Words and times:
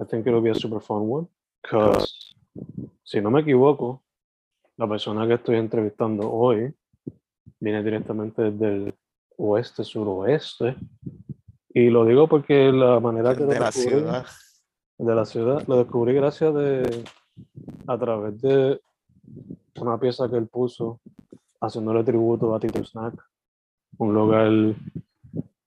I 0.00 0.04
think 0.08 0.26
it'll 0.26 0.40
be 0.42 0.50
a 0.50 0.54
super 0.54 0.80
fun 0.80 1.08
one. 1.10 1.26
Because, 1.62 2.34
si 3.04 3.20
no 3.20 3.30
me 3.30 3.40
equivoco, 3.40 4.02
la 4.76 4.88
persona 4.88 5.26
que 5.26 5.34
estoy 5.34 5.56
entrevistando 5.56 6.30
hoy 6.30 6.72
viene 7.60 7.82
directamente 7.82 8.50
desde 8.50 8.66
el 8.68 8.94
oeste, 9.38 9.84
suroeste. 9.84 10.76
Y 11.74 11.88
lo 11.90 12.04
digo 12.04 12.26
porque 12.28 12.70
la 12.72 13.00
manera 13.00 13.34
que 13.34 13.44
de 13.44 13.54
lo 13.54 13.60
la 13.60 13.66
descubrí- 13.70 13.90
ciudad. 13.90 14.26
de 14.98 15.14
la 15.14 15.24
ciudad 15.24 15.66
lo 15.66 15.76
descubrí 15.78 16.14
gracias 16.14 16.54
de 16.54 17.04
a 17.86 17.98
través 17.98 18.40
de 18.42 18.80
una 19.80 19.98
pieza 19.98 20.28
que 20.28 20.36
él 20.36 20.46
puso 20.48 21.00
haciéndole 21.60 22.04
tributo 22.04 22.54
a 22.54 22.60
Tito 22.60 22.84
Snack, 22.84 23.14
un 23.98 24.12
lugar 24.14 24.50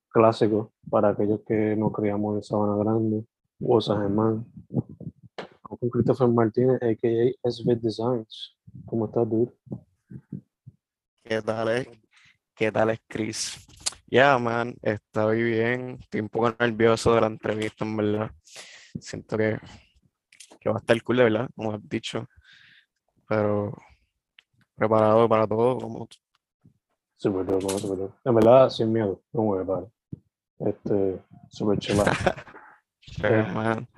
clásico 0.08 0.72
para 0.90 1.08
aquellos 1.10 1.40
que 1.40 1.74
nos 1.76 1.92
criamos 1.92 2.36
en 2.36 2.42
Sabana 2.44 2.76
Grande, 2.76 3.24
o 3.60 3.80
San 3.80 4.00
Germán. 4.00 4.46
Con 5.62 5.90
Christopher 5.90 6.28
Martínez, 6.28 6.80
a.k.a. 6.82 7.50
SB 7.50 7.76
Designs. 7.76 8.56
¿Cómo 8.84 9.06
estás, 9.06 9.28
dude? 9.28 9.52
¿Qué 11.22 11.42
tal 11.42 11.68
es? 11.68 11.88
¿Qué 12.54 12.70
tal 12.70 12.90
es 12.90 13.00
Chris? 13.08 13.66
Ya, 14.06 14.38
man, 14.38 14.76
estoy 14.82 15.42
bien. 15.42 15.98
Estoy 16.00 16.20
un 16.20 16.28
poco 16.28 16.54
nervioso 16.58 17.14
de 17.14 17.20
la 17.20 17.26
entrevista, 17.26 17.84
en 17.84 17.96
verdad. 17.96 18.30
Siento 19.00 19.36
que, 19.36 19.58
que 20.60 20.68
va 20.68 20.76
a 20.76 20.78
estar 20.78 21.02
cool, 21.02 21.16
de 21.16 21.24
verdad, 21.24 21.50
como 21.56 21.72
has 21.72 21.88
dicho. 21.88 22.28
Pero 23.28 23.72
preparado 24.76 25.28
para 25.28 25.46
todo, 25.46 25.78
como 25.78 26.08
Super 27.18 27.46
dope, 27.46 27.64
mano, 27.64 27.78
super 27.78 27.98
dope. 27.98 28.14
En 28.24 28.34
verdad, 28.34 28.68
sin 28.68 28.92
miedo, 28.92 29.22
no 29.32 29.54
about 29.54 29.88
it. 30.12 30.20
Este, 30.58 31.20
super 31.48 31.78
chill 31.78 32.00
out. 32.00 32.08
pero, 33.20 33.48
man. 33.54 33.88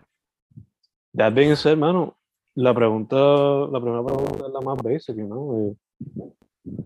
That 1.14 1.34
being 1.34 1.56
said, 1.56 1.76
mano, 1.78 2.16
la 2.54 2.74
pregunta, 2.74 3.16
la 3.16 3.80
primera 3.80 4.04
pregunta 4.04 4.46
es 4.46 4.52
la 4.52 4.60
más 4.60 4.76
basic, 4.82 5.16
¿no? 5.16 5.58
Eh, 5.58 5.76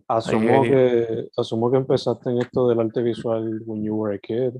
asumo 0.08 0.48
Ay, 0.48 0.54
ay. 0.64 0.70
que, 0.70 1.28
asumo 1.36 1.70
que 1.70 1.76
empezaste 1.78 2.30
en 2.30 2.38
esto 2.40 2.68
del 2.68 2.80
arte 2.80 3.02
visual 3.02 3.60
when 3.66 3.82
you 3.82 3.94
were 3.94 4.14
a 4.14 4.18
kid, 4.18 4.54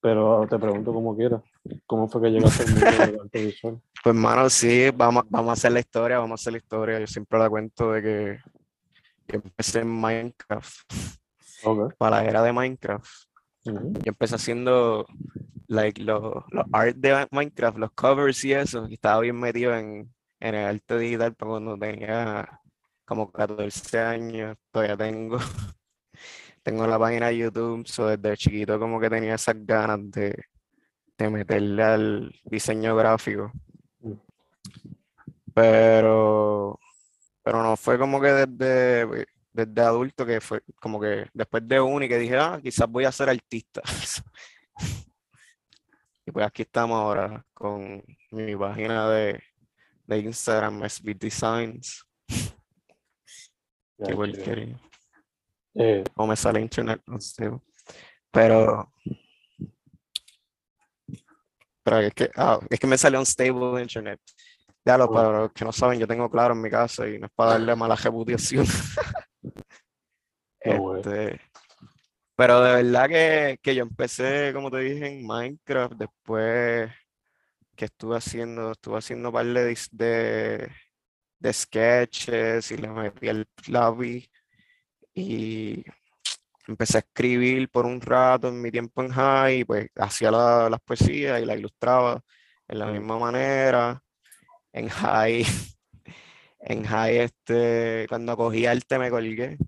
pero 0.00 0.46
te 0.48 0.58
pregunto 0.58 0.92
como 0.92 1.14
quieras, 1.16 1.42
¿cómo 1.86 2.08
fue 2.08 2.22
que 2.22 2.30
llegaste 2.30 2.64
al 2.64 2.70
mundo 2.70 2.86
del 3.06 3.20
arte 3.20 3.44
visual? 3.46 3.80
Pues, 4.02 4.14
mano, 4.16 4.48
sí, 4.48 4.88
vamos, 4.94 5.24
vamos 5.28 5.50
a 5.50 5.52
hacer 5.52 5.72
la 5.72 5.80
historia, 5.80 6.18
vamos 6.18 6.40
a 6.40 6.40
hacer 6.40 6.54
la 6.54 6.58
historia. 6.58 6.98
Yo 6.98 7.06
siempre 7.06 7.38
la 7.38 7.50
cuento 7.50 7.92
de 7.92 8.02
que 8.02 8.38
yo 9.28 9.40
empecé 9.44 9.80
en 9.80 9.88
Minecraft, 9.88 10.90
Ok. 11.64 11.94
para 11.98 12.22
la 12.22 12.24
era 12.24 12.42
de 12.42 12.50
Minecraft. 12.50 13.06
Yo 13.64 13.72
empecé 14.04 14.36
haciendo 14.36 15.06
like, 15.68 16.02
los 16.02 16.44
los 16.50 16.66
art 16.72 16.96
de 16.96 17.26
Minecraft, 17.30 17.78
los 17.78 17.92
covers 17.92 18.44
y 18.44 18.52
eso, 18.52 18.86
y 18.88 18.94
estaba 18.94 19.20
bien 19.20 19.38
metido 19.38 19.74
en, 19.76 20.12
en 20.40 20.54
el 20.54 20.66
arte 20.66 20.98
digital 20.98 21.34
para 21.34 21.50
cuando 21.50 21.78
tenía 21.78 22.60
como 23.04 23.30
14 23.30 23.98
años, 24.00 24.56
todavía 24.70 24.96
tengo, 24.96 25.38
tengo 26.62 26.86
la 26.86 26.98
página 26.98 27.28
de 27.28 27.38
YouTube, 27.38 27.86
so 27.86 28.06
desde 28.06 28.36
chiquito 28.36 28.78
como 28.78 29.00
que 29.00 29.10
tenía 29.10 29.34
esas 29.34 29.56
ganas 29.66 30.10
de, 30.10 30.44
de 31.18 31.30
meterle 31.30 31.82
al 31.82 32.34
diseño 32.44 32.96
gráfico. 32.96 33.52
Pero, 35.54 36.78
pero 37.42 37.62
no 37.62 37.76
fue 37.76 37.98
como 37.98 38.20
que 38.20 38.28
desde, 38.28 39.26
desde 39.52 39.80
adulto 39.82 40.24
que 40.24 40.40
fue 40.40 40.62
como 40.80 41.00
que 41.00 41.28
después 41.34 41.66
de 41.66 41.80
uni 41.80 42.08
que 42.08 42.18
dije, 42.18 42.36
ah, 42.38 42.60
quizás 42.62 42.88
voy 42.88 43.04
a 43.04 43.12
ser 43.12 43.28
artista. 43.30 43.82
Y 46.26 46.32
pues 46.32 46.46
aquí 46.46 46.62
estamos 46.62 46.96
ahora 46.96 47.44
con 47.54 48.04
mi 48.30 48.54
página 48.54 49.08
de, 49.10 49.42
de 50.06 50.18
Instagram, 50.18 50.84
SB 50.88 51.14
Designs. 51.18 52.04
Qué 54.06 54.14
porquería. 54.14 54.78
Eh, 55.74 56.04
No 56.16 56.26
me 56.26 56.36
sale 56.36 56.60
internet, 56.60 57.02
no 57.06 57.18
sé. 57.20 57.50
Pero, 58.30 58.92
pero 61.82 61.98
es 61.98 62.14
que, 62.14 62.30
ah, 62.36 62.60
es 62.68 62.78
que 62.78 62.86
me 62.86 62.98
salió 62.98 63.18
un 63.18 63.26
stable 63.26 63.82
internet. 63.82 64.20
Ya 64.84 64.96
lo, 64.98 65.06
Oh. 65.06 65.12
para 65.12 65.40
los 65.40 65.52
que 65.52 65.64
no 65.64 65.72
saben, 65.72 65.98
yo 65.98 66.06
tengo 66.06 66.30
claro 66.30 66.54
en 66.54 66.60
mi 66.60 66.70
casa 66.70 67.08
y 67.08 67.18
no 67.18 67.26
es 67.26 67.32
para 67.34 67.52
darle 67.52 67.74
mala 67.74 67.96
reputación. 67.96 68.66
Este, 70.60 71.40
pero 72.36 72.60
de 72.62 72.82
verdad 72.82 73.08
que, 73.08 73.58
que 73.62 73.74
yo 73.74 73.82
empecé, 73.82 74.52
como 74.54 74.70
te 74.70 74.78
dije, 74.78 75.06
en 75.08 75.26
Minecraft, 75.26 75.94
después 75.94 76.90
que 77.76 77.86
estuve 77.86 78.16
haciendo, 78.18 78.72
estuve 78.72 78.98
haciendo 78.98 79.30
un 79.30 79.34
par 79.34 79.46
de, 79.46 79.78
de, 79.92 80.68
de 81.38 81.52
sketches 81.52 82.70
y 82.72 82.76
le 82.78 82.88
metí 82.88 83.28
el 83.28 83.46
lápiz 83.68 84.30
y 85.14 85.84
empecé 86.68 86.98
a 86.98 87.00
escribir 87.00 87.68
por 87.70 87.86
un 87.86 88.00
rato 88.00 88.48
en 88.48 88.60
mi 88.62 88.70
tiempo 88.70 89.02
en 89.02 89.10
high, 89.10 89.64
pues 89.64 89.88
hacía 89.96 90.30
la- 90.30 90.70
las 90.70 90.80
poesías 90.82 91.42
y 91.42 91.46
las 91.46 91.58
ilustraba 91.58 92.22
en 92.68 92.78
la 92.78 92.86
misma 92.86 93.18
manera. 93.18 94.02
En 94.72 94.88
high, 94.88 95.44
en 96.60 96.84
high, 96.84 97.18
este, 97.18 98.06
cuando 98.08 98.36
cogí 98.36 98.66
arte 98.66 98.98
me 98.98 99.10
colgué. 99.10 99.58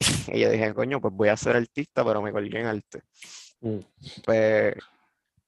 Y 0.34 0.40
yo 0.40 0.50
dije, 0.50 0.74
coño, 0.74 1.00
pues 1.00 1.14
voy 1.14 1.28
a 1.28 1.36
ser 1.36 1.56
artista, 1.56 2.04
pero 2.04 2.20
me 2.20 2.32
colgué 2.32 2.60
en 2.60 2.66
arte. 2.66 3.02
Mm. 3.60 3.78
Pues 4.24 4.74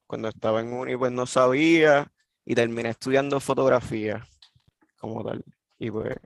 cuando 0.07 0.29
estaba 0.29 0.61
en 0.61 0.73
uni, 0.73 0.97
pues 0.97 1.13
no 1.13 1.27
sabía 1.27 2.11
y 2.45 2.55
terminé 2.55 2.91
estudiando 2.91 3.41
fotografía 3.41 4.27
como 4.99 5.25
tal. 5.25 5.45
Y 5.79 5.91
pues 5.91 6.17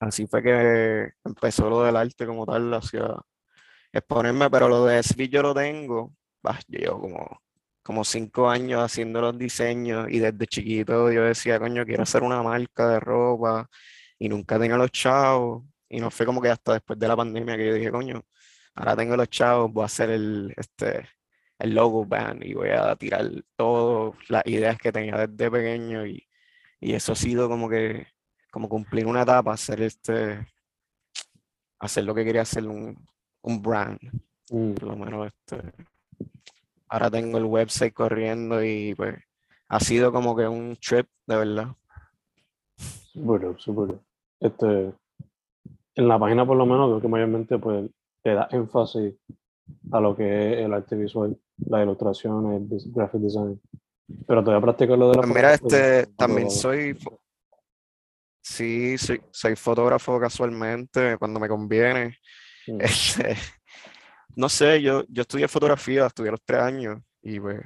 así 0.00 0.26
fue 0.26 0.42
que 0.42 1.12
empezó 1.24 1.70
lo 1.70 1.82
del 1.82 1.96
arte 1.96 2.26
como 2.26 2.44
tal, 2.46 2.72
hacia 2.74 3.14
exponerme, 3.92 4.50
pero 4.50 4.68
lo 4.68 4.86
de 4.86 4.98
SB 5.02 5.28
yo 5.28 5.42
lo 5.42 5.54
tengo, 5.54 6.14
bah, 6.42 6.58
yo 6.68 6.78
llevo 6.78 7.00
como, 7.00 7.42
como 7.82 8.04
cinco 8.04 8.48
años 8.48 8.82
haciendo 8.82 9.20
los 9.20 9.38
diseños 9.38 10.06
y 10.10 10.18
desde 10.18 10.46
chiquito 10.46 11.10
yo 11.12 11.24
decía, 11.24 11.58
coño, 11.58 11.84
quiero 11.84 12.02
hacer 12.02 12.22
una 12.22 12.42
marca 12.42 12.88
de 12.88 13.00
ropa 13.00 13.68
y 14.18 14.28
nunca 14.28 14.58
tenía 14.58 14.76
los 14.76 14.90
chavos. 14.90 15.64
Y 15.90 16.00
no 16.00 16.10
fue 16.10 16.24
como 16.24 16.40
que 16.40 16.48
hasta 16.48 16.74
después 16.74 16.98
de 16.98 17.08
la 17.08 17.16
pandemia 17.16 17.56
que 17.56 17.66
yo 17.66 17.74
dije, 17.74 17.90
coño, 17.90 18.22
ahora 18.74 18.96
tengo 18.96 19.16
los 19.16 19.28
chavos, 19.28 19.72
voy 19.72 19.82
a 19.82 19.86
hacer 19.86 20.10
el, 20.10 20.54
este, 20.56 21.08
el 21.58 21.74
logo 21.74 22.06
band 22.06 22.44
y 22.44 22.54
voy 22.54 22.70
a 22.70 22.96
tirar 22.96 23.28
todas 23.56 24.14
las 24.28 24.46
ideas 24.46 24.78
que 24.78 24.92
tenía 24.92 25.26
desde 25.26 25.50
pequeño 25.50 26.06
y, 26.06 26.26
y 26.80 26.94
eso 26.94 27.12
ha 27.12 27.16
sido 27.16 27.48
como 27.48 27.68
que 27.68 28.06
como 28.50 28.68
cumplir 28.68 29.06
una 29.06 29.22
etapa, 29.22 29.52
hacer 29.52 29.82
este 29.82 30.46
hacer 31.78 32.04
lo 32.04 32.14
que 32.14 32.24
quería 32.24 32.42
hacer 32.42 32.66
un, 32.66 32.96
un 33.42 33.62
brand. 33.62 34.00
Mm. 34.50 34.74
Por 34.74 34.88
lo 34.88 34.96
menos 34.96 35.26
este 35.28 35.72
ahora 36.88 37.10
tengo 37.10 37.38
el 37.38 37.44
website 37.44 37.94
corriendo 37.94 38.62
y 38.64 38.94
pues 38.94 39.16
ha 39.68 39.80
sido 39.80 40.12
como 40.12 40.36
que 40.36 40.48
un 40.48 40.76
trip 40.76 41.08
de 41.26 41.36
verdad. 41.36 41.68
Bueno, 43.14 43.56
súper. 43.58 44.00
Este, 44.40 44.92
en 45.94 46.08
la 46.08 46.18
página 46.18 46.46
por 46.46 46.56
lo 46.56 46.66
menos 46.66 46.88
creo 46.88 47.00
que 47.00 47.08
mayormente 47.08 47.58
pues 47.58 47.90
le 48.24 48.34
da 48.34 48.48
énfasis 48.50 49.14
a 49.92 50.00
lo 50.00 50.16
que 50.16 50.52
es 50.52 50.58
el 50.66 50.72
arte 50.72 50.96
visual, 50.96 51.36
la 51.66 51.82
ilustración, 51.82 52.52
el 52.52 52.68
graphic 52.92 53.20
design. 53.20 53.60
Pero 54.26 54.42
todavía 54.42 54.64
practicas 54.64 54.98
lo 54.98 55.10
de 55.10 55.16
la 55.16 55.22
Pues 55.22 55.34
mira, 55.34 55.54
este 55.54 56.06
también 56.16 56.50
soy 56.50 56.96
sí, 58.42 58.98
soy, 58.98 59.20
soy 59.30 59.56
fotógrafo 59.56 60.18
casualmente 60.18 61.16
cuando 61.18 61.40
me 61.40 61.48
conviene. 61.48 62.16
Mm. 62.66 62.80
Este, 62.80 63.36
no 64.36 64.48
sé, 64.48 64.80
yo, 64.80 65.04
yo 65.08 65.22
estudié 65.22 65.48
fotografía, 65.48 66.06
estudié 66.06 66.30
los 66.30 66.42
tres 66.44 66.60
años 66.60 67.00
y 67.22 67.40
pues, 67.40 67.60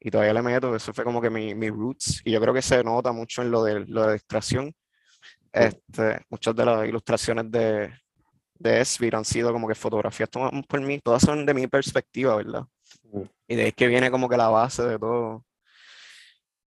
y 0.00 0.10
todavía 0.10 0.34
le 0.34 0.42
meto, 0.42 0.74
eso 0.74 0.92
fue 0.92 1.04
como 1.04 1.20
que 1.20 1.30
mi, 1.30 1.54
mi 1.54 1.70
roots, 1.70 2.22
y 2.24 2.32
yo 2.32 2.40
creo 2.40 2.52
que 2.52 2.62
se 2.62 2.82
nota 2.82 3.12
mucho 3.12 3.42
en 3.42 3.50
lo 3.50 3.62
de, 3.62 3.80
lo 3.86 4.00
de 4.00 4.06
la 4.06 4.12
ilustración. 4.14 4.74
Este, 5.52 6.24
muchas 6.30 6.56
de 6.56 6.64
las 6.64 6.88
ilustraciones 6.88 7.50
de, 7.50 7.92
de 8.54 8.80
Esvir 8.80 9.16
han 9.16 9.24
sido 9.24 9.52
como 9.52 9.68
que 9.68 9.74
fotografías 9.74 10.30
tomadas 10.30 10.64
por 10.66 10.80
mí, 10.80 10.98
todas 11.00 11.22
son 11.22 11.44
de 11.44 11.52
mi 11.52 11.66
perspectiva, 11.66 12.36
¿verdad? 12.36 12.64
Y 13.46 13.56
de 13.56 13.64
ahí 13.64 13.72
que 13.72 13.86
viene 13.86 14.10
como 14.10 14.28
que 14.28 14.36
la 14.36 14.48
base 14.48 14.82
de 14.82 14.98
todo. 14.98 15.44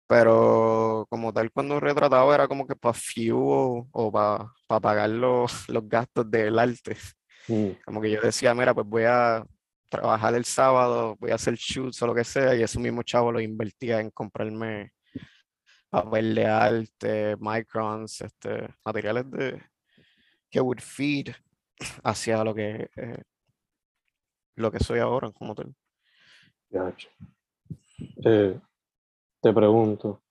Pero 0.06 1.06
como 1.10 1.32
tal, 1.32 1.50
cuando 1.50 1.80
retrataba 1.80 2.34
era 2.34 2.48
como 2.48 2.66
que 2.66 2.76
para 2.76 2.92
few 2.94 3.88
o, 3.90 4.12
para 4.12 4.80
pagar 4.80 5.10
los, 5.10 5.68
los 5.68 5.88
gastos 5.88 6.30
del 6.30 6.58
arte. 6.58 6.96
Como 7.84 8.00
que 8.00 8.10
yo 8.10 8.20
decía, 8.20 8.54
mira, 8.54 8.74
pues 8.74 8.86
voy 8.86 9.04
a 9.04 9.44
trabajar 9.88 10.34
el 10.34 10.44
sábado, 10.44 11.16
voy 11.18 11.30
a 11.32 11.34
hacer 11.34 11.54
shoots 11.54 12.00
o 12.02 12.06
lo 12.06 12.14
que 12.14 12.24
sea, 12.24 12.54
y 12.54 12.62
eso 12.62 12.80
mismo 12.80 13.02
chavo 13.02 13.32
lo 13.32 13.40
invertía 13.40 14.00
en 14.00 14.10
comprarme 14.10 14.92
papel 15.92 16.34
de 16.34 16.46
arte, 16.46 17.36
microns, 17.38 18.22
este, 18.22 18.66
materiales 18.82 19.30
de 19.30 19.62
que 20.50 20.58
would 20.58 20.80
feed 20.80 21.28
hacia 22.02 22.42
lo 22.42 22.54
que 22.54 22.88
eh, 22.96 23.22
lo 24.54 24.72
que 24.72 24.80
soy 24.80 25.00
ahora 25.00 25.30
como 25.32 25.54
tal. 25.54 25.74
gacho. 26.70 27.10
Eh, 28.24 28.58
te 29.42 29.52
pregunto, 29.52 30.22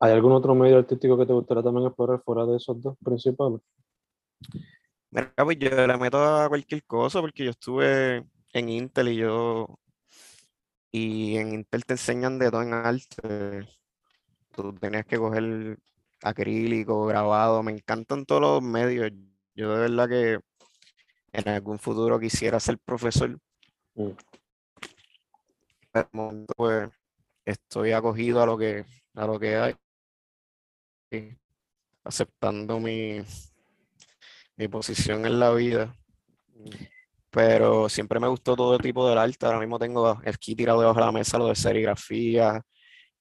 ¿hay 0.00 0.12
algún 0.12 0.32
otro 0.32 0.56
medio 0.56 0.78
artístico 0.78 1.16
que 1.16 1.26
te 1.26 1.32
gustaría 1.32 1.62
también 1.62 1.86
explorar 1.86 2.20
fuera 2.24 2.44
de 2.44 2.56
esos 2.56 2.82
dos 2.82 2.96
principales? 2.98 3.60
Mira, 5.10 5.32
pues 5.36 5.56
yo 5.56 5.86
le 5.86 5.96
meto 5.98 6.18
a 6.18 6.48
cualquier 6.48 6.82
cosa 6.84 7.20
porque 7.20 7.44
yo 7.44 7.50
estuve 7.50 8.24
en 8.52 8.68
Intel 8.68 9.08
y 9.08 9.16
yo 9.18 9.78
y 10.90 11.36
en 11.36 11.54
Intel 11.54 11.84
te 11.84 11.94
enseñan 11.94 12.40
de 12.40 12.50
todo 12.50 12.62
en 12.62 12.74
arte. 12.74 13.68
Tú 14.54 14.72
tenías 14.74 15.04
que 15.06 15.18
coger 15.18 15.78
acrílico, 16.22 17.06
grabado, 17.06 17.62
me 17.62 17.72
encantan 17.72 18.24
todos 18.24 18.40
los 18.40 18.62
medios. 18.62 19.10
Yo 19.54 19.74
de 19.74 19.80
verdad 19.80 20.08
que 20.08 20.40
en 21.32 21.48
algún 21.48 21.78
futuro 21.78 22.18
quisiera 22.18 22.60
ser 22.60 22.78
profesor. 22.78 23.38
Mm. 23.94 24.10
De 25.92 26.06
momento, 26.12 26.54
pues 26.56 26.90
estoy 27.44 27.92
acogido 27.92 28.42
a 28.42 28.46
lo 28.46 28.58
que 28.58 28.84
a 29.14 29.26
lo 29.26 29.38
que 29.38 29.56
hay. 29.56 29.74
y 31.10 31.36
aceptando 32.04 32.80
mi, 32.80 33.22
mi 34.56 34.68
posición 34.68 35.26
en 35.26 35.38
la 35.40 35.52
vida. 35.52 35.94
Pero 37.30 37.88
siempre 37.88 38.20
me 38.20 38.28
gustó 38.28 38.54
todo 38.56 38.78
tipo 38.78 39.08
del 39.08 39.18
arte. 39.18 39.46
Ahora 39.46 39.58
mismo 39.58 39.78
tengo 39.78 40.20
aquí 40.24 40.54
tirado 40.54 40.80
debajo 40.80 41.00
de 41.00 41.06
la 41.06 41.12
mesa 41.12 41.38
lo 41.38 41.48
de 41.48 41.56
serigrafía. 41.56 42.62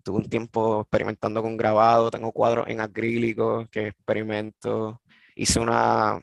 Tuve 0.04 0.18
un 0.18 0.30
tiempo 0.30 0.82
experimentando 0.82 1.42
con 1.42 1.58
grabado. 1.58 2.12
Tengo 2.12 2.32
cuadros 2.32 2.68
en 2.68 2.82
acrílico 2.82 3.68
que 3.72 3.88
experimento. 3.88 5.02
Hice 5.36 5.60
una. 5.60 6.22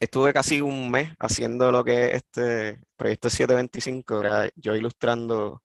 Estuve 0.00 0.32
casi 0.32 0.60
un 0.60 0.90
mes 0.90 1.12
haciendo 1.18 1.72
lo 1.72 1.84
que 1.84 2.06
es 2.06 2.14
este 2.14 2.80
proyecto 2.96 3.28
725. 3.28 4.20
era 4.20 4.48
yo 4.56 4.76
ilustrando 4.76 5.62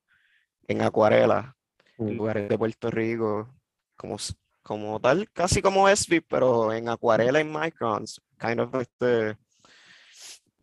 en 0.68 0.82
acuarela 0.82 1.56
en 1.98 2.16
Mm, 2.16 2.18
lugares 2.18 2.50
de 2.50 2.58
Puerto 2.58 2.90
Rico, 2.90 3.54
como, 3.96 4.18
como 4.62 5.00
tal, 5.00 5.30
casi 5.32 5.62
como 5.62 5.88
SB, 5.88 6.22
pero 6.28 6.74
en 6.74 6.90
acuarela 6.90 7.40
y 7.40 7.44
microns, 7.44 8.22
kind 8.40 8.60
of 8.60 8.76
este, 8.76 9.38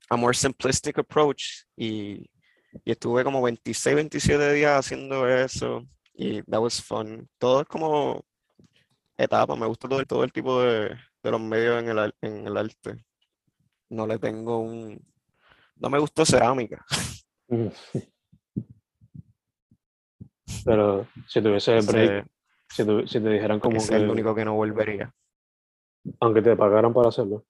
a 0.08 0.16
more 0.16 0.34
simplistic 0.34 0.98
approach. 0.98 1.64
Y, 1.76 2.28
y 2.84 2.90
estuve 2.90 3.24
como 3.24 3.42
26, 3.42 3.96
27 3.96 4.52
días 4.52 4.78
haciendo 4.78 5.28
eso 5.28 5.86
y 6.20 6.42
that 6.42 6.60
was 6.60 6.82
fun. 6.82 7.26
Todo 7.38 7.62
es 7.62 7.66
como 7.66 8.22
etapa, 9.16 9.56
me 9.56 9.66
gusta 9.66 9.88
todo, 9.88 10.04
todo 10.04 10.22
el 10.22 10.32
tipo 10.32 10.60
de, 10.62 10.90
de 11.22 11.30
los 11.30 11.40
medios 11.40 11.82
en 11.82 11.88
el, 11.88 12.14
en 12.20 12.46
el 12.46 12.56
arte. 12.58 13.04
No 13.88 14.06
le 14.06 14.18
tengo 14.18 14.58
un... 14.58 15.00
No 15.76 15.88
me 15.88 15.98
gustó 15.98 16.26
cerámica. 16.26 16.84
mm. 17.48 17.68
Pero 20.62 21.08
si 21.26 21.40
tuviese 21.40 21.72
break, 21.80 21.88
Ese, 21.88 22.24
si, 22.68 22.84
tu- 22.84 23.06
si 23.06 23.18
te 23.18 23.30
dijeran 23.30 23.58
como 23.60 23.76
ese 23.78 23.94
es 23.96 24.00
el 24.02 24.06
que, 24.06 24.12
único 24.12 24.34
que 24.34 24.44
no 24.44 24.54
volvería. 24.54 25.10
aunque 26.20 26.42
te 26.42 26.54
pagaran 26.54 26.92
para 26.92 27.08
hacerlo, 27.08 27.46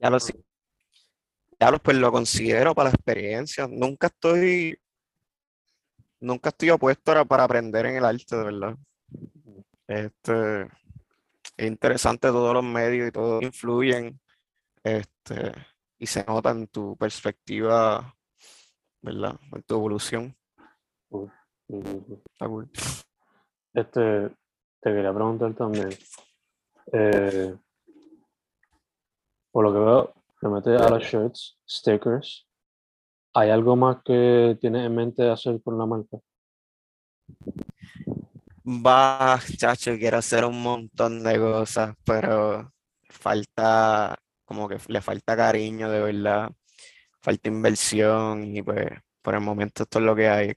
Ya 0.00 0.08
lo, 0.10 0.18
ya 1.58 1.70
lo, 1.72 1.78
pues 1.80 1.96
lo 1.98 2.10
considero 2.12 2.72
para 2.74 2.88
la 2.90 2.94
experiencia. 2.94 3.66
Nunca 3.68 4.06
estoy, 4.06 4.78
nunca 6.20 6.50
estoy 6.50 6.70
opuesto 6.70 7.12
a- 7.12 7.24
para 7.24 7.44
aprender 7.44 7.86
en 7.86 7.96
el 7.96 8.04
arte, 8.04 8.36
de 8.36 8.44
verdad. 8.44 8.76
Este, 9.86 10.62
es 11.56 11.66
interesante 11.66 12.28
todos 12.28 12.54
los 12.54 12.64
medios 12.64 13.08
y 13.08 13.12
todos 13.12 13.42
influyen, 13.42 14.20
este, 14.84 15.52
y 15.98 16.06
se 16.06 16.24
nota 16.24 16.50
en 16.50 16.68
tu 16.68 16.96
perspectiva, 16.96 18.14
¿verdad? 19.02 19.38
En 19.52 19.62
tu 19.62 19.74
evolución. 19.74 20.36
mm, 21.10 21.24
Está 22.32 22.46
cool. 22.46 22.70
este, 23.74 24.28
te 24.80 24.90
quería 24.90 25.12
preguntar 25.12 25.54
también, 25.54 25.88
eh, 26.92 27.54
por 29.52 29.64
lo 29.64 29.72
que 29.72 29.78
veo, 29.78 30.14
le 30.42 30.48
metes 30.48 30.80
a 30.80 30.88
los 30.90 31.02
shirts, 31.02 31.58
stickers, 31.68 32.46
¿hay 33.34 33.50
algo 33.50 33.76
más 33.76 33.98
que 34.04 34.56
tienes 34.60 34.86
en 34.86 34.94
mente 34.94 35.28
hacer 35.28 35.60
con 35.62 35.78
la 35.78 35.86
marca? 35.86 36.18
Va, 38.66 39.40
chacho, 39.56 39.96
quiero 39.98 40.18
hacer 40.18 40.44
un 40.44 40.62
montón 40.62 41.22
de 41.22 41.38
cosas, 41.38 41.94
pero 42.04 42.72
falta, 43.08 44.16
como 44.44 44.68
que 44.68 44.78
le 44.88 45.00
falta 45.00 45.36
cariño, 45.36 45.90
de 45.90 46.00
verdad. 46.00 46.50
Falta 47.22 47.48
inversión 47.48 48.44
y 48.56 48.62
pues 48.62 48.88
por 49.22 49.34
el 49.34 49.40
momento 49.40 49.82
esto 49.84 49.98
es 49.98 50.04
lo 50.04 50.16
que 50.16 50.28
hay. 50.28 50.54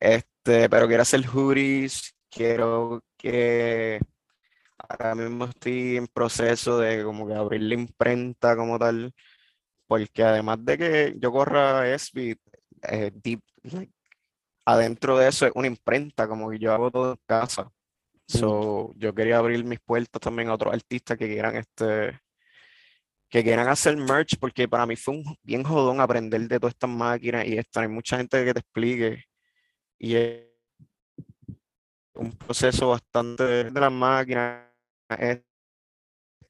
Este, 0.00 0.68
pero 0.68 0.86
quiero 0.88 1.02
hacer 1.02 1.24
hoodies, 1.26 2.14
quiero 2.30 3.02
que 3.16 4.00
ahora 4.78 5.14
mismo 5.14 5.46
estoy 5.46 5.96
en 5.96 6.06
proceso 6.06 6.78
de 6.78 7.04
como 7.04 7.26
que 7.26 7.34
abrir 7.34 7.62
la 7.62 7.74
imprenta 7.74 8.56
como 8.56 8.78
tal, 8.78 9.14
porque 9.86 10.22
además 10.22 10.58
de 10.64 10.78
que 10.78 11.14
yo 11.18 11.32
corra 11.32 11.88
SB, 11.94 12.36
eh, 12.82 13.10
deep, 13.14 13.40
like, 13.62 13.92
adentro 14.64 15.18
de 15.18 15.28
eso 15.28 15.46
es 15.46 15.52
una 15.54 15.68
imprenta, 15.68 16.28
como 16.28 16.50
que 16.50 16.58
yo 16.58 16.72
hago 16.72 16.90
todo 16.90 17.12
en 17.12 17.20
casa. 17.26 17.70
So, 18.28 18.92
yo 18.96 19.14
quería 19.14 19.38
abrir 19.38 19.64
mis 19.64 19.78
puertas 19.80 20.20
también 20.20 20.48
a 20.48 20.54
otros 20.54 20.74
artistas 20.74 21.16
que 21.16 21.28
quieran 21.28 21.56
este 21.56 22.18
que 23.28 23.42
quieran 23.42 23.68
hacer 23.68 23.96
merch, 23.96 24.38
porque 24.38 24.68
para 24.68 24.86
mí 24.86 24.96
fue 24.96 25.14
un 25.16 25.36
bien 25.42 25.64
jodón 25.64 26.00
aprender 26.00 26.42
de 26.48 26.60
todas 26.60 26.74
estas 26.74 26.90
máquinas 26.90 27.44
y 27.46 27.58
esto. 27.58 27.80
Hay 27.80 27.88
mucha 27.88 28.16
gente 28.16 28.44
que 28.44 28.54
te 28.54 28.60
explique. 28.60 29.24
Y 29.98 30.14
es 30.14 30.44
un 32.14 32.32
proceso 32.32 32.90
bastante 32.90 33.44
de, 33.44 33.70
las 33.72 33.92
máquinas. 33.92 34.64
Es 35.18 35.42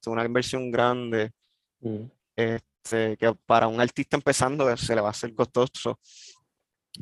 una 0.07 0.25
inversión 0.25 0.71
grande. 0.71 1.33
Mm, 1.81 2.05
Este, 2.37 2.76
que 2.91 3.35
para 3.47 3.69
un 3.69 3.81
artista 3.81 4.17
empezando 4.17 4.77
se 4.77 4.95
le 4.95 5.01
va 5.01 5.09
a 5.09 5.11
hacer 5.11 5.35
costoso. 5.35 5.99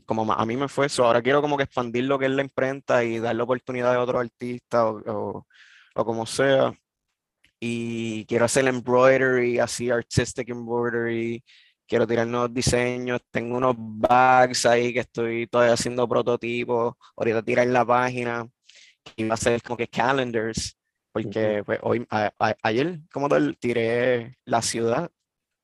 Como 0.06 0.32
a 0.32 0.46
mí 0.46 0.56
me 0.56 0.68
fue 0.68 0.86
eso. 0.86 1.04
Ahora 1.04 1.22
quiero 1.22 1.40
como 1.40 1.56
que 1.56 1.64
expandir 1.64 2.04
lo 2.04 2.18
que 2.18 2.26
es 2.26 2.32
la 2.32 2.42
imprenta 2.42 3.04
y 3.04 3.18
darle 3.18 3.42
oportunidad 3.42 3.94
a 3.94 4.00
otros 4.02 4.20
artistas 4.22 4.82
o, 4.84 5.02
o- 5.06 5.46
o 5.96 6.04
como 6.04 6.26
sea. 6.26 6.72
Y 7.60 8.26
quiero 8.26 8.44
hacer 8.46 8.66
embroidery, 8.68 9.58
así 9.58 9.90
artistic 9.90 10.48
embroidery. 10.50 11.42
quiero 11.86 12.06
tirar 12.06 12.26
nuevos 12.26 12.52
diseños, 12.54 13.20
tengo 13.30 13.56
unos 13.58 13.74
bags 13.78 14.66
ahí 14.66 14.92
que 14.94 15.00
estoy 15.00 15.46
todavía 15.48 15.74
haciendo 15.74 16.08
prototipos, 16.08 16.94
ahorita 17.16 17.42
tirar 17.42 17.66
la 17.68 17.84
página, 17.86 18.48
y 19.16 19.24
va 19.28 19.34
a 19.34 19.36
ser 19.38 19.62
como 19.62 19.76
que 19.76 19.88
calendars, 19.88 20.76
porque 21.12 21.62
pues, 21.64 21.78
hoy, 21.82 22.06
ayer 22.62 23.00
como 23.12 23.28
tal, 23.28 23.56
tiré 23.58 24.36
la 24.46 24.62
ciudad, 24.62 25.10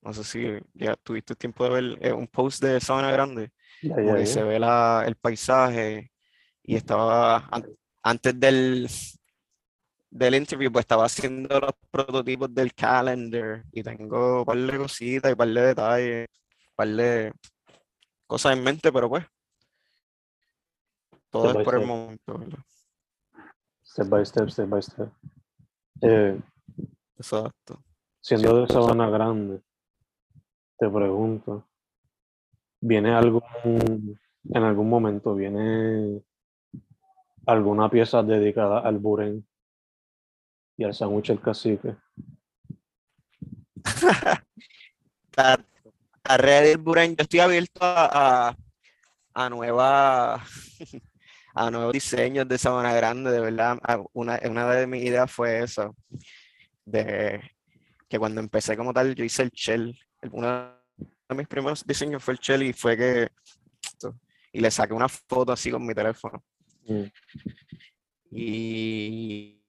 no 0.02 0.12
sé 0.12 0.24
si 0.24 0.58
ya 0.74 0.96
tuviste 0.96 1.34
tiempo 1.34 1.64
de 1.64 1.70
ver 1.70 1.98
eh, 2.00 2.12
un 2.12 2.26
post 2.26 2.62
de 2.62 2.80
Sabana 2.80 3.10
Grande, 3.10 3.52
donde 3.82 4.26
se 4.26 4.42
ve 4.42 4.58
la, 4.58 5.04
el 5.06 5.16
paisaje 5.16 6.12
y 6.62 6.76
estaba 6.76 7.48
antes 8.02 8.40
del, 8.40 8.88
del 10.10 10.34
interview, 10.34 10.72
pues 10.72 10.84
estaba 10.84 11.04
haciendo 11.04 11.60
los 11.60 11.72
prototipos 11.90 12.52
del 12.54 12.74
calendar 12.74 13.64
y 13.72 13.82
tengo 13.82 14.40
un 14.40 14.44
par 14.44 14.58
de 14.58 14.78
cositas 14.78 15.30
y 15.30 15.32
un 15.32 15.38
par 15.38 15.48
de 15.48 15.60
detalles, 15.60 16.28
un 16.28 16.76
par 16.76 16.88
de 16.88 17.32
cosas 18.26 18.56
en 18.56 18.64
mente, 18.64 18.92
pero 18.92 19.08
pues 19.08 19.26
todo 21.30 21.58
es 21.58 21.64
por 21.64 21.74
el 21.78 21.86
momento. 21.86 22.40
Step 23.84 24.08
by 24.08 24.24
step, 24.24 24.50
step 24.50 24.68
by 24.68 24.82
step. 24.82 25.08
Eh, 26.02 26.40
Exacto. 27.20 27.84
Siendo 28.18 28.62
de 28.62 28.66
Sabana 28.72 29.10
Grande, 29.10 29.60
te 30.80 30.88
pregunto, 30.88 31.68
¿viene 32.80 33.12
algún, 33.12 34.18
en 34.44 34.62
algún 34.62 34.88
momento, 34.88 35.34
viene 35.34 36.22
alguna 37.46 37.90
pieza 37.90 38.22
dedicada 38.22 38.80
al 38.80 38.98
buren 38.98 39.46
y 40.80 40.84
al 40.84 40.94
sándwich 40.94 41.30
el 41.30 41.40
cacique. 41.42 41.94
a 45.36 46.36
red 46.38 46.64
del 46.64 46.78
Buren, 46.78 47.16
yo 47.16 47.22
estoy 47.22 47.40
abierto 47.40 47.80
a, 47.82 48.56
a, 49.34 49.50
nueva, 49.50 50.36
a 51.54 51.70
nuevos 51.70 51.92
diseños 51.92 52.48
de 52.48 52.56
Sabana 52.56 52.94
Grande, 52.94 53.30
de 53.30 53.40
verdad. 53.40 53.78
Una, 54.14 54.40
una 54.48 54.70
de 54.70 54.86
mis 54.86 55.04
ideas 55.04 55.30
fue 55.30 55.62
eso, 55.62 55.94
de 56.86 57.42
que 58.08 58.18
cuando 58.18 58.40
empecé 58.40 58.74
como 58.76 58.94
tal, 58.94 59.14
yo 59.14 59.22
hice 59.22 59.42
el 59.42 59.50
shell. 59.50 59.98
Uno 60.30 60.74
de 61.28 61.34
mis 61.34 61.48
primeros 61.48 61.86
diseños 61.86 62.22
fue 62.22 62.34
el 62.34 62.40
shell 62.40 62.62
y 62.62 62.72
fue 62.72 62.96
que 62.96 63.28
y 64.52 64.60
le 64.60 64.70
saqué 64.70 64.92
una 64.92 65.08
foto 65.08 65.52
así 65.52 65.70
con 65.70 65.86
mi 65.86 65.94
teléfono. 65.94 66.42
Mm. 66.86 67.04
Y 68.32 69.60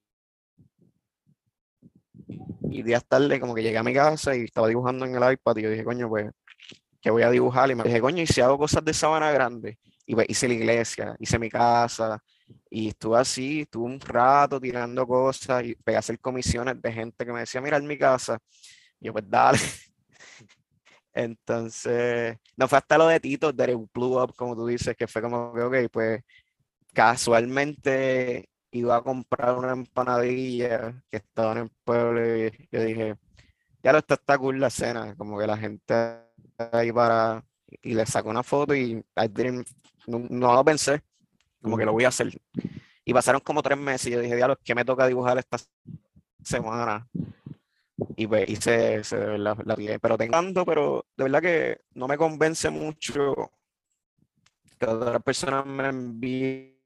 y 2.72 2.84
días 2.84 3.06
tarde 3.06 3.40
como 3.40 3.54
que 3.54 3.62
llegué 3.62 3.78
a 3.78 3.84
mi 3.84 3.94
casa 3.94 4.36
y 4.36 4.44
estaba 4.44 4.68
dibujando 4.68 5.06
en 5.06 5.16
el 5.16 5.34
iPad 5.34 5.58
y 5.58 5.62
yo 5.64 5.70
dije, 5.70 5.84
coño, 5.84 6.08
pues, 6.08 6.32
¿qué 7.02 7.12
voy 7.12 7.24
a 7.24 7.30
dibujar? 7.30 7.70
Y 7.70 7.76
me 7.76 7.84
dije, 7.84 8.00
coño, 8.00 8.24
y 8.24 8.28
si 8.28 8.42
hago 8.42 8.58
cosas 8.58 8.84
de 8.86 8.94
sabana 8.94 9.32
grande, 9.32 9.78
y 10.06 10.16
pues 10.16 10.28
hice 10.30 10.48
la 10.48 10.54
iglesia, 10.54 11.16
hice 11.20 11.38
mi 11.38 11.50
casa, 11.50 12.24
y 12.70 12.90
estuve 12.90 13.20
así, 13.20 13.62
estuve 13.62 13.86
un 13.86 14.00
rato 14.00 14.60
tirando 14.60 15.06
cosas 15.06 15.66
y 15.66 15.76
pegué 15.76 15.98
a 15.98 16.00
hacer 16.00 16.20
comisiones 16.20 16.82
de 16.82 16.92
gente 16.92 17.26
que 17.26 17.34
me 17.34 17.42
decía, 17.42 17.62
mira, 17.62 17.78
en 17.78 17.88
mi 17.88 17.98
casa. 17.98 18.40
Y 19.00 19.08
yo, 19.08 19.14
pues 19.14 19.26
dale. 19.28 19.60
Entonces, 21.14 22.38
no 22.56 22.68
fue 22.68 22.78
hasta 22.78 22.98
lo 22.98 23.08
de 23.08 23.20
Tito, 23.20 23.52
de 23.52 23.76
Blue 23.94 24.22
Up, 24.22 24.34
como 24.36 24.56
tú 24.56 24.68
dices, 24.68 24.96
que 24.96 25.08
fue 25.08 25.22
como 25.22 25.54
que, 25.54 25.62
ok, 25.62 25.92
pues 25.92 26.24
casualmente 26.94 28.50
iba 28.72 28.96
a 28.98 29.02
comprar 29.02 29.58
una 29.58 29.74
empanadilla 29.74 31.02
que 31.10 31.18
estaba 31.18 31.54
en 31.54 31.58
el 31.60 31.72
pueblo 31.84 32.38
y 32.38 32.70
yo 32.72 32.84
dije, 32.84 33.16
ya 33.84 33.92
lo 33.92 34.00
está, 34.00 34.16
está 34.16 34.38
cool 34.38 34.60
la 34.60 34.70
cena, 34.70 35.16
como 35.16 35.38
que 35.38 35.48
la 35.48 35.58
gente 35.58 35.94
ahí 36.72 36.92
para, 36.92 37.44
y 37.82 37.94
le 37.94 38.06
saco 38.06 38.30
una 38.30 38.44
foto 38.44 38.76
y 38.76 39.04
no, 40.08 40.54
lo 40.54 40.66
pensé, 40.66 41.02
como 41.62 41.78
que 41.78 41.86
lo 41.86 41.94
voy 41.94 42.06
a 42.06 42.10
hacer. 42.10 42.32
Y 43.04 43.14
pasaron 43.14 43.42
como 43.42 43.62
tres 43.62 43.78
meses 43.78 44.08
y 44.08 44.12
yo 44.12 44.20
dije, 44.20 44.36
diablo, 44.36 44.58
¿qué 44.64 44.76
me 44.76 44.86
toca 44.86 45.08
dibujar 45.08 45.38
esta 45.38 45.58
semana? 46.44 47.08
Y 48.16 48.28
pues 48.28 48.50
hice, 48.50 49.02
la, 49.38 49.56
la, 49.64 50.00
pero 50.02 50.18
tengo 50.18 50.66
pero 50.66 51.06
de 51.16 51.24
verdad 51.24 51.42
que 51.42 51.82
no 51.94 52.08
me 52.08 52.18
convence 52.18 52.70
mucho 52.70 53.52
que 54.80 54.86
otras 54.86 55.22
personas 55.24 55.66
me 55.66 55.88
envíen 55.88 56.78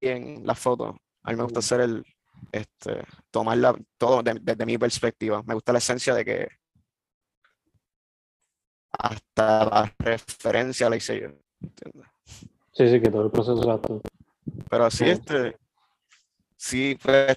en 0.00 0.46
la 0.46 0.54
foto. 0.54 0.96
A 1.22 1.30
mí 1.30 1.36
me 1.36 1.42
gusta 1.42 1.58
hacer 1.58 1.80
el, 1.80 2.04
este, 2.52 3.04
tomarla 3.30 3.74
todo 3.98 4.22
desde 4.22 4.66
mi 4.66 4.78
perspectiva. 4.78 5.42
Me 5.42 5.54
gusta 5.54 5.72
la 5.72 5.78
esencia 5.78 6.14
de 6.14 6.24
que 6.24 6.48
hasta 8.92 9.64
la 9.64 9.94
referencia 9.98 10.88
la 10.88 10.96
hice 10.96 11.20
yo. 11.20 11.28
Sí, 12.72 12.88
sí, 12.88 13.00
que 13.00 13.10
todo 13.10 13.26
el 13.26 13.30
proceso 13.30 13.58
exacto. 13.58 14.00
Pero 14.68 14.90
sí, 14.90 15.04
este, 15.04 15.56
sí, 16.56 16.98
pues, 17.02 17.36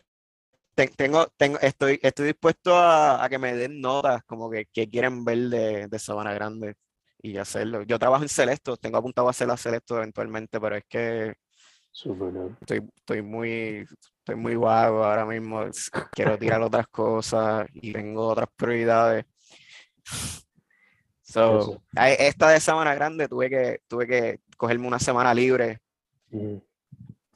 tengo, 0.85 1.27
tengo, 1.37 1.59
estoy, 1.59 1.99
estoy 2.01 2.27
dispuesto 2.27 2.77
a, 2.77 3.25
que 3.29 3.39
me 3.39 3.55
den 3.55 3.81
notas 3.81 4.23
como 4.25 4.49
que, 4.49 4.65
que 4.71 4.89
quieren 4.89 5.25
ver 5.25 5.49
de, 5.49 5.87
de, 5.87 5.99
Sabana 5.99 6.33
Grande 6.33 6.75
y 7.21 7.37
hacerlo. 7.37 7.83
Yo 7.83 7.97
trabajo 7.97 8.23
en 8.23 8.29
Celesto, 8.29 8.77
tengo 8.77 8.97
apuntado 8.97 9.27
a 9.27 9.31
hacer 9.31 9.47
la 9.47 9.57
Celesto 9.57 9.97
eventualmente, 9.97 10.59
pero 10.59 10.75
es 10.75 10.83
que 10.87 11.35
Estoy, 12.61 12.87
estoy, 12.95 13.21
muy, 13.23 13.87
estoy 14.19 14.35
muy 14.35 14.55
vago 14.55 15.03
ahora 15.03 15.25
mismo. 15.25 15.61
Quiero 16.11 16.37
tirar 16.37 16.61
otras 16.61 16.87
cosas 16.89 17.67
y 17.73 17.91
tengo 17.91 18.27
otras 18.27 18.49
prioridades. 18.55 19.25
So, 21.23 21.81
esta 21.95 22.49
de 22.49 22.59
semana 22.59 22.93
grande 22.93 23.27
tuve 23.27 23.49
que, 23.49 23.81
tuve 23.87 24.05
que 24.05 24.39
cogerme 24.55 24.87
una 24.87 24.99
semana 24.99 25.33
libre. 25.33 25.79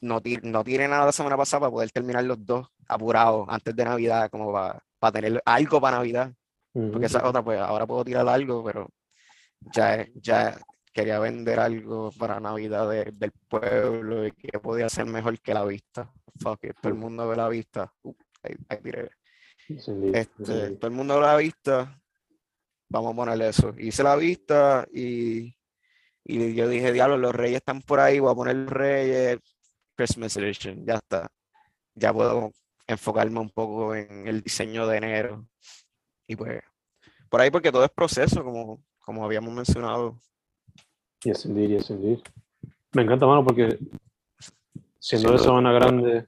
No, 0.02 0.20
no 0.42 0.64
tiré 0.64 0.88
nada 0.88 1.06
la 1.06 1.12
semana 1.12 1.36
pasada 1.36 1.60
para 1.60 1.70
poder 1.70 1.90
terminar 1.90 2.24
los 2.24 2.44
dos 2.44 2.66
apurados 2.88 3.46
antes 3.48 3.74
de 3.74 3.84
Navidad, 3.84 4.28
como 4.30 4.52
para, 4.52 4.84
para 4.98 5.12
tener 5.12 5.40
algo 5.44 5.80
para 5.80 5.96
Navidad. 5.98 6.32
Porque 6.72 7.06
esa 7.06 7.26
otra, 7.26 7.42
pues 7.44 7.60
ahora 7.60 7.86
puedo 7.86 8.04
tirar 8.04 8.28
algo, 8.28 8.64
pero 8.64 8.88
ya, 9.60 10.06
ya 10.14 10.58
quería 10.92 11.18
vender 11.18 11.60
algo 11.60 12.10
para 12.18 12.40
Navidad 12.40 12.88
del 12.88 13.32
pueblo 13.48 14.26
y 14.26 14.32
que 14.32 14.58
podía 14.58 14.88
ser 14.88 15.06
mejor 15.06 15.38
que 15.40 15.54
la 15.54 15.64
vista. 15.64 16.10
Fuck 16.40 16.64
it, 16.64 16.76
todo 16.80 16.92
el 16.92 16.98
mundo 16.98 17.28
ve 17.28 17.36
la 17.36 17.48
vista. 17.48 17.92
Uh, 18.02 18.14
ahí, 18.42 18.88
este, 20.14 20.70
todo 20.76 20.90
el 20.90 20.96
mundo 20.96 21.14
ve 21.16 21.20
la 21.20 21.36
vista. 21.36 22.00
Vamos 22.88 23.12
a 23.12 23.16
ponerle 23.16 23.48
eso. 23.48 23.74
Hice 23.78 24.02
la 24.02 24.16
vista 24.16 24.86
y, 24.92 25.54
y 26.24 26.54
yo 26.54 26.68
dije, 26.68 26.90
diablo, 26.92 27.16
los 27.18 27.34
reyes 27.34 27.58
están 27.58 27.82
por 27.82 28.00
ahí, 28.00 28.18
voy 28.18 28.32
a 28.32 28.34
poner 28.34 28.56
los 28.56 28.70
reyes, 28.70 29.38
Christmas 29.96 30.36
Edition, 30.36 30.84
ya 30.84 30.94
está. 30.94 31.30
Ya 31.94 32.12
puedo 32.12 32.52
enfocarme 32.86 33.40
un 33.40 33.50
poco 33.50 33.94
en 33.94 34.26
el 34.26 34.42
diseño 34.42 34.86
de 34.86 34.96
enero. 34.96 35.46
Y 36.26 36.36
pues, 36.36 36.62
por 37.28 37.40
ahí 37.40 37.50
porque 37.50 37.72
todo 37.72 37.84
es 37.84 37.90
proceso, 37.90 38.42
como, 38.42 38.82
como 39.00 39.24
habíamos 39.24 39.52
mencionado 39.52 40.18
Yes, 41.24 41.46
indeed, 41.46 41.70
yes, 41.70 41.90
indeed. 41.90 42.18
Me 42.94 43.02
encanta, 43.02 43.26
mano, 43.26 43.44
porque 43.44 43.78
siendo 44.98 45.32
de 45.32 45.38
Sabana 45.38 45.72
Grande, 45.72 46.26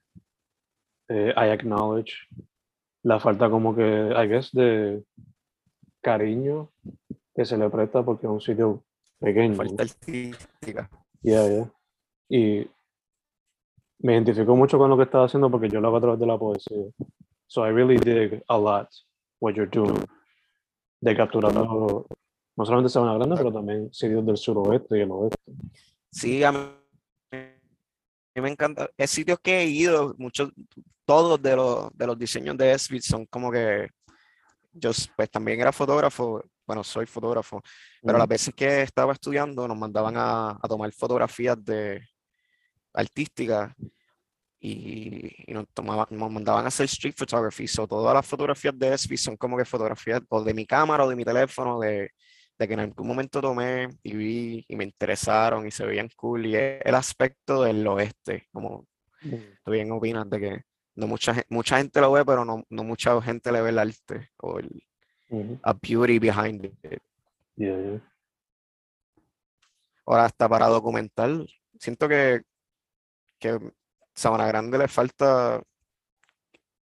eh, 1.08 1.34
I 1.36 1.48
acknowledge 1.50 2.12
la 3.02 3.18
falta 3.18 3.50
como 3.50 3.74
que, 3.74 3.82
I 3.82 4.28
guess, 4.28 4.52
de 4.52 5.04
cariño 6.00 6.70
que 7.34 7.44
se 7.44 7.56
le 7.56 7.68
presta 7.70 8.04
porque 8.04 8.26
es 8.26 8.32
un 8.32 8.40
sitio 8.40 8.84
pequeño. 9.18 9.56
Falta 9.56 9.82
artística. 9.82 10.88
Yeah, 11.22 11.48
yeah. 11.48 11.72
Y 12.28 12.70
me 14.00 14.12
identifico 14.14 14.54
mucho 14.56 14.78
con 14.78 14.90
lo 14.90 14.96
que 14.96 15.04
estás 15.04 15.26
haciendo 15.26 15.50
porque 15.50 15.68
yo 15.68 15.80
lo 15.80 15.88
hago 15.88 15.96
a 15.96 16.00
través 16.00 16.20
de 16.20 16.26
la 16.26 16.38
poesía. 16.38 16.84
So 17.46 17.66
I 17.66 17.70
really 17.70 17.96
dig 17.96 18.42
a 18.48 18.58
lot 18.58 18.88
what 19.40 19.54
you're 19.54 19.70
doing. 19.70 20.04
De 21.00 21.14
capturando 21.14 22.06
no 22.56 22.64
solamente 22.64 22.90
Sabana 22.90 23.14
Grande, 23.14 23.36
pero 23.36 23.52
también 23.52 23.92
sitios 23.92 24.24
del 24.24 24.36
suroeste 24.36 24.98
y 24.98 25.00
el 25.02 25.10
oeste. 25.10 25.52
Sí, 26.10 26.42
a 26.44 26.52
mí, 26.52 26.58
me 28.36 28.50
encanta. 28.50 28.90
Es 28.96 29.10
sitios 29.10 29.38
que 29.42 29.60
he 29.60 29.66
ido, 29.66 30.14
muchos, 30.18 30.52
todos 31.04 31.40
de 31.42 31.56
los, 31.56 31.90
de 31.96 32.06
los 32.06 32.18
diseños 32.18 32.56
de 32.56 32.72
Esbit 32.72 33.02
son 33.02 33.26
como 33.26 33.50
que 33.50 33.88
yo 34.72 34.90
pues 35.16 35.30
también 35.30 35.60
era 35.60 35.72
fotógrafo, 35.72 36.42
bueno, 36.66 36.82
soy 36.82 37.06
fotógrafo, 37.06 37.62
pero 38.02 38.18
las 38.18 38.26
veces 38.26 38.54
que 38.54 38.82
estaba 38.82 39.12
estudiando 39.12 39.68
nos 39.68 39.76
mandaban 39.76 40.16
a, 40.16 40.50
a 40.50 40.68
tomar 40.68 40.90
fotografías 40.92 41.62
de 41.64 42.02
artísticas 42.94 43.74
y, 44.60 45.44
nos, 45.48 45.68
tomaban, 45.74 46.06
nos 46.10 46.30
mandaban 46.30 46.64
a 46.64 46.68
hacer 46.68 46.86
street 46.86 47.14
photography. 47.16 47.68
So, 47.68 47.86
todas 47.86 48.14
las 48.14 48.26
fotografías 48.26 48.78
de 48.78 48.94
Esbit 48.94 49.18
son 49.18 49.36
como 49.36 49.58
que 49.58 49.64
fotografías 49.66 50.22
o 50.28 50.42
de 50.42 50.54
mi 50.54 50.64
cámara 50.64 51.04
o 51.04 51.08
de 51.08 51.16
mi 51.16 51.24
teléfono, 51.24 51.80
de, 51.80 52.12
de 52.58 52.68
que 52.68 52.74
en 52.74 52.80
algún 52.80 53.06
momento 53.06 53.42
tomé 53.42 53.88
y 54.02 54.16
vi 54.16 54.64
y 54.66 54.76
me 54.76 54.84
interesaron 54.84 55.66
y 55.66 55.70
se 55.70 55.84
veían 55.84 56.08
cool 56.16 56.46
y 56.46 56.56
el 56.56 56.94
aspecto 56.94 57.62
del 57.62 57.86
oeste, 57.86 58.48
como 58.52 58.86
mm. 59.22 59.34
tú 59.64 59.70
bien 59.70 59.92
opinas 59.92 60.30
de 60.30 60.40
que 60.40 60.62
no 60.94 61.08
mucha, 61.08 61.34
mucha 61.48 61.78
gente 61.78 62.00
lo 62.00 62.12
ve, 62.12 62.24
pero 62.24 62.44
no, 62.44 62.64
no 62.70 62.84
mucha 62.84 63.20
gente 63.20 63.50
le 63.52 63.60
ve 63.60 63.70
el 63.70 63.78
arte 63.78 64.30
o 64.38 64.58
el, 64.60 64.82
a 65.62 65.72
beauty 65.72 66.18
behind 66.18 66.64
it. 66.64 67.02
Yeah, 67.56 67.76
yeah. 67.80 68.00
Ahora 70.06 70.26
hasta 70.26 70.48
para 70.48 70.68
documental, 70.68 71.48
siento 71.78 72.08
que, 72.08 72.42
que 73.44 73.58
Sabana 74.14 74.46
Grande 74.46 74.78
le 74.78 74.88
falta 74.88 75.62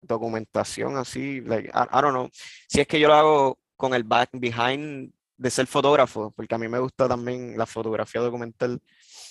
documentación 0.00 0.97
así, 0.97 1.40
like, 1.40 1.69
I, 1.69 1.83
I 1.90 2.00
don't 2.00 2.12
know. 2.12 2.31
Si 2.69 2.81
es 2.81 2.87
que 2.87 3.00
yo 3.00 3.09
lo 3.09 3.14
hago 3.14 3.59
con 3.76 3.95
el 3.95 4.04
back 4.04 4.31
behind 4.33 5.12
de 5.37 5.50
ser 5.50 5.66
fotógrafo, 5.66 6.31
porque 6.31 6.54
a 6.54 6.59
mí 6.59 6.69
me 6.69 6.78
gusta 6.78 7.09
también 7.09 7.59
la 7.59 7.66
fotografía 7.66 8.21
documental. 8.21 8.81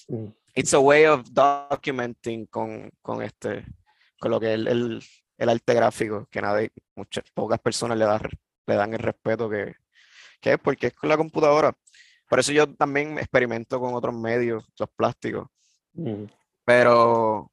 Mm. 0.10 0.26
It's 0.56 0.74
a 0.74 0.80
way 0.80 1.06
of 1.06 1.30
documenting 1.32 2.48
con, 2.48 2.92
con 3.02 3.22
este, 3.22 3.66
con 4.20 4.32
lo 4.32 4.40
que 4.40 4.48
es 4.48 4.54
el, 4.56 4.68
el, 4.68 5.04
el 5.38 5.50
arte 5.50 5.74
gráfico, 5.74 6.28
que 6.30 6.42
nadie, 6.42 6.72
muchas, 6.96 7.24
pocas 7.34 7.60
personas 7.60 7.98
le, 7.98 8.04
dan 8.04 8.22
le 8.68 8.76
dan 8.76 8.94
el 8.94 9.00
respeto 9.00 9.50
que, 9.50 9.76
que 10.42 10.54
es, 10.54 10.60
porque 10.60 10.88
es 10.88 10.94
con 10.94 11.08
la 11.08 11.16
computadora. 11.16 11.74
Por 12.28 12.40
eso 12.40 12.52
yo 12.52 12.74
también 12.76 13.18
experimento 13.18 13.80
con 13.80 13.94
otros 13.94 14.16
medios, 14.16 14.66
los 14.78 14.90
plásticos. 14.90 15.48
Mm. 15.94 16.26
Pero, 16.66 17.52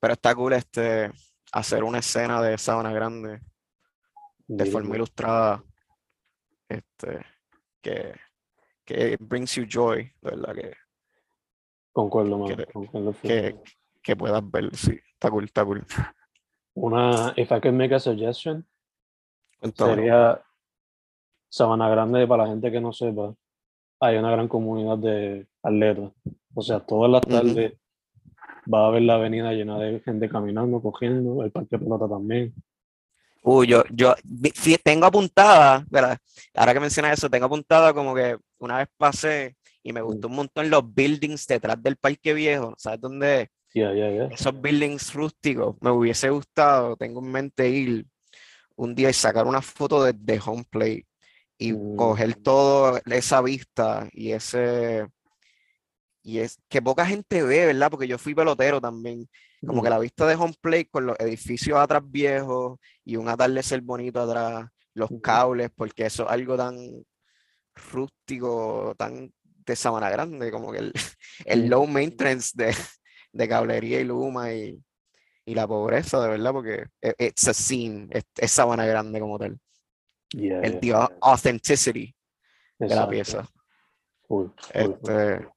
pero 0.00 0.12
está 0.14 0.34
cool 0.34 0.52
este, 0.54 1.10
hacer 1.52 1.84
una 1.84 1.98
escena 1.98 2.42
de 2.42 2.58
Sabana 2.58 2.92
Grande 2.92 3.40
de 4.48 4.66
forma 4.66 4.96
ilustrada, 4.96 5.62
este, 6.68 7.24
que, 7.80 8.14
que 8.84 9.16
brings 9.20 9.54
you 9.54 9.64
joy, 9.66 10.02
de 10.20 10.30
verdad, 10.30 10.54
que, 10.54 10.74
Concuerdo, 11.92 12.38
man. 12.38 12.56
que- 12.56 12.66
concuerdo 12.66 13.14
que, 13.22 13.56
que 14.02 14.16
puedas 14.16 14.50
ver, 14.50 14.74
sí, 14.76 14.98
está 15.14 15.30
cool, 15.30 15.44
está 15.44 15.64
cool. 15.64 15.84
Una, 16.74 17.32
if 17.36 17.50
I 17.52 17.60
could 17.60 17.74
make 17.74 17.94
a 17.94 18.00
suggestion, 18.00 18.66
Cuéntame. 19.60 19.94
sería 19.94 20.42
Sabana 21.50 21.88
Grande, 21.88 22.26
para 22.26 22.44
la 22.44 22.48
gente 22.50 22.70
que 22.72 22.80
no 22.80 22.92
sepa, 22.92 23.34
hay 24.00 24.16
una 24.16 24.30
gran 24.32 24.48
comunidad 24.48 24.98
de 24.98 25.46
atletas. 25.62 26.10
O 26.54 26.62
sea, 26.62 26.80
todas 26.80 27.10
las 27.10 27.20
tardes 27.22 27.74
va 28.72 28.84
a 28.84 28.88
haber 28.88 29.02
la 29.02 29.14
avenida 29.14 29.52
llena 29.52 29.78
de 29.78 30.00
gente 30.00 30.28
caminando, 30.28 30.80
cogiendo, 30.80 31.42
el 31.42 31.50
parque 31.50 31.76
de 31.76 31.84
pelota 31.84 32.08
también. 32.08 32.54
Uy, 33.42 33.66
yo, 33.66 33.82
yo 33.90 34.14
sí, 34.54 34.76
tengo 34.82 35.06
apuntada, 35.06 35.84
¿verdad? 35.90 36.16
Ahora 36.54 36.74
que 36.74 36.80
mencionas 36.80 37.18
eso, 37.18 37.28
tengo 37.28 37.46
apuntada 37.46 37.92
como 37.92 38.14
que 38.14 38.36
una 38.58 38.78
vez 38.78 38.88
pasé 38.96 39.56
y 39.82 39.92
me 39.92 40.00
gustó 40.00 40.28
un 40.28 40.36
montón 40.36 40.70
los 40.70 40.94
buildings 40.94 41.46
detrás 41.48 41.82
del 41.82 41.96
Parque 41.96 42.34
Viejo, 42.34 42.74
¿sabes 42.78 43.00
dónde? 43.00 43.42
es? 43.42 43.48
Ya, 43.74 43.92
ya, 43.92 44.10
ya. 44.10 44.24
Esos 44.26 44.60
buildings 44.60 45.12
rústicos, 45.14 45.76
me 45.80 45.90
hubiese 45.90 46.30
gustado, 46.30 46.96
tengo 46.96 47.20
en 47.20 47.32
mente 47.32 47.68
ir 47.68 48.06
un 48.76 48.94
día 48.94 49.10
y 49.10 49.12
sacar 49.12 49.46
una 49.46 49.62
foto 49.62 50.04
de, 50.04 50.40
home 50.44 50.64
play 50.70 51.04
y 51.58 51.72
Mm. 51.72 51.96
coger 51.96 52.34
toda 52.36 53.00
esa 53.06 53.40
vista 53.40 54.08
y 54.12 54.32
ese, 54.32 55.06
y 56.22 56.38
es 56.38 56.58
que 56.68 56.80
poca 56.80 57.04
gente 57.04 57.42
ve, 57.42 57.66
¿verdad? 57.66 57.90
Porque 57.90 58.06
yo 58.08 58.18
fui 58.18 58.34
pelotero 58.34 58.80
también, 58.80 59.28
como 59.66 59.82
que 59.82 59.90
la 59.90 59.98
vista 59.98 60.26
de 60.26 60.34
home 60.34 60.54
play 60.60 60.84
con 60.86 61.06
los 61.06 61.18
edificios 61.20 61.78
atrás 61.78 62.02
viejos 62.04 62.78
y 63.04 63.16
un 63.16 63.28
atardecer 63.28 63.80
bonito 63.80 64.20
atrás, 64.20 64.68
los 64.94 65.10
cables, 65.22 65.70
porque 65.74 66.06
eso 66.06 66.24
es 66.24 66.30
algo 66.30 66.56
tan 66.56 66.76
rústico, 67.74 68.94
tan 68.96 69.32
de 69.42 69.76
Sabana 69.76 70.10
Grande, 70.10 70.50
como 70.50 70.72
que 70.72 70.78
el, 70.78 70.92
el 71.44 71.68
low 71.68 71.86
maintenance 71.86 72.50
de, 72.54 72.74
de 73.32 73.48
cablería 73.48 74.00
y 74.00 74.04
luma 74.04 74.52
y, 74.52 74.82
y 75.44 75.54
la 75.54 75.66
pobreza, 75.66 76.20
de 76.20 76.28
verdad, 76.28 76.52
porque 76.52 76.86
e- 77.00 77.14
it's 77.18 77.48
a 77.48 77.54
scene, 77.54 78.08
es, 78.10 78.24
es 78.36 78.50
Sabana 78.52 78.86
Grande 78.86 79.20
como 79.20 79.38
tal, 79.38 79.58
Ya, 80.34 80.60
el 80.62 80.74
ya, 80.74 80.80
the 80.80 80.86
ya. 80.88 81.08
authenticity 81.20 82.14
de 82.78 82.86
la 82.86 82.86
Exacto. 82.94 83.10
pieza. 83.10 83.48
Full, 84.28 84.46
full. 84.56 84.92
Este, 84.92 85.48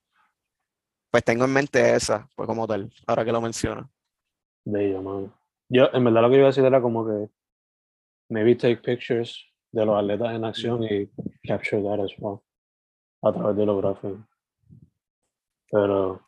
pues 1.10 1.24
tengo 1.24 1.44
en 1.44 1.52
mente 1.52 1.94
esa, 1.94 2.28
pues 2.34 2.46
como 2.46 2.66
tal, 2.66 2.92
ahora 3.06 3.24
que 3.24 3.32
lo 3.32 3.40
mencionas. 3.40 3.86
Bello, 4.64 5.02
man. 5.02 5.32
Yo, 5.68 5.88
en 5.92 6.04
verdad, 6.04 6.22
lo 6.22 6.30
que 6.30 6.36
iba 6.36 6.44
a 6.44 6.48
decir 6.48 6.64
era 6.64 6.80
como 6.80 7.06
que 7.06 7.28
maybe 8.28 8.54
take 8.54 8.76
pictures 8.76 9.44
de 9.72 9.84
los 9.84 9.98
atletas 9.98 10.34
en 10.34 10.44
acción 10.44 10.82
y 10.84 11.08
capture 11.46 11.82
that 11.82 12.00
as 12.00 12.12
well 12.18 12.40
a 13.22 13.32
través 13.32 13.56
de 13.56 13.66
los 13.66 13.82
gráficos. 13.82 14.18
Pero, 15.70 16.26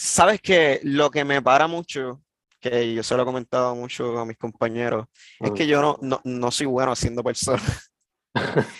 Sabes 0.00 0.40
que 0.40 0.78
lo 0.84 1.10
que 1.10 1.24
me 1.24 1.42
para 1.42 1.66
mucho, 1.66 2.22
que 2.60 2.94
yo 2.94 3.02
se 3.02 3.16
lo 3.16 3.22
he 3.22 3.26
comentado 3.26 3.74
mucho 3.74 4.16
a 4.16 4.24
mis 4.24 4.36
compañeros, 4.36 5.06
es 5.40 5.50
ah, 5.50 5.54
que 5.54 5.66
yo 5.66 5.82
no, 5.82 5.98
no, 6.00 6.20
no 6.22 6.52
soy 6.52 6.66
bueno 6.66 6.92
haciendo 6.92 7.24
personas. 7.24 7.92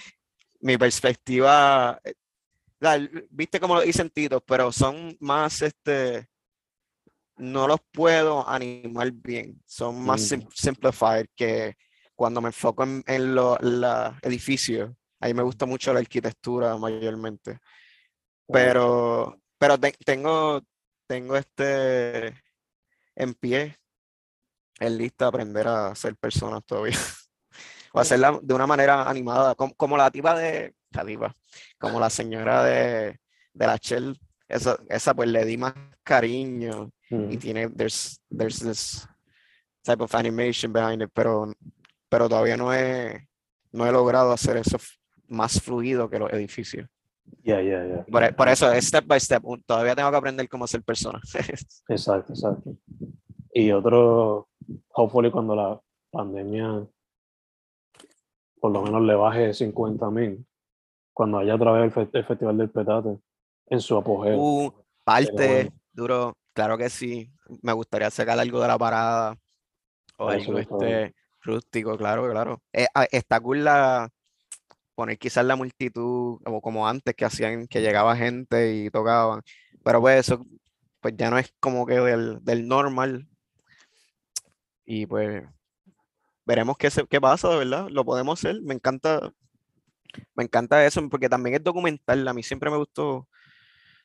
Mi 0.60 0.78
perspectiva, 0.78 2.00
la- 2.80 2.98
viste 3.30 3.60
cómo 3.60 3.74
lo 3.74 3.80
dicen 3.82 4.10
Tito, 4.10 4.40
pero 4.40 4.70
son 4.72 5.16
más, 5.20 5.62
este, 5.62 6.28
no 7.36 7.68
los 7.68 7.80
puedo 7.92 8.48
animar 8.48 9.12
bien, 9.12 9.60
son 9.66 10.00
más 10.04 10.20
sim- 10.22 10.40
Mm. 10.44 10.48
simplified 10.54 11.26
que 11.36 11.76
cuando 12.14 12.40
me 12.40 12.48
enfoco 12.48 12.82
en, 12.82 13.04
en 13.06 13.34
los 13.34 13.58
edificios. 14.22 14.90
Ahí 15.20 15.34
me 15.34 15.42
gusta 15.42 15.66
mucho 15.66 15.92
la 15.92 16.00
arquitectura 16.00 16.76
mayormente. 16.76 17.58
Pero, 18.50 19.40
pero 19.58 19.78
te- 19.78 19.96
tengo, 20.04 20.62
tengo 21.06 21.36
este 21.36 22.28
en 23.14 23.34
pie, 23.34 23.76
en 24.80 24.96
lista 24.98 25.26
aprender 25.26 25.66
a 25.68 25.94
ser 25.94 26.16
personas 26.16 26.64
todavía. 26.64 26.92
O 27.94 28.00
hacerla 28.00 28.38
de 28.42 28.52
una 28.54 28.66
manera 28.66 29.08
animada, 29.08 29.54
como, 29.54 29.74
como 29.74 29.96
la 29.96 30.10
tipa 30.10 30.38
de, 30.38 30.74
tipa, 30.90 31.34
como 31.78 32.00
la 32.00 32.10
señora 32.10 32.64
de, 32.64 33.18
de 33.52 33.66
la 33.66 33.76
Shell, 33.76 34.18
esa, 34.48 34.78
esa 34.88 35.14
pues 35.14 35.28
le 35.28 35.44
di 35.44 35.56
más 35.56 35.74
cariño 36.02 36.90
y 37.10 37.14
mm, 37.14 37.38
tiene, 37.38 37.68
there's, 37.70 38.20
there's 38.30 38.60
this 38.60 39.06
type 39.82 40.02
of 40.02 40.14
animation 40.14 40.72
behind 40.72 41.02
it, 41.02 41.10
pero, 41.12 41.52
pero 42.08 42.28
todavía 42.28 42.56
no 42.56 42.72
he, 42.72 43.28
no 43.72 43.86
he 43.86 43.92
logrado 43.92 44.32
hacer 44.32 44.56
eso 44.56 44.78
más 45.26 45.60
fluido 45.60 46.08
que 46.08 46.18
los 46.18 46.32
edificios. 46.32 46.88
ya, 47.42 47.60
ya, 47.60 47.84
ya. 47.86 48.04
Por, 48.04 48.34
por 48.34 48.48
eso 48.48 48.72
es 48.72 48.86
step 48.86 49.06
by 49.06 49.20
step. 49.20 49.42
Todavía 49.66 49.94
tengo 49.94 50.10
que 50.10 50.16
aprender 50.16 50.48
cómo 50.48 50.66
ser 50.66 50.82
persona. 50.82 51.20
Exacto, 51.88 52.32
exacto. 52.32 52.76
Y 53.52 53.70
otro, 53.72 54.48
hopefully 54.92 55.30
cuando 55.30 55.54
la 55.54 55.80
pandemia 56.10 56.86
por 58.60 58.72
lo 58.72 58.82
menos 58.82 59.02
le 59.02 59.14
baje 59.14 59.54
50 59.54 60.10
mil, 60.10 60.44
cuando 61.18 61.38
haya 61.38 61.56
otra 61.56 61.72
vez 61.72 61.82
el, 61.82 61.90
fe- 61.90 62.16
el 62.16 62.24
Festival 62.24 62.56
del 62.58 62.70
Petate 62.70 63.18
en 63.66 63.80
su 63.80 63.96
apogeo. 63.96 64.38
Uh, 64.38 64.72
parte, 65.04 65.32
bueno. 65.64 65.70
duro, 65.92 66.36
claro 66.52 66.78
que 66.78 66.88
sí. 66.88 67.28
Me 67.60 67.72
gustaría 67.72 68.08
sacar 68.08 68.38
algo 68.38 68.60
de 68.60 68.68
la 68.68 68.78
parada 68.78 69.36
o 70.16 70.30
Eso 70.30 70.50
algo 70.56 70.58
este 70.60 71.14
rústico, 71.40 71.96
claro, 71.98 72.30
claro. 72.30 72.62
Eh, 72.72 72.86
ah, 72.94 73.04
está 73.10 73.40
cool 73.40 73.64
la 73.64 74.08
poner 74.94 75.18
quizás 75.18 75.44
la 75.44 75.56
multitud, 75.56 76.38
como, 76.44 76.60
como 76.60 76.86
antes 76.86 77.16
que 77.16 77.24
hacían, 77.24 77.66
que 77.66 77.80
llegaba 77.80 78.14
gente 78.14 78.72
y 78.76 78.88
tocaban. 78.88 79.42
Pero 79.82 80.00
pues 80.00 80.20
eso, 80.20 80.46
pues 81.00 81.14
ya 81.16 81.30
no 81.30 81.38
es 81.38 81.52
como 81.58 81.84
que 81.84 81.94
del, 81.98 82.38
del 82.44 82.68
normal. 82.68 83.26
Y 84.84 85.04
pues 85.06 85.42
veremos 86.46 86.78
qué, 86.78 86.90
se- 86.90 87.08
qué 87.08 87.20
pasa, 87.20 87.48
de 87.48 87.56
verdad. 87.58 87.88
Lo 87.90 88.04
podemos 88.04 88.38
hacer. 88.38 88.62
Me 88.62 88.74
encanta, 88.74 89.32
me 90.34 90.44
encanta 90.44 90.84
eso, 90.86 91.06
porque 91.08 91.28
también 91.28 91.56
es 91.56 91.64
documental. 91.64 92.26
A 92.28 92.34
mí 92.34 92.42
siempre 92.42 92.70
me 92.70 92.76
gustó. 92.76 93.28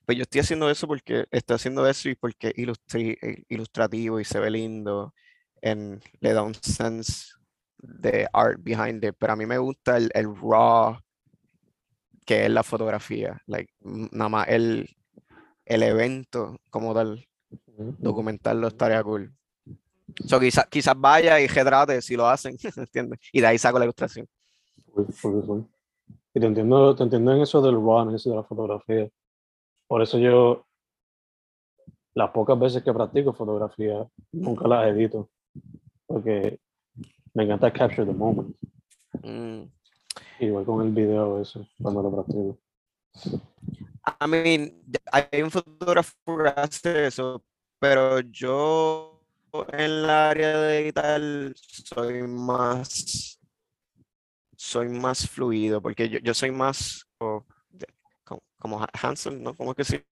Pues 0.06 0.18
yo 0.18 0.24
estoy 0.24 0.42
haciendo 0.42 0.70
eso 0.70 0.88
porque 0.88 1.26
estoy 1.32 1.56
haciendo 1.56 1.88
eso 1.88 2.10
y 2.10 2.16
porque 2.16 2.54
ilustri- 2.56 3.18
eh, 3.22 3.44
ilustrativo 3.50 4.20
y 4.20 4.26
se 4.26 4.40
ve 4.40 4.52
lindo. 4.52 5.14
En, 5.62 6.02
le 6.20 6.34
da 6.34 6.42
un 6.44 6.54
sense 6.56 7.32
de 7.78 8.28
art 8.34 8.60
behind 8.62 9.04
it. 9.04 9.16
Pero 9.18 9.34
a 9.34 9.36
mí 9.36 9.46
me 9.46 9.58
gusta 9.58 9.98
el, 9.98 10.12
el 10.14 10.36
raw 10.36 10.98
que 12.26 12.46
es 12.46 12.52
la 12.52 12.64
fotografía. 12.64 13.42
Like, 13.48 13.74
nada 13.82 14.30
más 14.30 14.48
el, 14.50 14.90
el 15.66 15.84
evento 15.84 16.58
como 16.70 16.94
tal, 16.94 17.26
documentarlo 17.68 18.68
estaría 18.68 19.04
cool. 19.04 19.34
So, 20.26 20.40
quizás 20.40 20.68
quizás 20.70 20.96
vaya 20.98 21.40
y 21.40 21.48
retrate 21.48 22.02
si 22.02 22.16
lo 22.16 22.28
hacen, 22.28 22.56
¿entiendes? 22.76 23.20
Y 23.32 23.42
de 23.42 23.48
ahí 23.48 23.58
saco 23.58 23.80
la 23.80 23.86
ilustración. 23.86 24.28
Full, 24.94 25.42
full. 25.44 25.62
Y 26.34 26.40
te 26.40 26.46
entiendo, 26.46 26.96
te 26.96 27.04
entiendo 27.04 27.34
en 27.34 27.42
eso 27.42 27.62
del 27.62 27.76
rawness 27.76 28.24
de 28.24 28.36
la 28.36 28.44
fotografía. 28.44 29.10
Por 29.88 30.02
eso 30.02 30.18
yo, 30.18 30.66
las 32.16 32.32
pocas 32.32 32.60
veces 32.60 32.84
que 32.84 32.94
practico 32.94 33.34
fotografía, 33.34 34.08
nunca 34.32 34.68
las 34.68 34.88
edito. 34.88 35.30
Porque 36.08 36.60
me 37.34 37.44
encanta 37.44 37.72
capture 37.72 38.06
the 38.06 38.14
moment. 38.14 38.56
Mm. 39.22 39.64
Igual 40.40 40.66
con 40.66 40.86
el 40.86 40.92
video 40.92 41.40
eso, 41.40 41.66
cuando 41.82 42.02
lo 42.02 42.12
practico. 42.12 42.58
I 44.20 44.28
mean, 44.28 44.84
hay 45.12 45.42
un 45.42 45.52
fotógrafo 45.52 46.14
que 46.26 46.50
hace 46.56 47.08
eso, 47.08 47.44
pero 47.80 48.20
yo 48.20 49.22
en 49.72 49.80
el 49.80 50.10
área 50.10 50.58
de 50.58 50.80
editar 50.80 51.22
soy 51.56 52.24
más, 52.24 53.40
soy 54.64 54.88
más 54.88 55.28
fluido, 55.28 55.82
porque 55.82 56.08
yo, 56.08 56.20
yo 56.20 56.34
soy 56.34 56.52
más 56.52 57.06
de- 57.70 57.88
como, 58.24 58.42
como 58.58 58.82
Ha- 58.82 58.90
Hansel, 59.02 59.44
¿no? 59.44 59.54
¿Cómo 59.56 59.72
es 59.72 59.78
que 59.78 59.84
se 59.84 60.06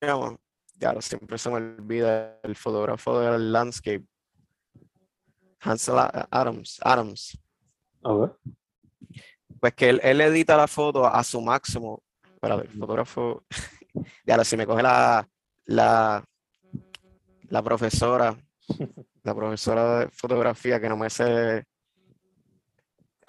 llama? 0.00 0.36
Ya 0.76 0.98
siempre 1.02 1.36
se 1.36 1.50
me 1.50 1.56
olvida 1.56 2.40
el 2.42 2.56
fotógrafo 2.56 3.20
del 3.20 3.52
landscape. 3.52 4.04
Hansel 5.60 5.96
Adams, 6.30 6.78
Adams. 6.82 7.38
A 8.02 8.14
ver. 8.14 8.32
Pues 9.60 9.74
que 9.74 9.90
él, 9.90 10.00
él 10.02 10.22
edita 10.22 10.56
la 10.56 10.66
foto 10.66 11.06
a 11.06 11.22
su 11.22 11.40
máximo. 11.42 12.02
Para 12.40 12.54
el 12.54 12.68
fotógrafo. 12.68 13.44
Ya 14.24 14.34
ahora 14.34 14.44
si 14.44 14.56
me 14.56 14.66
coge 14.66 14.82
la, 14.84 15.28
la, 15.66 16.24
la 17.48 17.62
profesora, 17.62 18.36
la 19.24 19.34
profesora 19.34 19.98
de 19.98 20.08
fotografía 20.10 20.80
que 20.80 20.88
no 20.88 20.96
me 20.96 21.10
sé 21.10 21.64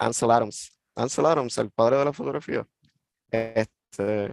Ansel 0.04 0.30
Adams. 0.30 0.78
Ansel 0.94 1.26
Adams, 1.26 1.56
el 1.58 1.70
padre 1.70 1.96
de 1.98 2.04
la 2.04 2.12
fotografía. 2.12 2.66
Este, 3.30 4.30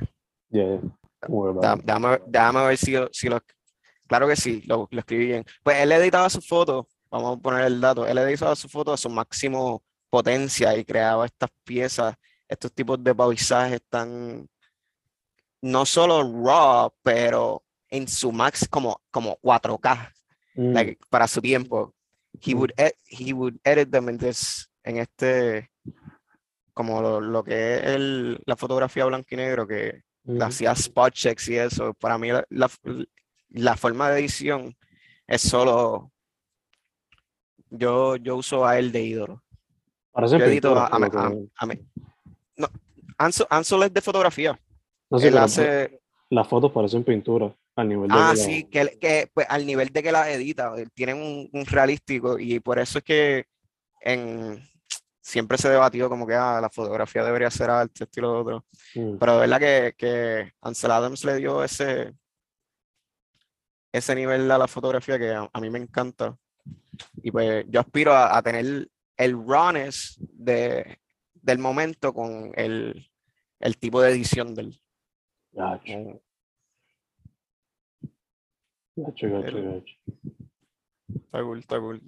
Yeah, 0.52 0.80
yeah. 0.80 1.76
Déjame, 1.84 2.20
déjame 2.28 2.66
ver 2.68 2.78
si, 2.78 2.92
lo- 2.92 3.10
si 3.12 3.30
lo. 3.30 3.40
Claro 4.08 4.28
que 4.28 4.36
sí, 4.36 4.64
lo, 4.66 4.88
lo 4.90 5.00
escribí 5.00 5.26
bien. 5.28 5.46
Pues 5.64 5.78
él 5.78 5.92
editaba 5.92 6.30
su 6.30 6.42
foto, 6.42 6.88
vamos 7.12 7.38
a 7.38 7.42
poner 7.42 7.66
el 7.66 7.80
dato, 7.80 8.08
él 8.08 8.18
editaba 8.18 8.56
su 8.56 8.68
foto 8.68 8.92
a 8.94 8.98
su 8.98 9.10
máximo 9.10 9.84
potencia 10.10 10.76
y 10.76 10.84
creaba 10.84 11.26
estas 11.26 11.50
piezas, 11.64 12.16
estos 12.48 12.74
tipos 12.74 13.04
de 13.04 13.14
paisajes 13.14 13.82
tan, 13.90 14.48
no 15.62 15.86
solo 15.86 16.24
raw, 16.44 16.90
pero 17.04 17.64
en 17.90 18.08
su 18.08 18.32
max 18.32 18.68
como, 18.70 19.02
como 19.12 19.38
4K, 19.42 20.12
Mm, 20.56 20.74
like, 20.74 21.00
para 21.10 21.28
su 21.28 21.42
tiempo. 21.42 21.94
He 22.42 22.54
Mm. 22.56 22.58
would, 22.58 22.74
he 23.06 23.34
would 23.34 23.56
edit 23.64 23.92
them 23.92 24.10
in 24.10 24.18
this, 24.18 24.69
en 24.90 24.98
este, 24.98 25.72
como 26.74 27.02
lo, 27.02 27.22
lo 27.22 27.44
que 27.44 27.76
es 27.76 27.84
el- 27.84 28.42
la 28.46 28.56
fotografía 28.56 29.06
blanco 29.06 29.28
y 29.32 29.36
negro, 29.38 29.68
que 29.68 30.02
mm, 30.24 30.42
hacía 30.42 30.72
spot 30.74 31.14
checks 31.14 31.48
y 31.50 31.58
eso. 31.58 31.94
Para 31.94 32.18
mí 32.18 32.30
la, 32.32 32.46
la- 32.50 32.70
la 33.50 33.76
forma 33.78 34.10
de 34.10 34.20
edición 34.20 34.76
es 35.28 35.42
solo, 35.42 36.12
yo, 37.70 38.16
yo 38.18 38.36
uso 38.36 38.66
a 38.66 38.78
él 38.80 38.92
de 38.92 39.02
ídolo. 39.04 39.44
Parece 40.12 40.40
Yo 40.40 40.46
edito 40.46 40.70
pintura, 40.74 40.86
a, 40.86 41.24
a, 41.24 41.28
a- 41.28 41.34
a 41.58 41.66
mí. 41.66 41.76
No, 42.58 42.68
Ansel, 43.18 43.46
Ansel 43.50 43.84
es 43.84 43.94
de 43.94 44.02
fotografía. 44.02 44.60
No 45.10 45.18
Él 45.20 45.38
hace, 45.38 46.00
las 46.30 46.48
fotos 46.48 46.72
parecen 46.72 47.04
pintura 47.04 47.56
al 47.76 47.88
nivel 47.90 48.10
de 48.10 48.16
ah, 48.18 48.32
que 48.32 48.38
sí, 48.38 48.64
que, 48.66 48.98
que 49.00 49.30
pues, 49.34 49.48
al 49.50 49.66
nivel 49.66 49.90
de 49.90 50.04
que 50.04 50.12
la 50.12 50.30
edita, 50.32 50.74
él 50.78 50.90
tiene 50.94 51.14
un, 51.14 51.50
un 51.52 51.66
realístico 51.66 52.38
y 52.38 52.60
por 52.60 52.78
eso 52.80 52.98
es 53.00 53.04
que 53.04 53.46
en, 54.02 54.62
siempre 55.22 55.58
se 55.58 55.70
debatió 55.70 56.10
como 56.10 56.26
que 56.26 56.34
ah, 56.36 56.60
la 56.62 56.70
fotografía 56.70 57.24
debería 57.24 57.50
ser 57.52 57.70
arte, 57.70 58.04
esto 58.06 58.20
y 58.20 58.24
lo 58.24 58.40
otro. 58.40 58.66
Mm, 58.96 59.18
Pero 59.18 59.34
de 59.34 59.40
verdad 59.40 59.60
que, 59.60 59.96
que 59.98 60.54
Ansel 60.62 60.92
Adams 60.92 61.24
le 61.26 61.36
dio 61.38 61.64
ese, 61.64 62.14
ese 63.92 64.16
nivel 64.16 64.50
a 64.52 64.58
la 64.58 64.68
fotografía 64.68 65.18
que 65.20 65.32
a, 65.32 65.50
a 65.52 65.62
mí 65.62 65.70
me 65.70 65.80
encanta. 65.80 66.38
Y 67.22 67.32
pues 67.32 67.66
yo 67.70 67.80
aspiro 67.80 68.14
a, 68.14 68.38
a 68.38 68.42
tener 68.42 68.88
el 69.18 69.34
rawness 69.48 70.18
de, 70.20 71.00
del 71.34 71.58
momento 71.60 72.14
con 72.14 72.52
el, 72.56 73.10
el 73.60 73.78
tipo 73.78 74.02
de 74.02 74.12
edición 74.12 74.54
del. 74.56 74.80
gacho, 75.52 76.22
gacho, 78.96 79.30
gacho, 79.30 79.48
el- 79.48 79.66
gacho. 79.74 79.96
Está 81.16 81.42
cool, 81.44 81.60
está 81.60 81.80
cool. 81.80 82.02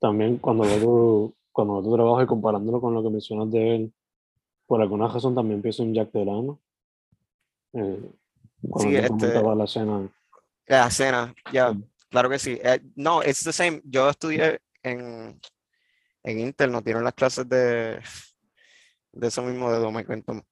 También 0.00 0.38
cuando 0.38 0.64
veo 0.64 0.78
tu, 0.80 1.34
cuando 1.52 1.74
veo 1.74 1.82
tu 1.82 1.94
trabajo 1.94 2.22
y 2.22 2.26
comparándolo 2.26 2.80
con 2.80 2.94
lo 2.94 3.02
que 3.02 3.10
mencionas 3.10 3.50
de 3.50 3.76
él, 3.76 3.94
por 4.66 4.80
alguna 4.82 5.08
razón 5.08 5.34
también 5.34 5.62
pienso 5.62 5.82
en 5.82 5.94
Jack 5.94 6.12
Delano. 6.12 6.60
Eh, 7.72 8.10
cuando 8.68 8.90
Sí, 8.90 8.96
te 8.96 9.06
este- 9.26 9.42
la 9.56 9.64
escena. 9.64 10.12
La 10.66 10.86
escena, 10.88 11.34
ya, 11.52 11.72
Sí. 11.72 11.84
claro 12.10 12.28
que 12.28 12.38
sí. 12.38 12.58
Eh, 12.62 12.80
no, 12.96 13.22
it's 13.22 13.44
the 13.44 13.52
same. 13.52 13.80
Yo 13.84 14.08
estudié 14.10 14.60
en, 14.82 15.40
en 16.24 16.40
Intel, 16.40 16.72
nos 16.72 16.82
dieron 16.84 17.04
las 17.04 17.14
clases 17.14 17.48
de, 17.48 18.00
de 19.12 19.26
eso 19.28 19.42
mismo, 19.42 19.70
de 19.72 19.78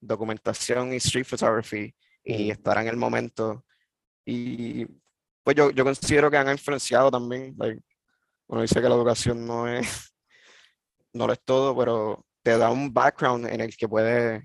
documentación 0.01 0.93
y 0.93 0.97
street 0.97 1.25
photography, 1.27 1.93
y 2.23 2.45
Ujú. 2.45 2.53
estar 2.53 2.79
en 2.79 2.89
el 2.89 2.97
momento. 2.97 3.65
Y 4.25 4.87
pues 5.43 5.57
yo, 5.57 5.71
yo 5.71 5.85
considero 5.85 6.31
que 6.31 6.37
han 6.39 6.49
influenciado 6.51 7.11
también. 7.11 7.55
like, 7.59 7.83
uno 8.49 8.63
dice 8.63 8.81
que 8.81 8.89
la 8.89 8.95
educación 8.95 9.47
no 9.47 9.69
es, 9.69 10.15
no 11.13 11.27
lo 11.27 11.33
es 11.33 11.41
todo, 11.45 11.77
pero 11.77 12.25
te 12.43 12.57
da 12.59 12.71
un 12.71 12.93
background 12.93 13.47
en 13.47 13.61
el 13.61 13.77
que 13.77 13.89
puedes, 13.89 14.43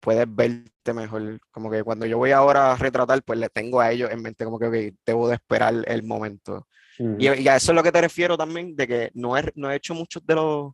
puedes 0.00 0.26
verte 0.28 0.92
mejor. 0.92 1.40
Como 1.50 1.70
que 1.70 1.82
cuando 1.82 2.06
yo 2.06 2.18
voy 2.18 2.32
ahora 2.32 2.72
a 2.72 2.76
retratar, 2.76 3.22
pues 3.22 3.38
le 3.38 3.48
tengo 3.48 3.80
a 3.80 3.90
ellos 3.92 4.10
en 4.10 4.22
mente 4.22 4.44
como 4.44 4.58
que 4.58 4.66
ok, 4.66 4.96
debo 5.04 5.28
de 5.28 5.34
esperar 5.34 5.74
el 5.86 6.02
momento. 6.02 6.66
Y, 6.98 7.28
y 7.28 7.48
a 7.48 7.56
eso 7.56 7.72
es 7.72 7.76
lo 7.76 7.82
que 7.82 7.92
te 7.92 8.00
refiero 8.00 8.38
también, 8.38 8.74
de 8.74 8.86
que 8.86 9.10
no 9.14 9.36
he, 9.36 9.52
no 9.54 9.70
he 9.70 9.76
hecho 9.76 9.94
muchos 9.94 10.24
de 10.26 10.34
los, 10.34 10.72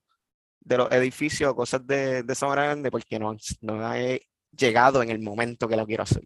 de 0.61 0.77
los 0.77 0.93
edificios 0.93 1.51
o 1.51 1.57
cosas 1.57 1.85
de, 1.87 2.23
de 2.23 2.35
grande 2.41 2.91
porque 2.91 3.19
no, 3.19 3.37
no 3.61 3.95
he 3.95 4.23
llegado 4.57 5.03
en 5.03 5.11
el 5.11 5.19
momento 5.19 5.69
que 5.69 5.77
lo 5.77 5.87
quiero 5.87 6.05
hacer. 6.05 6.23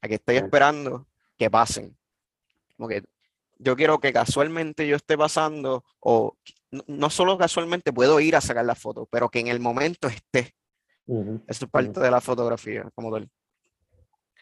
Aquí 0.00 0.14
estoy 0.14 0.36
esperando 0.36 1.08
que 1.36 1.50
pasen. 1.50 1.96
Como 2.76 2.88
que 2.88 3.02
yo 3.62 3.76
quiero 3.76 3.98
que 4.00 4.12
casualmente 4.12 4.86
yo 4.86 4.96
esté 4.96 5.16
pasando, 5.16 5.84
o 6.00 6.36
no, 6.86 7.10
solo 7.10 7.38
casualmente 7.38 7.92
puedo 7.92 8.18
ir 8.20 8.34
a 8.36 8.40
sacar 8.40 8.64
la 8.64 8.74
foto, 8.74 9.06
pero 9.10 9.28
que 9.28 9.40
en 9.40 9.48
el 9.48 9.60
momento 9.60 10.08
esté. 10.08 10.54
ujú, 11.06 11.40
Eso 11.46 11.64
es 11.66 11.70
parte 11.70 12.00
de 12.00 12.10
la 12.10 12.20
fotografía, 12.20 12.88
como 12.94 13.12
tal. 13.12 13.28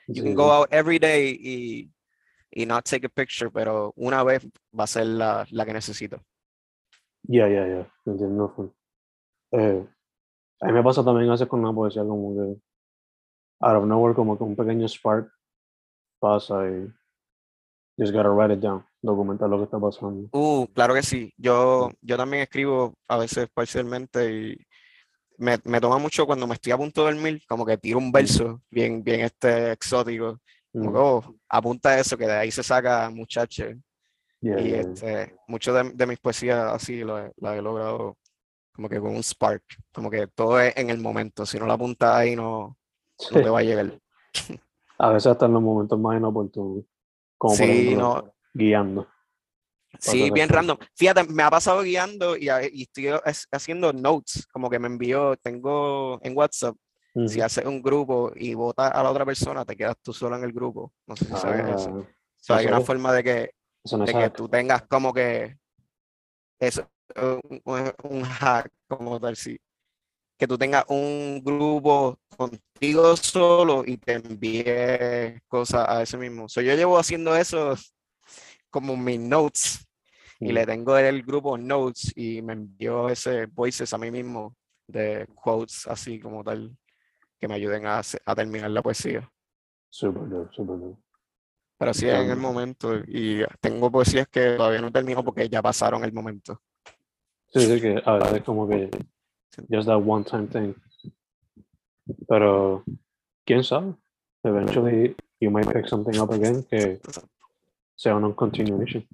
You 0.09 0.23
can 0.25 0.35
go 0.35 0.51
out 0.51 0.69
every 0.73 0.99
day 0.99 1.39
y, 1.41 1.91
y 2.51 2.67
not 2.67 2.85
take 2.85 3.07
a 3.07 3.09
picture, 3.09 3.51
pero 3.51 3.93
una 3.97 4.25
vez 4.25 4.47
va 4.79 4.85
a 4.85 4.87
ser 4.87 5.07
la, 5.07 5.47
la 5.51 5.65
que 5.65 5.73
necesito. 5.73 6.21
Ya, 7.29 7.49
ya, 7.49 7.67
ya, 7.67 7.93
entiendo. 8.07 8.49
full. 8.55 8.69
Eh, 9.53 9.87
a 10.61 10.67
mí 10.67 10.73
me 10.73 10.83
pasa 10.83 11.05
también 11.05 11.29
a 11.29 11.33
veces 11.33 11.49
con 11.49 11.63
la 11.63 11.73
poesía, 11.73 12.03
como 12.03 12.35
que 12.35 12.61
out 13.61 13.77
of 13.77 13.85
nowhere, 13.87 14.15
como 14.15 14.37
que 14.37 14.45
un 14.45 14.57
pequeño 14.57 14.89
spark 14.89 15.31
pasa 16.19 16.69
y 16.69 16.93
just 18.01 18.13
gotta 18.15 18.31
write 18.31 18.53
it 18.55 18.61
down, 18.61 18.85
documentar 19.03 19.49
lo 19.51 19.59
que 19.59 19.65
está 19.65 19.79
pasando. 19.79 20.31
Uh, 20.33 20.67
claro 20.75 20.95
que 20.95 21.03
sí. 21.03 21.33
Yo, 21.37 21.91
yo 22.01 22.17
también 22.17 22.43
escribo 22.45 22.95
a 23.09 23.19
veces 23.19 23.49
parcialmente 23.53 24.33
y 24.33 24.57
me, 25.39 25.59
me 25.65 25.81
toma 25.81 25.99
mucho 25.99 26.27
cuando 26.27 26.47
me 26.47 26.55
estoy 26.55 26.73
a 26.73 26.79
punto 26.79 27.05
de 27.07 27.13
dormir, 27.15 27.43
como 27.49 27.67
que 27.67 27.79
tiro 27.79 27.99
un 27.99 28.13
verso 28.13 28.63
bien, 28.71 29.03
bien 29.03 29.21
este 29.23 29.73
exótico. 29.73 30.39
Como 30.79 30.91
Mm, 30.91 30.97
oh, 30.97 31.35
apunta 31.49 31.99
eso, 31.99 32.17
que 32.17 32.27
de 32.27 32.33
ahí 32.33 32.51
se 32.53 32.63
saca 32.63 33.11
muchacho. 33.11 33.65
yeah, 34.41 34.61
Y 34.61 34.71
yeah, 34.71 34.81
este, 34.81 35.37
mucho 35.49 35.73
de, 35.75 35.91
de 35.93 36.07
mis 36.07 36.19
poesías 36.21 36.73
así 36.73 37.01
lo 37.03 37.33
la 37.39 37.57
he 37.57 37.63
logrado 37.63 38.17
como 38.73 38.89
que 38.89 39.01
con 39.01 39.11
un 39.17 39.23
spark, 39.23 39.63
como 39.93 40.11
que 40.11 40.27
todo 40.29 40.61
es 40.61 40.77
en 40.77 40.91
el 40.91 40.99
momento. 41.01 41.45
Si 41.45 41.59
no 41.59 41.67
la 41.67 41.75
apuntas 41.75 42.15
ahí, 42.15 42.37
no, 42.37 42.77
no 43.33 43.43
te 43.43 43.49
va 43.51 43.59
a 43.61 43.63
llegar. 43.63 43.99
A 44.99 45.11
veces 45.11 45.33
hasta 45.33 45.47
en 45.47 45.55
los 45.55 45.63
momentos 45.63 45.99
más 45.99 46.17
inoportunos, 46.19 46.85
como 47.41 47.57
por 47.57 47.65
Sí, 47.65 47.73
ejemplo 47.73 47.99
no, 48.01 48.35
guiando. 48.53 49.09
Sí, 49.99 50.31
bien 50.31 50.49
random. 50.51 50.77
Fíjate, 50.95 51.25
me 51.25 51.43
ha 51.43 51.51
pasado 51.51 51.83
guiando 51.83 52.37
y, 52.37 52.49
a- 52.51 52.63
y 52.67 52.83
estoy 52.83 53.09
es- 53.25 53.49
haciendo 53.51 53.93
notes, 53.95 54.47
como 54.53 54.69
que 54.69 54.79
me 54.79 54.87
envió, 54.89 55.37
tengo 55.37 56.21
en 56.23 56.37
WhatsApp, 56.37 56.77
si 57.27 57.41
haces 57.41 57.65
un 57.65 57.83
grupo 57.83 58.31
y 58.37 58.55
votas 58.55 58.93
a 58.95 59.03
la 59.03 59.11
otra 59.11 59.25
persona, 59.25 59.65
te 59.65 59.75
quedas 59.77 59.97
tú 60.03 60.13
solo 60.13 60.37
en 60.37 60.45
el 60.45 60.53
grupo. 60.53 60.93
No 61.07 61.17
sé 61.17 61.25
si 61.25 61.35
sabes 61.37 61.67
eso. 61.67 61.91
Ah, 61.99 62.11
So, 62.37 62.55
hay 62.55 62.61
eso 62.61 62.69
una 62.69 62.81
es. 62.81 62.87
forma 62.87 63.13
de 63.13 63.25
que, 63.25 63.51
eso 63.85 63.97
no 63.99 64.05
es 64.05 64.13
de 64.15 64.19
que 64.21 64.31
tú 64.31 64.49
tengas 64.49 64.83
como 64.87 65.13
que 65.13 65.57
eso, 66.59 66.89
un, 67.17 67.61
un- 67.65 67.93
un 68.05 68.23
hack 68.23 68.71
como 68.87 69.19
tal, 69.19 69.35
sí. 69.35 69.59
Que 70.41 70.49
tú 70.49 70.57
tengas 70.57 70.87
un 70.89 71.43
grupo 71.45 72.19
contigo 72.35 73.15
solo 73.15 73.85
y 73.87 73.99
te 73.99 74.15
envíe 74.15 75.39
cosas 75.47 75.87
a 75.87 76.01
ese 76.03 76.17
mismo. 76.17 76.49
So, 76.49 76.63
yo 76.63 76.75
llevo 76.75 76.99
haciendo 76.99 77.37
eso 77.37 77.75
como 78.71 78.97
mis 78.97 79.21
notes 79.21 79.87
y 80.41 80.47
Mm. 80.47 80.55
le 80.55 80.65
tengo 80.65 80.97
el 80.97 81.23
grupo 81.23 81.59
Notes 81.59 82.17
y 82.17 82.41
me 82.41 82.55
envió 82.55 83.11
ese 83.11 83.45
voices 83.45 83.93
a 83.93 83.99
mí 83.99 84.11
mismo 84.11 84.57
de 84.87 85.27
quotes 85.35 85.87
así 85.87 86.19
como 86.19 86.43
tal 86.43 86.75
que 87.39 87.47
me 87.47 87.57
ayuden 87.57 87.85
a, 87.85 88.01
a 88.01 88.35
terminar 88.35 88.71
la 88.71 88.81
poesía. 88.81 89.31
Super 89.91 90.27
dope. 90.27 90.97
Pero 91.77 91.93
sí 91.93 92.07
en 92.09 92.15
el 92.15 92.21
Entiendo. 92.23 92.41
momento 92.49 92.95
y 93.07 93.43
tengo 93.61 93.91
poesías 93.91 94.27
que 94.29 94.53
todavía 94.57 94.81
no 94.81 94.91
termino 94.91 95.23
porque 95.23 95.47
ya 95.51 95.61
pasaron 95.61 96.03
el 96.05 96.13
momento. 96.15 96.63
Sí, 97.53 97.61
sí, 97.61 97.79
que 97.79 98.01
a 98.03 98.13
veces 98.15 98.43
como 98.43 98.67
que 98.67 98.89
just 99.71 99.87
that 99.87 99.99
one 99.99 100.25
time 100.25 100.49
thing. 100.49 100.75
Pero, 102.29 102.85
quién 103.45 103.63
sabe, 103.63 103.95
eventually 104.45 105.15
you 105.41 105.51
might 105.51 105.69
pick 105.73 105.89
something 105.89 106.19
up 106.19 106.33
again 106.33 106.63
que 106.65 107.01
sea 107.97 108.17
una 108.17 108.35
continuation. 108.35 109.07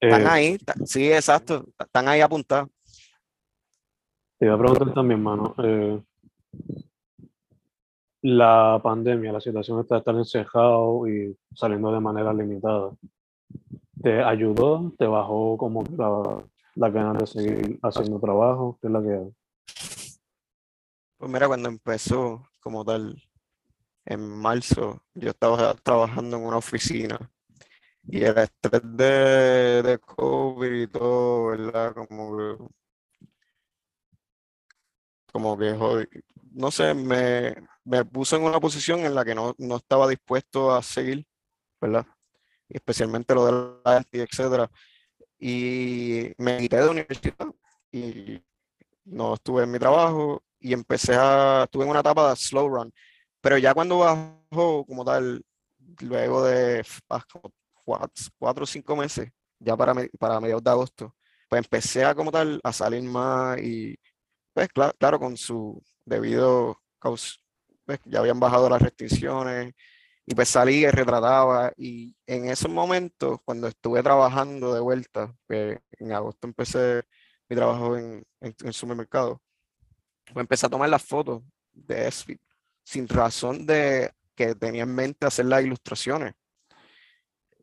Están 0.00 0.22
Eh, 0.22 0.26
ahí, 0.28 0.58
sí, 0.84 1.10
exacto, 1.12 1.64
están 1.78 2.08
ahí 2.08 2.20
apuntados. 2.20 2.68
Te 4.38 4.46
iba 4.46 4.54
a 4.54 4.58
preguntar 4.58 4.92
también, 4.92 5.22
mano. 5.22 5.54
eh, 5.58 6.00
la 8.24 8.80
pandemia, 8.82 9.32
la 9.32 9.40
situación 9.40 9.80
está 9.80 9.96
de 9.96 9.98
estar 9.98 10.14
encerrado 10.14 11.06
y 11.06 11.36
saliendo 11.54 11.92
de 11.92 12.00
manera 12.00 12.32
limitada. 12.32 12.90
¿Te 14.02 14.22
ayudó? 14.22 14.92
¿Te 14.98 15.06
bajó 15.06 15.58
como 15.58 15.84
la, 16.74 16.88
ganas 16.88 17.18
de 17.18 17.26
seguir 17.26 17.78
haciendo 17.82 18.18
trabajo? 18.18 18.78
¿Qué 18.80 18.86
es 18.86 18.92
la 18.92 19.02
que? 19.02 19.30
Pues 21.16 21.30
mira, 21.30 21.46
cuando 21.48 21.68
empezó 21.68 22.48
como 22.60 22.84
tal, 22.84 23.22
en 24.06 24.20
marzo, 24.22 25.04
yo 25.14 25.30
estaba 25.30 25.74
trabajando 25.76 26.36
en 26.38 26.44
una 26.46 26.58
oficina 26.58 27.18
y 28.04 28.24
el 28.24 28.38
estrés 28.38 28.82
de, 28.84 29.82
de 29.84 29.98
COVID 30.00 30.72
y 30.82 30.88
todo, 30.88 31.46
¿verdad? 31.48 31.94
Como 31.94 32.36
que, 32.38 32.64
como 35.32 35.56
que, 35.58 35.72
jodi- 35.74 36.08
no 36.52 36.70
sé, 36.70 36.94
me, 36.94 37.54
me 37.84 38.04
puso 38.04 38.36
en 38.36 38.44
una 38.44 38.60
posición 38.60 39.00
en 39.00 39.14
la 39.14 39.24
que 39.24 39.34
no, 39.34 39.54
no 39.58 39.76
estaba 39.76 40.08
dispuesto 40.08 40.72
a 40.74 40.82
seguir, 40.82 41.26
¿verdad? 41.80 42.06
Y 42.68 42.76
especialmente 42.76 43.34
lo 43.34 43.46
de 43.46 43.52
la 43.84 44.06
etcétera. 44.12 44.70
Y 45.38 46.32
me 46.38 46.58
quité 46.60 46.78
de 46.78 46.88
universidad 46.90 47.48
y 47.92 48.42
no 49.04 49.34
estuve 49.34 49.64
en 49.64 49.70
mi 49.70 49.78
trabajo 49.78 50.42
y 50.60 50.72
empecé 50.72 51.14
a, 51.16 51.64
estuve 51.64 51.84
en 51.84 51.90
una 51.90 52.00
etapa 52.00 52.30
de 52.30 52.36
slow 52.36 52.68
run, 52.68 52.92
pero 53.40 53.58
ya 53.58 53.74
cuando 53.74 53.98
bajó 53.98 54.84
como 54.86 55.04
tal, 55.04 55.44
luego 56.00 56.44
de 56.44 56.84
ah, 57.10 57.24
cuatro, 58.38 58.64
o 58.64 58.66
cinco 58.66 58.96
meses, 58.96 59.30
ya 59.58 59.76
para, 59.76 59.94
para 60.18 60.40
mediados 60.40 60.64
de 60.64 60.70
agosto, 60.70 61.14
pues 61.48 61.60
empecé 61.64 62.04
a 62.04 62.14
como 62.14 62.30
tal 62.32 62.60
a 62.62 62.72
salir 62.72 63.02
más 63.04 63.58
y 63.60 63.96
pues 64.52 64.68
cla- 64.70 64.94
claro, 64.98 65.18
con 65.18 65.36
su 65.36 65.82
debido 66.04 66.80
caus, 66.98 67.40
pues, 67.84 68.00
ya 68.04 68.20
habían 68.20 68.40
bajado 68.40 68.68
las 68.68 68.82
restricciones 68.82 69.74
y 70.26 70.34
pues 70.34 70.48
salí 70.48 70.84
y 70.86 70.90
retrataba. 70.90 71.72
Y 71.76 72.16
en 72.26 72.46
esos 72.48 72.70
momentos 72.70 73.38
cuando 73.44 73.68
estuve 73.68 74.02
trabajando 74.02 74.74
de 74.74 74.80
vuelta, 74.80 75.34
que 75.48 75.80
en 75.98 76.12
agosto 76.12 76.46
empecé 76.46 77.04
mi 77.48 77.56
trabajo 77.56 77.96
en, 77.96 78.24
en, 78.40 78.54
en 78.64 78.72
supermercado, 78.72 79.40
pues 80.32 80.42
empecé 80.42 80.66
a 80.66 80.70
tomar 80.70 80.88
las 80.88 81.02
fotos 81.02 81.42
de 81.72 82.08
Esfi 82.08 82.38
sin 82.84 83.08
razón 83.08 83.66
de 83.66 84.12
que 84.34 84.54
tenía 84.54 84.82
en 84.82 84.94
mente 84.94 85.26
hacer 85.26 85.46
las 85.46 85.64
ilustraciones. 85.64 86.34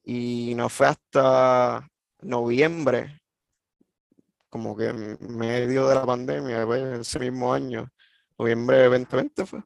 Y 0.04 0.54
no 0.56 0.68
fue 0.68 0.88
hasta 0.88 1.88
noviembre, 2.22 3.22
como 4.50 4.76
que 4.76 4.88
en 4.88 5.18
medio 5.38 5.88
de 5.88 5.96
la 5.96 6.06
pandemia, 6.06 6.66
pues, 6.66 7.00
ese 7.00 7.20
mismo 7.20 7.54
año, 7.54 7.90
noviembre 8.38 8.78
de 8.78 8.84
2020 8.90 9.46
fue, 9.46 9.64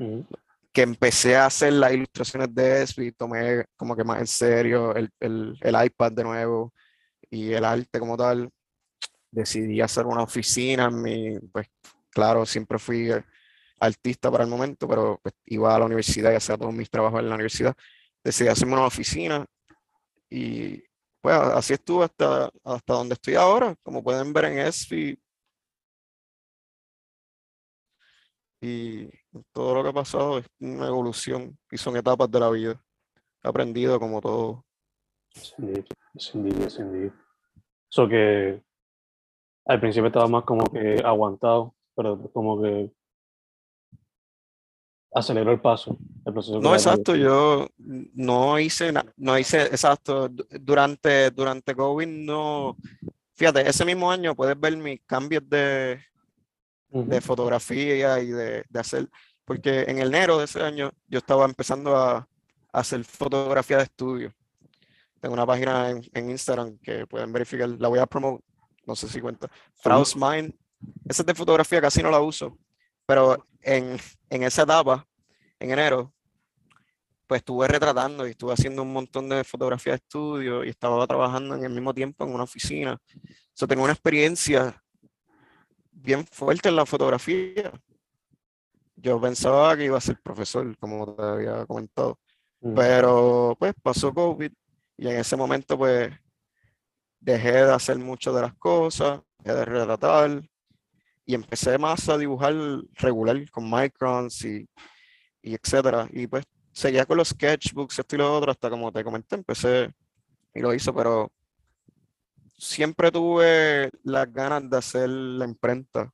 Ujú. 0.00 0.26
que 0.72 0.82
empecé 0.82 1.36
a 1.36 1.46
hacer 1.46 1.72
las 1.74 1.92
ilustraciones 1.92 2.52
de 2.54 2.82
Esfi, 2.82 3.12
tomé 3.12 3.64
como 3.76 3.94
que 3.96 4.04
más 4.04 4.18
en 4.20 4.26
serio 4.26 4.94
el, 4.94 5.10
el, 5.20 5.56
el 5.60 5.84
iPad 5.84 6.12
de 6.12 6.24
nuevo 6.24 6.72
y 7.30 7.52
el 7.52 7.64
arte 7.64 8.00
como 8.00 8.16
tal 8.16 8.50
decidí 9.30 9.80
hacer 9.80 10.06
una 10.06 10.22
oficina 10.22 10.90
mi, 10.90 11.38
pues 11.52 11.68
claro, 12.10 12.46
siempre 12.46 12.78
fui 12.78 13.10
artista 13.80 14.30
para 14.30 14.44
el 14.44 14.50
momento, 14.50 14.88
pero 14.88 15.20
pues, 15.22 15.34
iba 15.46 15.74
a 15.74 15.78
la 15.78 15.86
universidad 15.86 16.32
y 16.32 16.36
hacía 16.36 16.56
todos 16.56 16.74
mis 16.74 16.90
trabajos 16.90 17.20
en 17.20 17.28
la 17.28 17.34
universidad. 17.34 17.74
Decidí 18.24 18.48
hacerme 18.48 18.74
una 18.74 18.86
oficina 18.86 19.46
y 20.30 20.82
pues 21.20 21.34
así 21.36 21.74
estuve 21.74 22.04
hasta, 22.04 22.50
hasta 22.64 22.94
donde 22.94 23.14
estoy 23.14 23.34
ahora, 23.34 23.74
como 23.82 24.02
pueden 24.02 24.32
ver 24.32 24.46
en 24.46 24.58
ESFI. 24.58 25.18
Y 28.60 29.08
todo 29.52 29.74
lo 29.74 29.82
que 29.82 29.90
ha 29.90 29.92
pasado 29.92 30.38
es 30.38 30.46
una 30.58 30.88
evolución 30.88 31.56
y 31.70 31.76
son 31.78 31.96
etapas 31.96 32.30
de 32.30 32.40
la 32.40 32.50
vida. 32.50 32.82
He 33.42 33.48
aprendido 33.48 34.00
como 34.00 34.20
todo. 34.20 34.64
Sin 35.30 35.72
duda, 36.48 36.68
sin 36.68 36.92
duda. 36.92 37.14
So 37.88 38.08
que 38.08 38.62
al 39.68 39.80
principio 39.80 40.08
estaba 40.08 40.26
más 40.28 40.44
como 40.44 40.64
que 40.66 41.00
aguantado, 41.04 41.74
pero 41.94 42.30
como 42.32 42.60
que 42.62 42.90
aceleró 45.12 45.52
el 45.52 45.60
paso, 45.60 45.96
el 46.26 46.32
proceso 46.32 46.60
No, 46.60 46.74
exacto, 46.74 47.14
yo 47.16 47.66
no 47.78 48.58
hice 48.58 48.92
nada, 48.92 49.12
no 49.16 49.38
hice, 49.38 49.62
exacto, 49.62 50.28
du- 50.28 50.46
durante, 50.60 51.30
durante 51.30 51.74
COVID 51.74 52.06
no, 52.06 52.76
fíjate, 53.34 53.68
ese 53.68 53.84
mismo 53.84 54.10
año 54.10 54.34
puedes 54.34 54.58
ver 54.58 54.76
mis 54.76 55.00
cambios 55.06 55.48
de, 55.48 56.00
Ujú. 56.90 57.08
de 57.10 57.20
fotografía 57.20 58.20
y 58.20 58.28
de, 58.28 58.64
de 58.68 58.80
hacer, 58.80 59.08
porque 59.44 59.82
en 59.82 59.98
enero 59.98 60.38
de 60.38 60.44
ese 60.44 60.62
año 60.62 60.90
yo 61.06 61.18
estaba 61.18 61.44
empezando 61.46 61.96
a, 61.96 62.16
a 62.18 62.26
hacer 62.72 63.02
fotografía 63.04 63.78
de 63.78 63.84
estudio. 63.84 64.32
Tengo 65.20 65.34
una 65.34 65.46
página 65.46 65.90
en, 65.90 66.02
en 66.12 66.30
Instagram 66.30 66.78
que 66.78 67.06
pueden 67.06 67.32
verificar, 67.32 67.68
la 67.68 67.88
voy 67.88 67.98
a 67.98 68.06
promover, 68.06 68.40
no 68.88 68.96
sé 68.96 69.06
si 69.06 69.20
cuenta, 69.20 69.50
Fraus 69.74 70.16
Mind, 70.16 70.54
esa 71.06 71.22
es 71.22 71.26
de 71.26 71.34
fotografía, 71.34 71.80
casi 71.80 72.02
no 72.02 72.10
la 72.10 72.20
uso, 72.20 72.58
pero 73.06 73.46
en, 73.60 73.98
en 74.30 74.42
esa 74.42 74.62
etapa, 74.62 75.06
en 75.60 75.70
enero, 75.70 76.14
pues 77.26 77.40
estuve 77.40 77.68
retratando 77.68 78.26
y 78.26 78.30
estuve 78.30 78.54
haciendo 78.54 78.82
un 78.82 78.92
montón 78.94 79.28
de 79.28 79.44
fotografía 79.44 79.92
de 79.92 79.96
estudio 79.96 80.64
y 80.64 80.70
estaba 80.70 81.06
trabajando 81.06 81.54
en 81.54 81.64
el 81.64 81.70
mismo 81.70 81.92
tiempo 81.92 82.24
en 82.24 82.32
una 82.32 82.44
oficina. 82.44 82.98
So, 83.52 83.68
tengo 83.68 83.84
una 83.84 83.92
experiencia 83.92 84.82
bien 85.92 86.26
fuerte 86.26 86.70
en 86.70 86.76
la 86.76 86.86
fotografía. 86.86 87.70
Yo 88.96 89.20
pensaba 89.20 89.76
que 89.76 89.84
iba 89.84 89.98
a 89.98 90.00
ser 90.00 90.18
profesor, 90.22 90.74
como 90.78 91.14
te 91.14 91.22
había 91.22 91.66
comentado, 91.66 92.18
Ujú. 92.60 92.74
pero 92.74 93.54
pues 93.58 93.74
pasó 93.82 94.14
COVID 94.14 94.50
y 94.96 95.08
en 95.08 95.16
ese 95.18 95.36
momento 95.36 95.76
pues 95.76 96.10
dejé 97.20 97.52
de 97.52 97.72
hacer 97.72 97.98
muchas 97.98 98.34
de 98.34 98.42
las 98.42 98.54
cosas, 98.54 99.20
dejé 99.38 99.56
de 99.56 99.64
retratar 99.64 100.42
y 101.24 101.34
empecé 101.34 101.76
más 101.78 102.08
a 102.08 102.16
dibujar 102.16 102.54
regular 102.94 103.50
con 103.50 103.68
microns 103.70 104.44
y, 104.44 104.68
y 105.42 105.54
etcétera. 105.54 106.08
Y 106.12 106.26
pues 106.26 106.44
seguía 106.72 107.04
con 107.06 107.16
los 107.18 107.28
sketchbooks, 107.28 107.98
esto 107.98 108.14
y 108.16 108.18
lo 108.18 108.34
otro, 108.36 108.50
hasta 108.50 108.70
como 108.70 108.90
te 108.92 109.04
comenté, 109.04 109.36
empecé 109.36 109.92
y 110.54 110.60
lo 110.60 110.72
hice, 110.72 110.92
pero 110.92 111.30
siempre 112.56 113.10
tuve 113.12 113.90
las 114.04 114.32
ganas 114.32 114.68
de 114.68 114.76
hacer 114.76 115.08
la 115.08 115.44
imprenta. 115.44 116.10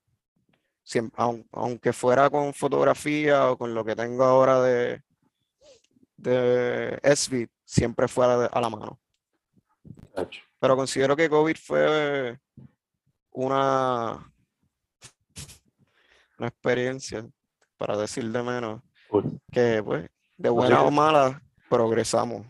Siem- 0.85 1.11
aun- 1.17 1.47
aunque 1.53 1.93
fuera 1.93 2.29
con 2.29 2.53
fotografía 2.53 3.51
o 3.51 3.57
con 3.57 3.73
lo 3.75 3.85
que 3.85 3.97
tengo 3.97 4.25
ahora 4.25 4.61
de, 4.61 5.03
de 6.17 6.99
SB, 7.03 7.47
siempre 7.65 8.07
fue 8.09 8.25
a 8.27 8.37
la, 8.37 8.47
a 8.47 8.61
la 8.61 8.69
mano. 8.69 9.01
Pero 10.65 10.77
considero 10.77 11.15
que 11.15 11.29
COVID 11.29 11.57
fue 11.57 12.39
una, 13.33 14.33
una 16.39 16.49
experiencia, 16.49 17.29
para 17.77 17.99
decir 17.99 18.33
de 18.33 18.43
menos, 18.43 18.81
Cool. 19.11 19.39
que 19.53 19.83
pues, 19.85 20.09
de 20.39 20.49
buena 20.49 20.83
o 20.85 20.91
mala, 20.91 21.43
progresamos. 21.69 22.47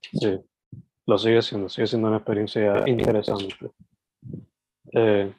Sí, 0.00 0.40
lo 1.04 1.18
sigue 1.18 1.42
siendo, 1.42 1.68
sigue 1.68 1.86
siendo 1.88 2.08
una 2.08 2.16
experiencia 2.16 2.88
interesante. 2.88 3.54
Eh, 4.94 5.30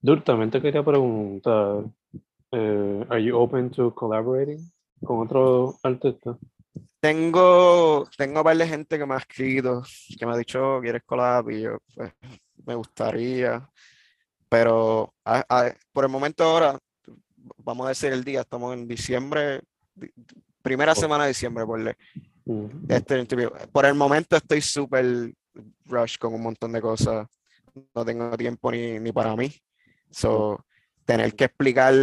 Dur, 0.00 0.24
también 0.24 0.50
te 0.50 0.62
quería 0.62 0.82
preguntar, 0.82 1.84
eh, 2.52 3.06
¿are 3.10 3.22
you 3.22 3.36
open 3.36 3.68
to 3.68 3.94
collaborating 3.94 4.72
con 5.04 5.26
otros 5.26 5.78
artistas? 5.82 6.38
Tengo, 7.00 8.08
tengo 8.16 8.42
varias 8.42 8.68
de 8.68 8.76
gente 8.76 8.98
que 8.98 9.06
me 9.06 9.14
ha 9.14 9.18
escrito, 9.18 9.82
que 10.18 10.26
me 10.26 10.32
ha 10.32 10.36
dicho, 10.36 10.80
¿quieres 10.80 11.02
collab? 11.04 11.50
Y 11.50 11.62
yo, 11.62 11.78
pues, 11.94 12.12
me 12.64 12.74
gustaría. 12.74 13.68
Pero 14.48 15.14
a- 15.24 15.44
a- 15.48 15.74
por 15.92 16.04
el 16.04 16.10
momento 16.10 16.44
ahora, 16.44 16.78
vamos 17.58 17.86
a 17.86 17.90
decir 17.90 18.12
el 18.12 18.24
día, 18.24 18.40
estamos 18.40 18.74
en 18.74 18.88
diciembre, 18.88 19.60
di- 19.94 20.10
primera 20.62 20.92
Oh. 20.92 20.96
semana 20.96 21.24
de 21.24 21.28
diciembre, 21.28 21.64
por, 21.66 21.80
le- 21.80 21.96
este 22.88 23.18
interview. 23.18 23.50
Por 23.72 23.86
el 23.86 23.94
momento 23.94 24.36
estoy 24.36 24.60
súper 24.60 25.32
rush 25.84 26.16
con 26.18 26.32
un 26.34 26.42
montón 26.42 26.72
de 26.72 26.80
cosas. 26.80 27.26
No 27.94 28.04
tengo 28.04 28.36
tiempo 28.36 28.70
ni, 28.70 28.98
ni 28.98 29.12
para 29.12 29.36
mí. 29.36 29.52
So, 30.10 30.64
tener 31.04 31.34
que 31.34 31.44
explicar 31.44 31.94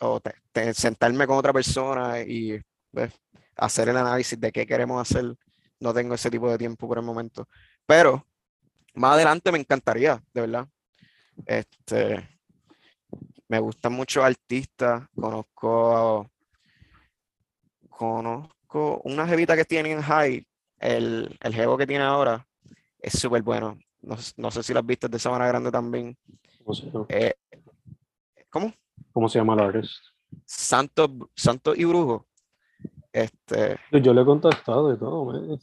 o 0.00 0.20
te- 0.20 0.34
te- 0.52 0.74
sentarme 0.74 1.26
con 1.26 1.36
otra 1.36 1.52
persona 1.52 2.20
y 2.20 2.60
pues, 2.92 3.12
hacer 3.56 3.88
el 3.88 3.96
análisis 3.96 4.38
de 4.40 4.52
qué 4.52 4.66
queremos 4.66 5.00
hacer, 5.00 5.36
no 5.80 5.92
tengo 5.92 6.14
ese 6.14 6.30
tipo 6.30 6.50
de 6.50 6.58
tiempo 6.58 6.88
por 6.88 6.98
el 6.98 7.04
momento. 7.04 7.48
Pero 7.86 8.26
más 8.94 9.14
adelante 9.14 9.52
me 9.52 9.58
encantaría, 9.58 10.22
de 10.32 10.40
verdad. 10.40 10.68
Este, 11.46 12.28
me 13.48 13.58
gustan 13.58 13.92
muchos 13.92 14.24
artistas, 14.24 15.04
conozco 15.14 16.30
conozco 17.88 19.00
una 19.04 19.26
jevita 19.28 19.54
que 19.54 19.64
tiene 19.64 19.92
en 19.92 20.02
High, 20.02 20.44
el, 20.78 21.38
el 21.40 21.54
jevo 21.54 21.78
que 21.78 21.86
tiene 21.86 22.04
ahora, 22.04 22.46
es 22.98 23.12
súper 23.12 23.42
bueno. 23.42 23.78
No, 24.00 24.16
no 24.36 24.50
sé 24.50 24.62
si 24.62 24.74
las 24.74 24.84
viste 24.84 25.08
de 25.08 25.18
Sabana 25.18 25.46
Grande 25.46 25.70
también. 25.70 26.16
no 26.66 26.74
sé, 26.74 26.90
no. 26.92 27.06
Eh, 27.08 27.34
¿cómo? 28.50 28.72
¿Cómo 29.12 29.28
se 29.28 29.38
llama 29.38 29.54
el 29.54 29.60
artist? 29.60 29.94
Santo, 30.44 31.30
Santo 31.36 31.74
y 31.76 31.84
Brujo. 31.84 32.26
Este, 33.12 33.76
Yo 34.02 34.14
le 34.14 34.22
he 34.22 34.24
contactado 34.24 34.92
y 34.92 34.98
todo, 34.98 35.26
me, 35.32 35.58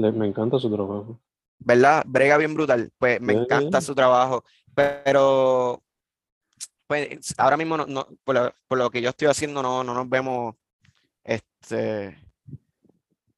le- 0.00 0.12
me 0.12 0.26
encanta 0.26 0.58
su 0.58 0.70
trabajo. 0.74 1.20
¿verdad? 1.58 2.02
Brega 2.06 2.36
bien 2.38 2.54
brutal. 2.54 2.90
Pues 2.98 3.20
me 3.20 3.34
Yeah. 3.34 3.42
encanta 3.44 3.80
su 3.80 3.94
trabajo. 3.94 4.44
Pero 4.74 5.82
pues 6.86 7.34
ahora 7.38 7.56
mismo 7.56 7.76
no, 7.76 7.86
no- 7.86 8.06
por, 8.24 8.34
lo, 8.34 8.54
por 8.68 8.78
lo 8.78 8.90
que 8.90 9.00
yo 9.00 9.10
estoy 9.10 9.28
haciendo 9.28 9.62
no, 9.62 9.82
no 9.84 9.94
nos 9.94 10.08
vemos 10.08 10.54
este 11.22 12.18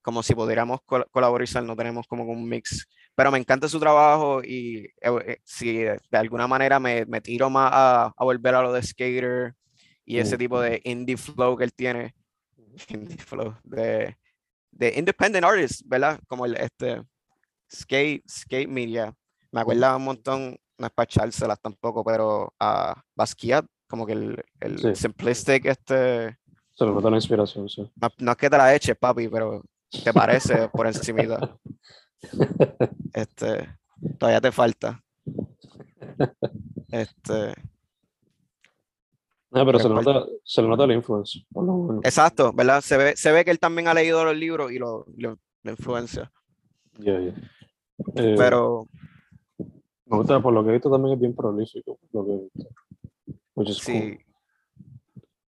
como 0.03 0.23
si 0.23 0.35
pudiéramos 0.37 0.81
col- 0.85 1.07
colaborar, 1.11 1.49
no 1.65 1.75
tenemos 1.77 2.07
como 2.07 2.25
un 2.25 2.49
mix. 2.49 2.87
Pero 3.17 3.31
me 3.33 3.39
encanta 3.39 3.69
su 3.69 3.81
trabajo 3.81 4.41
y 4.43 4.85
eh, 5.01 5.11
eh, 5.27 5.39
si 5.43 5.79
de, 5.79 6.01
de 6.11 6.19
alguna 6.19 6.47
manera 6.47 6.79
me, 6.79 7.05
me 7.07 7.21
tiro 7.21 7.51
más 7.51 7.71
a, 7.73 8.13
a 8.17 8.25
volver 8.25 8.55
a 8.55 8.63
lo 8.63 8.73
de 8.73 8.83
skater 8.85 9.55
y 10.05 10.19
ese 10.19 10.39
tipo 10.39 10.61
de 10.61 10.81
indie 10.85 11.17
flow 11.17 11.57
que 11.57 11.65
él 11.65 11.73
tiene, 11.73 12.15
indie 12.89 13.17
flow, 13.19 13.55
de, 13.65 14.17
de 14.71 14.95
independent 14.99 15.45
artist, 15.45 15.83
¿verdad? 15.87 16.19
Como 16.29 16.47
el 16.47 16.57
este 16.57 17.03
skate, 17.73 18.23
skate 18.29 18.69
media. 18.69 19.15
Me 19.53 19.61
acuerda 19.61 19.97
un 19.97 20.05
montón, 20.05 20.57
no 20.79 20.87
es 20.87 20.93
para 20.93 21.05
echárselas 21.05 21.61
tampoco, 21.61 22.05
pero 22.05 22.53
a 22.61 23.03
Basquiat, 23.15 23.65
como 23.89 24.05
que 24.07 24.13
el, 24.13 24.45
el 24.61 24.79
Sí. 24.79 24.95
simplistic, 24.95 25.65
este, 25.67 26.37
Se 26.75 26.85
le 26.85 26.91
nota 26.93 27.09
la 27.11 27.17
inspiración, 27.17 27.69
sí. 27.69 27.91
no, 28.01 28.09
no 28.19 28.31
es 28.33 28.37
que 28.37 28.51
te 28.51 28.59
la 28.59 28.75
eches, 28.75 28.97
papi, 28.97 29.29
pero 29.29 29.63
te 30.05 30.13
parece 30.13 30.69
por 30.69 30.87
encimita. 30.87 31.57
Este, 33.13 33.69
todavía 34.19 34.41
te 34.41 34.51
falta. 34.53 35.03
Este, 36.91 37.55
Ah, 39.57 39.65
pero 39.65 39.79
se 39.79 39.89
le, 39.89 39.95
nota, 39.95 40.27
se 40.45 40.63
le 40.63 40.69
nota 40.69 40.87
la 40.87 40.95
influencia, 40.95 41.43
exacto, 42.03 42.53
¿verdad? 42.53 42.83
Se 42.83 42.97
ve, 42.97 43.17
se 43.17 43.33
ve 43.33 43.45
que 43.45 43.51
él 43.51 43.59
también 43.59 43.89
ha 43.89 43.95
leído 43.95 44.23
los 44.25 44.37
libros 44.37 44.71
y 44.71 44.79
lo, 44.79 45.07
lo, 45.17 45.39
lo 45.63 45.71
influencia. 45.71 46.31
Yeah, 46.99 47.21
yeah. 47.21 47.35
Eh, 48.17 48.35
Pero 48.37 48.87
me 50.05 50.19
gusta, 50.19 50.41
por 50.41 50.53
lo 50.53 50.63
que 50.63 50.71
he 50.71 50.73
visto, 50.75 50.91
también 50.91 51.15
es 51.15 51.21
bien 51.21 51.35
prolífico. 51.35 51.99
Lo 52.13 52.25
que 52.25 52.33
he 52.33 52.39
visto. 52.39 52.75
Which 53.55 53.71
is 53.71 53.79
sí, 53.79 53.93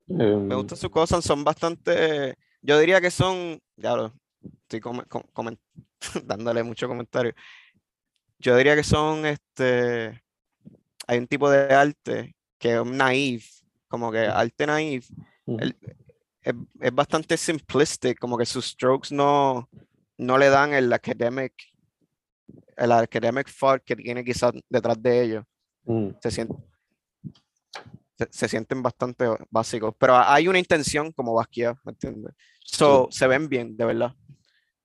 cool. 0.06 0.20
Eh, 0.20 0.36
me 0.36 0.54
gustan 0.54 0.78
sus 0.78 0.90
cosas, 0.90 1.24
son 1.24 1.42
bastante, 1.44 2.36
yo 2.60 2.78
diría 2.78 3.00
que 3.00 3.10
son, 3.10 3.58
ya 3.76 3.96
lo 3.96 4.12
estoy 4.62 4.80
com- 4.80 5.00
comen- 5.32 5.58
dándole 6.24 6.62
mucho 6.62 6.86
comentario. 6.86 7.32
Yo 8.38 8.56
diría 8.56 8.76
que 8.76 8.84
son, 8.84 9.24
este, 9.24 10.22
hay 11.06 11.18
un 11.18 11.26
tipo 11.26 11.48
de 11.50 11.74
arte 11.74 12.36
que 12.58 12.76
es 12.76 12.84
naive, 12.84 13.44
como 13.94 14.10
que 14.12 14.18
arte 14.26 14.66
naive, 14.66 15.06
ujú. 15.46 15.58
el- 15.62 15.76
es, 16.42 16.54
es 16.80 16.94
bastante 16.94 17.36
simplistic, 17.36 18.18
como 18.18 18.36
que 18.36 18.44
sus 18.44 18.66
strokes 18.66 19.14
no, 19.14 19.68
no 20.18 20.36
le 20.38 20.48
dan 20.50 20.74
el 20.74 20.92
academic, 20.92 21.54
el 22.76 22.92
academic 22.92 23.48
fart 23.48 23.82
que 23.84 23.96
tiene 23.96 24.22
quizás 24.24 24.52
detrás 24.68 25.00
de 25.02 25.22
ellos. 25.22 25.44
Mm, 25.84 26.10
Se 26.20 26.30
sienten, 26.30 26.56
se, 28.18 28.28
se 28.30 28.48
sienten 28.48 28.82
bastante 28.82 29.24
básicos, 29.50 29.94
pero 29.98 30.16
hay 30.16 30.46
una 30.48 30.58
intención 30.58 31.12
como 31.12 31.32
Basquiat, 31.34 31.76
¿me 31.84 31.92
entiendes? 31.92 32.34
So, 32.64 33.08
se 33.10 33.26
ven 33.26 33.48
bien, 33.48 33.76
de 33.76 33.84
verdad. 33.84 34.14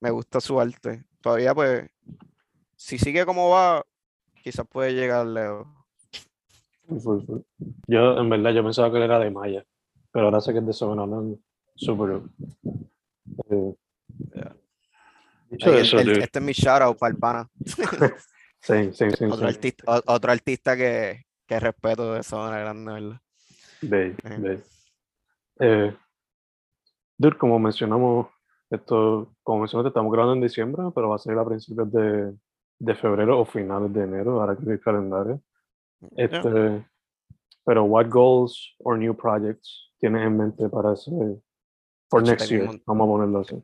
Me 0.00 0.10
gusta 0.10 0.40
su 0.40 0.58
arte. 0.60 1.04
Todavía, 1.20 1.54
pues, 1.54 1.88
si 2.76 2.98
sigue 2.98 3.26
como 3.26 3.50
va, 3.50 3.84
quizás 4.42 4.66
puede 4.66 4.92
llegar 4.94 5.26
lejos. 5.26 5.66
Full, 6.98 7.24
full. 7.24 7.40
Yo, 7.86 8.18
en 8.18 8.28
verdad, 8.30 8.50
yo 8.52 8.62
pensaba 8.64 8.90
que 8.90 8.96
él 8.96 9.02
era 9.04 9.18
de 9.18 9.30
Maya, 9.30 9.64
pero 10.10 10.26
ahora 10.26 10.40
sé 10.40 10.52
que 10.52 10.58
es 10.58 10.66
de 10.66 10.72
Seven 10.72 10.98
hablando. 10.98 11.38
Súper. 11.76 12.22
Eh, 13.50 13.74
Yeah. 14.32 14.54
el- 15.50 15.98
el- 16.08 16.22
este 16.22 16.38
es 16.38 16.44
mi 16.44 16.52
shout 16.52 16.80
out 16.82 16.98
para 16.98 17.12
el 17.12 17.18
pana. 17.18 17.48
Sí, 18.62 18.90
sí, 18.92 19.10
sí. 19.12 19.24
Otro 19.24 19.38
sí. 19.38 19.44
artista, 19.46 19.84
o- 19.86 20.02
otro 20.14 20.30
artista 20.32 20.76
que, 20.76 21.24
que 21.46 21.58
respeto 21.58 22.12
de 22.12 22.22
zona 22.22 22.58
grande, 22.58 22.92
¿verdad? 22.92 23.20
Ve, 23.80 24.14
Eh. 24.22 24.36
ve. 24.38 24.60
Eh, 25.60 25.96
dude, 27.16 27.38
como 27.38 27.58
mencionamos, 27.58 28.26
esto, 28.68 29.34
como 29.42 29.60
mencionaste, 29.60 29.88
estamos 29.88 30.12
grabando 30.12 30.34
en 30.34 30.42
diciembre, 30.42 30.82
pero 30.94 31.08
va 31.08 31.16
a 31.16 31.18
ser 31.18 31.38
a 31.38 31.44
principios 31.46 31.90
de, 31.90 32.34
de 32.78 32.94
febrero 32.96 33.40
o 33.40 33.46
finales 33.46 33.90
de 33.94 34.02
enero, 34.04 34.40
ahora 34.42 34.54
que 34.56 34.64
vi 34.66 34.72
el 34.72 34.80
calendario. 34.80 35.40
Este, 36.16 36.84
Pero, 37.64 37.84
what 37.84 38.08
goals 38.08 38.74
or 38.78 38.98
new 38.98 39.14
projects 39.14 39.92
tienes 39.98 40.26
en 40.26 40.36
mente 40.36 40.68
para 40.68 40.94
ese, 40.94 41.10
for 42.08 42.22
next 42.22 42.50
year? 42.50 42.66
Vamos 42.86 43.04
a 43.04 43.10
ponerlo 43.10 43.40
así. 43.40 43.62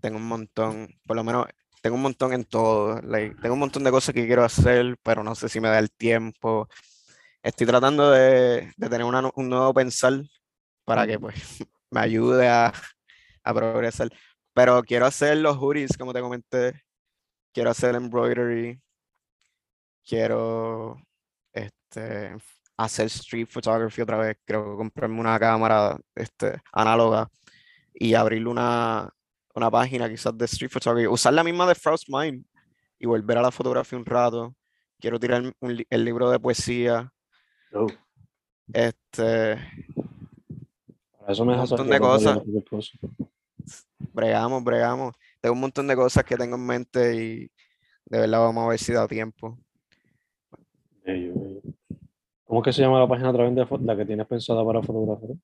Tengo 0.00 0.16
un 0.18 0.26
montón, 0.26 0.88
por 1.06 1.16
lo 1.16 1.24
menos 1.24 1.46
tengo 1.80 1.96
un 1.96 2.02
montón 2.02 2.32
en 2.32 2.44
todo. 2.44 3.00
like, 3.02 3.34
tengo 3.42 3.54
un 3.54 3.60
montón 3.60 3.82
de 3.84 3.90
cosas 3.90 4.14
que 4.14 4.26
quiero 4.26 4.44
hacer, 4.44 4.96
pero 5.02 5.24
no 5.24 5.34
sé 5.34 5.48
si 5.48 5.60
me 5.60 5.68
da 5.68 5.78
el 5.78 5.90
tiempo. 5.90 6.68
Estoy 7.42 7.66
tratando 7.66 8.10
de, 8.10 8.72
de 8.76 8.88
tener 8.88 9.04
una 9.04 9.28
un 9.34 9.48
nuevo 9.48 9.74
pensar 9.74 10.22
para 10.84 11.06
que 11.06 11.18
pues 11.18 11.34
me 11.90 12.00
ayude 12.00 12.48
a, 12.48 12.72
a 13.42 13.54
progresar. 13.54 14.10
Pero 14.54 14.82
quiero 14.82 15.06
hacer 15.06 15.38
los 15.38 15.56
hoodies, 15.56 15.96
como 15.96 16.12
te 16.12 16.20
comenté. 16.20 16.82
Quiero 17.52 17.70
hacer 17.70 17.94
embroidery. 17.94 18.80
Quiero 20.04 20.98
este, 21.92 22.36
hacer 22.76 23.06
street 23.06 23.48
photography 23.50 24.02
otra 24.02 24.16
vez. 24.16 24.36
Creo 24.44 24.72
que 24.72 24.76
comprarme 24.76 25.20
una 25.20 25.38
cámara 25.38 25.98
este, 26.14 26.60
análoga 26.72 27.28
y 27.94 28.14
abrirle 28.14 28.48
una, 28.48 29.10
una 29.54 29.70
página 29.70 30.08
quizás 30.08 30.36
de 30.36 30.46
street 30.46 30.70
photography. 30.70 31.06
Usar 31.06 31.34
la 31.34 31.44
misma 31.44 31.66
de 31.66 31.74
Frost 31.74 32.08
Mind 32.08 32.44
y 32.98 33.06
volver 33.06 33.38
a 33.38 33.42
la 33.42 33.50
fotografía 33.50 33.98
un 33.98 34.06
rato. 34.06 34.54
Quiero 34.98 35.18
tirar 35.18 35.42
un 35.42 35.84
el 35.90 36.04
libro 36.04 36.30
de 36.30 36.38
poesía. 36.38 37.12
Oh, 37.74 37.86
Este, 38.72 39.54
eso 41.28 41.44
me 41.44 41.54
Un 41.54 41.58
montón 41.58 41.88
de 41.88 41.98
cosas. 41.98 42.38
bregamos, 44.12 44.62
bregamos. 44.62 45.14
Tengo 45.40 45.54
un 45.54 45.60
montón 45.60 45.88
de 45.88 45.96
cosas 45.96 46.24
que 46.24 46.36
tengo 46.36 46.54
en 46.54 46.66
mente 46.66 47.16
y 47.16 47.50
de 48.06 48.20
verdad 48.20 48.40
vamos 48.40 48.64
a 48.64 48.68
ver 48.68 48.78
si 48.78 48.92
da 48.92 49.08
tiempo. 49.08 49.58
Bello, 51.04 51.34
bello. 51.34 51.51
¿Cómo 52.52 52.62
que 52.62 52.70
se 52.70 52.82
llama 52.82 53.00
la 53.00 53.08
página 53.08 53.30
a 53.30 53.32
través 53.32 53.54
de 53.54 53.66
la 53.80 53.96
que 53.96 54.04
tienes 54.04 54.26
pensada 54.26 54.62
para 54.62 54.82
fotografía? 54.82 55.34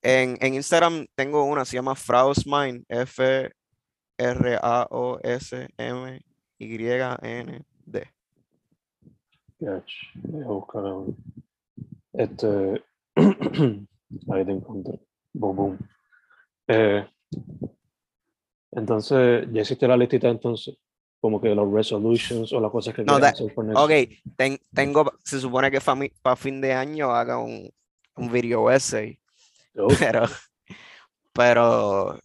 En, 0.00 0.38
en 0.40 0.54
Instagram 0.54 1.06
tengo 1.16 1.42
una, 1.42 1.64
se 1.64 1.74
llama 1.74 1.96
Fraus 1.96 2.46
Mind, 2.46 2.84
F 2.88 3.50
R 4.16 4.58
A 4.62 4.86
O 4.92 5.18
S 5.24 5.68
M 5.76 6.20
Y 6.56 6.86
N 6.86 7.62
D. 7.84 8.06
Gach, 9.58 9.90
voy 10.22 10.44
a 10.44 10.46
buscar 10.46 10.86
ahora. 10.86 11.12
Este. 12.12 12.84
Ahí 14.30 14.44
te 14.44 14.52
encontré. 14.52 15.00
Boom, 15.32 15.56
boom. 15.56 15.78
Eh, 16.68 17.08
entonces, 18.70 19.48
ya 19.50 19.62
hiciste 19.62 19.88
la 19.88 19.96
listita 19.96 20.28
entonces. 20.28 20.78
Como 21.20 21.40
que 21.40 21.54
los 21.54 21.70
resolutions 21.72 22.52
o 22.52 22.60
las 22.60 22.70
cosas 22.70 22.94
que 22.94 23.04
No, 23.04 23.20
that- 23.20 23.34
hacer 23.34 23.54
por 23.54 23.66
Ok, 23.76 23.90
ten- 24.36 24.58
tengo, 24.72 25.12
se 25.24 25.38
supone 25.38 25.70
que 25.70 25.80
para 26.22 26.36
fin 26.36 26.60
de 26.60 26.72
año 26.72 27.10
haga 27.12 27.38
un, 27.38 27.70
un 28.16 28.32
video 28.32 28.70
essay, 28.70 29.18
Oh, 29.76 29.88
pero, 30.00 30.24
pero 31.32 32.18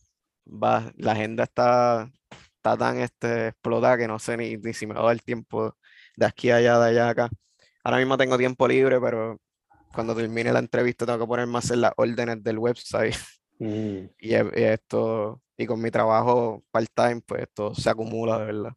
va, 0.47 0.91
la 0.97 1.11
agenda 1.11 1.43
está, 1.43 2.09
está 2.55 2.77
tan 2.77 2.97
este, 2.99 3.47
explotada 3.49 3.97
que 3.97 4.07
no 4.07 4.17
sé 4.19 4.37
ni, 4.37 4.57
ni 4.57 4.73
si 4.73 4.87
me 4.87 4.93
va 4.95 5.03
dar 5.03 5.19
tiempo 5.19 5.75
de 6.15 6.25
aquí 6.25 6.49
a 6.49 6.57
allá, 6.57 6.79
de 6.79 6.89
allá 6.89 7.07
a 7.07 7.09
acá. 7.09 7.29
Ahora 7.83 7.97
mismo 7.97 8.17
tengo 8.17 8.37
tiempo 8.37 8.67
libre, 8.67 8.99
pero 8.99 9.39
cuando 9.93 10.15
termine 10.15 10.51
la 10.51 10.59
entrevista 10.59 11.05
tengo 11.05 11.19
que 11.19 11.27
ponerme 11.27 11.55
a 11.55 11.59
hacer 11.59 11.77
las 11.77 11.93
órdenes 11.97 12.43
del 12.43 12.57
website. 12.57 13.15
Mm, 13.59 13.65
y, 14.19 14.29
y 14.35 14.63
esto, 14.63 15.41
y 15.57 15.65
con 15.65 15.81
mi 15.81 15.91
trabajo 15.91 16.63
part-time, 16.71 17.21
pues 17.25 17.43
esto 17.43 17.75
se 17.75 17.89
acumula, 17.89 18.39
de 18.39 18.45
verdad. 18.45 18.73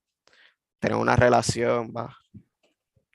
Tener 0.78 0.96
una 0.96 1.16
relación, 1.16 1.92
va. 1.96 2.16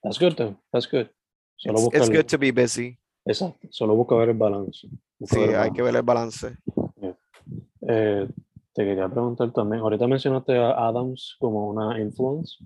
That's 0.01 0.19
good, 0.19 0.35
though. 0.35 0.55
That's 0.71 0.89
good. 0.89 1.07
Solo 1.55 1.75
It's, 1.79 1.83
busca 1.85 1.97
it's 1.99 2.09
el- 2.09 2.15
good 2.17 2.25
to 2.25 2.37
be 2.37 2.51
busy. 2.51 2.99
Exacto. 3.25 3.67
Solo 3.71 3.95
busca 3.95 4.15
ver 4.15 4.29
el 4.29 4.37
balance. 4.37 4.87
Busca 5.17 5.35
Sí, 5.35 5.41
hay 5.41 5.71
que 5.71 5.81
ver 5.81 5.95
el 5.95 6.01
balance. 6.01 6.57
Eh, 7.87 8.27
te 8.73 8.83
quería 8.83 9.07
preguntar 9.07 9.51
también, 9.53 9.81
ahorita 9.81 10.07
mencionaste 10.07 10.57
a 10.57 10.71
Adams 10.87 11.35
como 11.39 11.69
una 11.69 11.99
influence, 11.99 12.57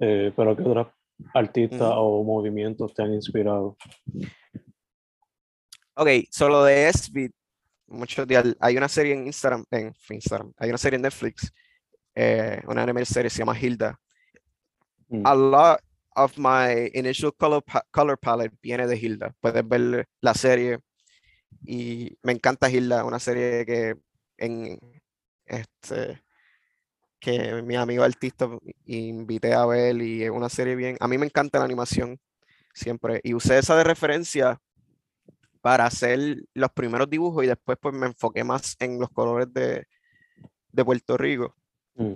eh, 0.00 0.32
pero 0.36 0.56
¿qué 0.56 0.62
otros 0.62 0.86
artistas 1.34 1.92
o 1.94 2.22
movimientos 2.22 2.94
te 2.94 3.02
han 3.02 3.12
inspirado? 3.14 3.76
Ok, 5.94 6.08
solo 6.30 6.62
de 6.64 6.88
SB, 6.92 7.30
muchos 7.88 8.26
días, 8.26 8.44
hay 8.60 8.76
una 8.76 8.88
serie 8.88 9.14
en 9.14 9.26
Instagram, 9.26 9.64
en 9.70 9.94
Instagram, 10.10 10.52
hay 10.58 10.68
una 10.68 10.78
serie 10.78 10.96
en 10.96 11.02
Netflix, 11.02 11.52
eh, 12.14 12.60
una 12.68 12.82
anime 12.82 13.04
serie 13.04 13.30
se 13.30 13.38
llama 13.38 13.58
Hilda. 13.58 13.98
A 15.24 15.34
lot, 15.34 15.80
of 16.16 16.36
my 16.38 16.90
initial 16.94 17.32
color, 17.32 17.62
color 17.90 18.18
palette 18.18 18.54
viene 18.62 18.86
de 18.86 18.96
Hilda. 18.96 19.34
Puedes 19.40 19.66
ver 19.68 20.08
la 20.20 20.34
serie 20.34 20.80
y 21.64 22.18
me 22.22 22.32
encanta 22.32 22.70
Hilda, 22.70 23.04
una 23.04 23.18
serie 23.18 23.64
que 23.66 23.96
en 24.38 24.78
este 25.44 26.22
que 27.20 27.62
mi 27.62 27.76
amigo 27.76 28.04
artista 28.04 28.48
invité 28.84 29.54
a 29.54 29.66
ver 29.66 30.00
y 30.00 30.24
es 30.24 30.30
una 30.30 30.48
serie 30.48 30.76
bien. 30.76 30.96
A 31.00 31.08
mí 31.08 31.18
me 31.18 31.26
encanta 31.26 31.58
la 31.58 31.64
animación 31.64 32.18
siempre 32.74 33.20
y 33.22 33.34
usé 33.34 33.58
esa 33.58 33.76
de 33.76 33.84
referencia 33.84 34.60
para 35.60 35.86
hacer 35.86 36.44
los 36.54 36.70
primeros 36.72 37.10
dibujos 37.10 37.44
y 37.44 37.48
después 37.48 37.78
pues 37.80 37.94
me 37.94 38.06
enfoqué 38.06 38.44
más 38.44 38.76
en 38.78 38.98
los 39.00 39.10
colores 39.10 39.52
de, 39.52 39.86
de 40.72 40.84
Puerto 40.84 41.16
Rico 41.16 41.54
Mm. 41.96 42.14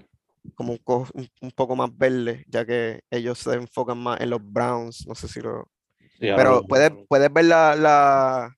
Como 0.55 0.73
un, 0.75 0.81
un- 1.15 1.29
un 1.43 1.51
poco 1.53 1.77
más 1.77 1.97
verde, 1.97 2.45
ya 2.49 2.65
que 2.67 3.03
ellos 3.11 3.39
se 3.39 3.55
enfocan 3.55 3.99
más 3.99 4.21
en 4.21 4.31
los 4.31 4.41
browns, 4.45 5.07
no 5.07 5.15
sé 5.15 5.29
si 5.29 5.41
lo... 5.41 5.71
Sí, 6.19 6.27
Pero 6.37 6.63
puedes, 6.69 6.93
puedes 7.09 7.33
ver 7.33 7.47
la, 7.47 7.77
la, 7.77 8.55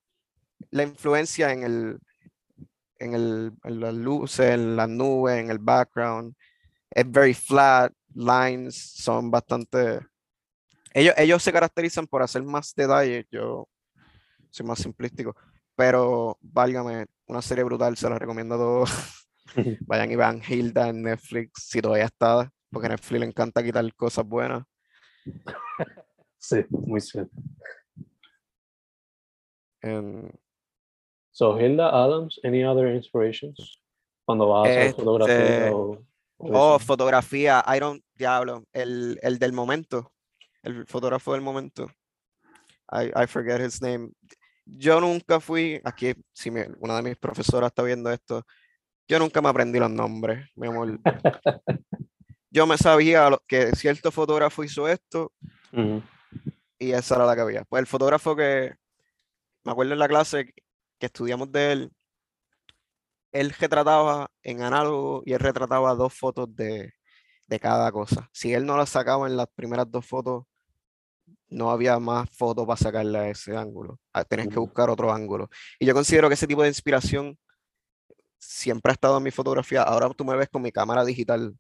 la 0.71 0.83
influencia 0.85 1.53
en 1.53 1.65
el, 1.65 1.99
en 2.99 3.15
el, 3.15 3.53
en 3.65 3.81
las 3.81 3.95
luces, 3.95 4.53
en 4.53 4.77
las 4.77 4.89
nubes, 4.89 5.39
en 5.39 5.51
el 5.51 5.59
background. 5.59 6.35
Es 6.91 7.11
very 7.11 7.35
flat, 7.35 7.93
lines 8.15 8.77
son 8.77 9.31
bastante... 9.31 10.01
Ellos, 10.95 11.15
ellos 11.19 11.43
se 11.43 11.53
caracterizan 11.53 12.07
por 12.07 12.23
hacer 12.23 12.43
más 12.43 12.75
detalles, 12.75 13.27
yo 13.31 13.69
soy 14.51 14.67
más 14.67 14.79
simplístico, 14.81 15.37
pero 15.77 16.39
válgame, 16.43 17.07
una 17.27 17.43
serie 17.43 17.65
brutal, 17.65 17.97
se 17.97 18.11
la 18.11 18.19
recomiendo 18.19 18.57
a 18.57 18.59
todos. 18.59 18.91
Vayan 19.87 20.11
y 20.13 20.17
vean 20.17 20.41
Hilda 20.47 20.89
en 20.89 21.03
Netflix, 21.03 21.67
si 21.69 21.81
todavía 21.81 22.07
está, 22.07 22.51
porque 22.71 22.87
a 22.87 22.91
Netflix 22.91 23.21
le 23.21 23.27
encanta 23.27 23.63
quitar 23.63 23.95
cosas 23.95 24.25
buenas. 24.27 24.65
Sí, 26.39 26.65
muy 26.71 27.01
cierto. 27.01 27.33
Em, 29.83 30.31
So, 31.35 31.59
Hilda 31.59 31.89
Adams, 31.89 32.39
any 32.45 32.63
other 32.63 32.89
inspirations? 32.95 33.81
Cuando 34.27 34.49
vas 34.49 34.67
a 34.67 34.71
hacer 34.71 34.83
Este, 34.89 35.03
fotografía 35.03 35.73
o, 35.73 35.93
o 35.93 36.05
Oh, 36.55 36.79
fotografía, 36.79 37.65
I 37.67 37.79
don't, 37.81 38.05
diablo, 38.15 38.65
el, 38.73 39.19
el 39.23 39.39
del 39.39 39.53
momento, 39.53 40.13
el 40.63 40.87
fotógrafo 40.87 41.33
del 41.33 41.41
momento. 41.41 41.91
I, 42.91 43.11
I 43.17 43.27
forget 43.27 43.61
his 43.61 43.81
name. 43.81 44.11
Yo 44.67 45.01
nunca 45.01 45.41
fui, 45.41 45.81
aquí, 45.85 46.13
si 46.33 46.51
me- 46.51 46.69
una 46.81 46.97
de 46.97 47.03
mis 47.03 47.17
profesoras 47.17 47.69
está 47.69 47.83
viendo 47.83 48.11
esto, 48.11 48.45
yo 49.09 49.19
nunca 49.19 49.41
me 49.43 49.49
aprendí 49.49 49.79
los 49.79 49.91
nombres, 49.91 50.49
mi 50.55 50.69
amor. 50.69 50.99
Yo 52.55 52.67
me 52.67 52.77
sabía 52.77 53.31
que 53.49 53.75
cierto 53.75 54.13
fotógrafo 54.13 54.63
hizo 54.63 54.87
esto 54.87 55.33
Ujú. 55.73 56.03
y 56.79 56.93
esa 56.93 57.15
era 57.15 57.25
la 57.25 57.35
que 57.35 57.41
había. 57.41 57.65
Pues 57.65 57.81
el 57.81 57.87
fotógrafo 57.87 58.37
que, 58.37 58.75
me 59.65 59.73
acuerdo 59.73 59.95
en 59.95 59.99
la 59.99 60.07
clase 60.07 60.53
que 60.99 61.07
estudiamos 61.07 61.51
de 61.51 61.73
él, 61.73 61.93
él 63.33 63.55
retrataba 63.59 64.31
en 64.43 64.61
análogo 64.61 65.23
y 65.25 65.33
él 65.33 65.41
retrataba 65.41 65.95
dos 65.95 66.13
fotos 66.13 66.55
de, 66.55 66.93
de 67.47 67.59
cada 67.59 67.91
cosa. 67.91 68.29
Si 68.33 68.53
él 68.53 68.67
no 68.67 68.77
las 68.77 68.91
sacaba 68.91 69.27
en 69.27 69.39
las 69.39 69.49
primeras 69.55 69.91
dos 69.91 70.05
fotos, 70.07 70.45
no 71.49 71.71
había 71.71 71.99
más 71.99 72.29
fotos 72.31 72.67
para 72.67 72.77
sacarle 72.77 73.19
a 73.19 73.29
ese 73.29 73.57
ángulo. 73.57 73.99
Ah, 74.13 74.25
Tenías 74.25 74.49
que 74.49 74.59
buscar 74.59 74.91
otro 74.91 75.13
ángulo. 75.13 75.49
Y 75.79 75.87
yo 75.87 75.95
considero 75.95 76.29
que 76.29 76.35
ese 76.35 76.47
tipo 76.47 76.63
de 76.63 76.69
inspiración 76.69 77.39
siempre 78.43 78.91
ha 78.91 78.95
estado 78.95 79.19
en 79.19 79.23
mi 79.23 79.31
fotografía. 79.31 79.83
Ahora 79.83 80.11
tú 80.11 80.25
me 80.25 80.37
ves 80.37 80.49
con 80.49 80.63
mi 80.63 80.73
cámara 80.73 81.05
digital, 81.05 81.57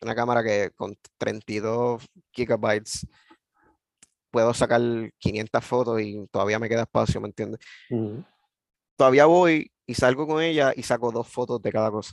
una 0.00 0.14
cámara 0.14 0.42
que 0.42 0.70
con 0.74 0.96
32 1.18 2.06
gigabytes 2.32 3.06
puedo 4.30 4.54
sacar 4.54 4.80
500 5.18 5.64
fotos 5.64 6.00
y 6.00 6.26
todavía 6.28 6.58
me 6.58 6.68
queda 6.68 6.82
espacio, 6.82 7.20
¿me 7.20 7.28
entiendes? 7.28 7.60
Ujú. 7.90 8.24
todavía 8.96 9.26
voy 9.26 9.70
y 9.86 9.94
salgo 9.94 10.26
con 10.26 10.42
ella 10.42 10.72
y 10.74 10.82
saco 10.82 11.12
dos 11.12 11.28
fotos 11.28 11.60
de 11.62 11.72
cada 11.72 11.90
cosa. 11.90 12.12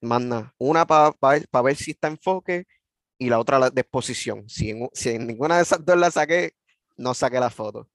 Más 0.00 0.20
nada. 0.22 0.54
Una 0.58 0.86
para 0.86 1.14
ver 1.62 1.76
si 1.76 1.92
está 1.92 2.08
enfoque 2.08 2.66
y 3.18 3.28
la 3.28 3.38
otra 3.38 3.58
la 3.58 3.70
de 3.70 3.80
exposición. 3.80 4.48
Si 4.48 4.70
en, 4.70 4.88
si 4.92 5.10
en 5.10 5.26
ninguna 5.26 5.56
de 5.56 5.62
esas 5.62 5.84
dos 5.84 5.96
la 5.96 6.10
saqué, 6.10 6.52
no 6.96 7.14
saqué 7.14 7.40
la 7.40 7.50
foto. 7.50 7.88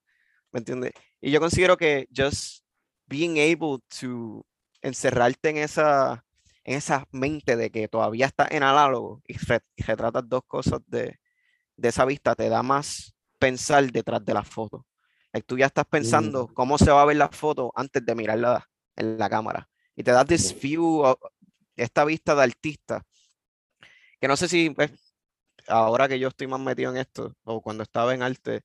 ¿Me 0.51 0.59
entiendes? 0.59 0.93
Y 1.21 1.31
yo 1.31 1.39
considero 1.39 1.77
que 1.77 2.07
just 2.15 2.63
being 3.07 3.37
able 3.37 3.79
to 3.99 4.45
encerrarte 4.81 5.49
en 5.49 5.57
esa, 5.57 6.25
en 6.63 6.77
esa 6.77 7.05
mente 7.11 7.55
de 7.55 7.71
que 7.71 7.87
todavía 7.87 8.25
está 8.27 8.47
en 8.49 8.63
análogo 8.63 9.21
y, 9.27 9.37
re- 9.37 9.61
y 9.75 9.83
retratas 9.83 10.27
dos 10.27 10.43
cosas 10.47 10.81
de, 10.87 11.19
de 11.77 11.89
esa 11.89 12.05
vista, 12.05 12.35
te 12.35 12.49
da 12.49 12.63
más 12.63 13.15
pensar 13.39 13.91
detrás 13.91 14.23
de 14.25 14.33
la 14.33 14.43
foto. 14.43 14.85
Like, 15.33 15.45
tú 15.47 15.57
ya 15.57 15.67
estás 15.67 15.85
pensando 15.87 16.49
cómo 16.53 16.77
se 16.77 16.91
va 16.91 17.01
a 17.03 17.05
ver 17.05 17.17
la 17.17 17.29
foto 17.29 17.71
antes 17.75 18.05
de 18.05 18.15
mirarla 18.15 18.65
en 18.95 19.17
la 19.17 19.29
cámara. 19.29 19.69
Y 19.95 20.03
te 20.03 20.11
da 20.11 20.25
this 20.25 20.55
view, 20.61 21.01
of- 21.03 21.19
esta 21.75 22.05
vista 22.05 22.35
de 22.35 22.43
artista, 22.43 23.03
que 24.19 24.27
no 24.27 24.37
sé 24.37 24.47
si 24.47 24.69
pues, 24.71 24.91
ahora 25.69 26.09
que 26.09 26.19
yo 26.19 26.29
estoy 26.29 26.47
más 26.47 26.61
metido 26.61 26.91
en 26.91 26.97
esto, 26.99 27.35
o 27.45 27.61
cuando 27.61 27.83
estaba 27.83 28.15
en 28.15 28.23
arte, 28.23 28.63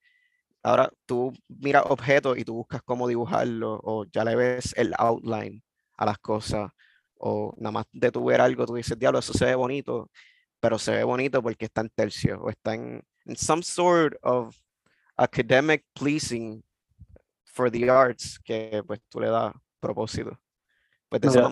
ahora 0.65 0.93
tú 1.07 1.35
miras 1.49 1.85
objetos 1.89 2.39
y 2.39 2.45
tú 2.47 2.55
buscas 2.57 2.83
cómo 2.85 3.09
dibujarlo, 3.09 3.81
o 3.85 4.07
ya 4.07 4.25
le 4.25 4.37
ves 4.37 4.75
el 4.79 4.95
outline 4.99 5.64
a 5.97 6.05
las 6.07 6.19
cosas, 6.19 6.71
o 7.19 7.55
nada 7.59 7.73
más 7.73 7.87
de 7.93 8.11
tu 8.11 8.25
ver 8.25 8.41
algo, 8.41 8.67
tú 8.67 8.75
dices, 8.75 8.99
diablo, 8.99 9.19
eso 9.19 9.33
se 9.33 9.47
ve 9.47 9.55
bonito, 9.55 10.11
pero 10.61 10.79
se 10.79 10.93
ve 10.93 11.05
bonito 11.05 11.43
porque 11.43 11.67
está 11.67 11.81
en 11.81 11.91
tercio, 11.91 12.41
o 12.41 12.51
está 12.51 12.75
en, 12.75 13.03
some 13.37 13.63
sort 13.63 14.17
of 14.23 14.57
academic 15.17 15.85
pleasing 15.95 16.63
for 17.45 17.71
the 17.71 17.89
arts 17.89 18.39
que 18.39 18.83
pues 18.87 19.01
tú 19.09 19.21
le 19.21 19.29
das 19.29 19.55
propósito. 19.81 20.39
Pues 21.09 21.23
de, 21.23 21.29
esa, 21.29 21.49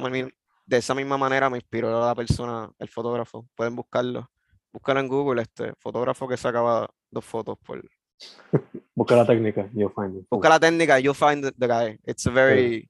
de 0.66 0.76
esa 0.76 0.94
misma 0.94 1.16
manera 1.16 1.48
me 1.48 1.58
inspiró 1.58 2.04
la 2.04 2.14
persona, 2.14 2.70
el 2.78 2.88
fotógrafo. 2.88 3.46
Pueden 3.54 3.76
buscarlo. 3.76 4.30
Búscalo 4.72 5.00
en 5.00 5.08
Google, 5.08 5.42
este 5.42 5.74
fotógrafo 5.78 6.26
que 6.26 6.36
sacaba 6.36 6.90
dos 7.10 7.24
fotos 7.24 7.58
por. 7.58 7.82
Busca 8.94 9.16
la 9.16 9.26
técnica, 9.26 9.70
you'll 9.74 9.92
find 9.94 10.16
it. 10.16 10.26
Busca 10.30 10.48
la 10.48 10.58
técnica, 10.58 10.98
you'll 10.98 11.14
find 11.14 11.44
the, 11.44 11.52
the 11.58 11.66
guy. 11.66 11.98
It's 12.04 12.26
a 12.26 12.30
very 12.30 12.88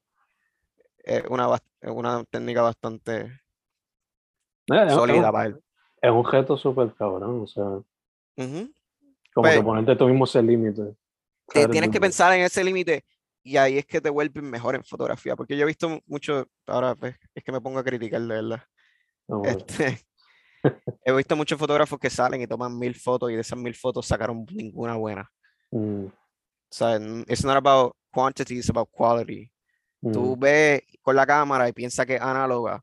eh, 1.05 1.25
una, 1.29 1.49
una 1.83 2.25
técnica 2.31 2.63
bastante 2.63 3.21
Eh, 3.21 3.33
es- 4.69 4.89
es, 4.89 4.95
sólida 4.95 5.27
un, 5.27 5.33
para 5.33 5.47
él. 5.47 5.61
es 6.01 6.11
un 6.11 6.25
reto 6.25 6.57
súper 6.57 6.95
cabrón, 6.95 7.43
o 7.43 7.47
sea, 7.47 7.65
Ujú. 7.65 7.85
como 8.37 9.49
que 9.49 9.55
Pues- 9.55 9.63
ponerte 9.63 9.97
tú 9.97 10.07
mismo 10.09 10.25
ese 10.25 10.43
límite. 10.43 10.97
te 11.49 11.69
tienes 11.69 11.91
que 11.91 12.01
pensar 12.01 12.33
en 12.35 12.43
ese 12.43 12.63
límite 12.65 13.05
y 13.45 13.57
ahí 13.57 13.79
es 13.79 13.87
que 13.87 14.01
te 14.01 14.09
vuelves 14.11 14.43
mejor 14.43 14.75
en 14.77 14.85
fotografía, 14.85 15.35
porque 15.37 15.57
yo 15.57 15.63
he 15.65 15.67
visto 15.67 16.01
mucho, 16.07 16.47
ahora 16.67 16.95
pues, 16.95 17.17
es 17.35 17.43
que 17.45 17.53
me 17.53 17.61
pongo 17.61 17.79
a 17.81 17.85
criticar 17.85 18.21
de 18.21 18.29
verdad. 18.29 18.63
Bueno. 19.27 19.59
Este, 19.59 20.01
he 21.05 21.13
visto 21.13 21.35
muchos 21.37 21.59
fotógrafos 21.59 21.99
que 21.99 22.09
salen 22.11 22.41
y 22.41 22.47
toman 22.47 22.79
mil 22.79 22.95
fotos 22.95 23.31
y 23.31 23.35
de 23.35 23.41
esas 23.41 23.59
mil 23.59 23.75
fotos 23.75 24.07
sacaron 24.07 24.47
ninguna 24.53 24.97
buena. 24.97 25.29
Mm, 25.73 26.07
O 26.07 26.75
sea, 26.75 26.97
it's 27.27 27.45
not 27.45 27.57
about 27.57 27.95
quantity, 28.13 28.59
it's 28.59 28.71
about 28.71 28.89
quality. 28.91 29.52
Tú 30.11 30.37
mm, 30.37 30.41
ves 30.41 30.83
con 31.01 31.15
la 31.15 31.27
cámara 31.27 31.69
y 31.69 31.73
piensas 31.73 32.07
que 32.07 32.17
es 32.17 32.21
análoga 32.21 32.83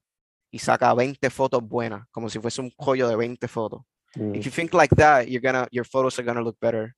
y 0.51 0.59
saca 0.59 0.93
20 0.93 1.30
fotos 1.30 1.61
buenas, 1.61 2.07
como 2.11 2.30
si 2.30 2.39
fuese 2.39 2.61
un 2.61 2.72
joyo 2.78 3.07
de 3.07 3.15
20 3.15 3.47
fotos. 3.47 3.82
mm. 4.15 4.36
If 4.36 4.45
you 4.45 4.51
think 4.51 4.74
like 4.74 4.95
that, 4.95 5.26
you're 5.28 5.41
gonna, 5.41 5.67
your 5.72 5.86
photos 5.86 6.17
are 6.20 6.26
gonna 6.26 6.41
look 6.41 6.57
better. 6.59 6.95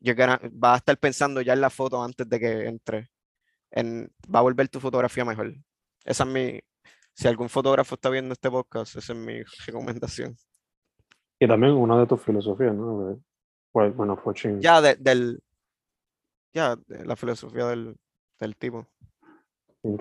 You're 0.00 0.14
gonna, 0.16 0.38
vas 0.52 0.74
a 0.74 0.76
estar 0.78 0.96
pensando 0.98 1.40
ya 1.40 1.52
en 1.52 1.60
la 1.60 1.70
foto 1.70 2.02
antes 2.02 2.28
de 2.28 2.38
que 2.40 2.66
entre. 2.66 3.08
En, 3.70 4.10
va 4.32 4.40
a 4.40 4.42
volver 4.42 4.68
tu 4.68 4.80
fotografía 4.80 5.24
mejor. 5.24 5.54
Esa 6.04 6.24
es 6.24 6.30
mi, 6.30 6.60
si 7.14 7.26
algún 7.28 7.48
fotógrafo 7.48 7.94
está 7.94 8.10
viendo 8.10 8.32
este 8.34 8.50
podcast, 8.50 8.96
esa 8.96 9.12
es 9.12 9.18
mi 9.18 9.42
recomendación. 9.66 10.36
Y 11.38 11.48
también 11.48 11.72
una 11.72 11.98
de 11.98 12.06
tus 12.06 12.20
filosofías, 12.22 12.74
¿no? 12.74 13.18
Well, 13.74 13.92
bueno. 13.92 14.20
Ya 14.60 14.80
de- 14.80 14.96
del, 14.96 15.42
ya 16.52 16.76
de 16.76 17.04
la 17.04 17.16
filosofía 17.16 17.66
del, 17.66 17.96
del 18.38 18.56
tipo. 18.56 18.86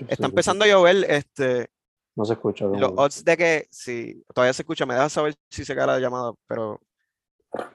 Está 0.08 0.28
empezando 0.28 0.64
a 0.66 0.68
llover, 0.68 1.06
este, 1.10 1.70
No 2.16 2.26
se 2.26 2.34
escucha. 2.34 2.66
los 2.66 2.90
como- 2.90 3.02
odds 3.02 3.24
de 3.24 3.38
que 3.38 3.68
si 3.72 4.24
todavía 4.34 4.54
se 4.54 4.62
escucha, 4.62 4.86
me 4.86 4.94
deja 4.94 5.10
saber 5.10 5.36
si 5.50 5.66
se 5.66 5.76
cae 5.76 5.88
la 5.88 6.00
llamada, 6.00 6.34
pero 6.48 6.80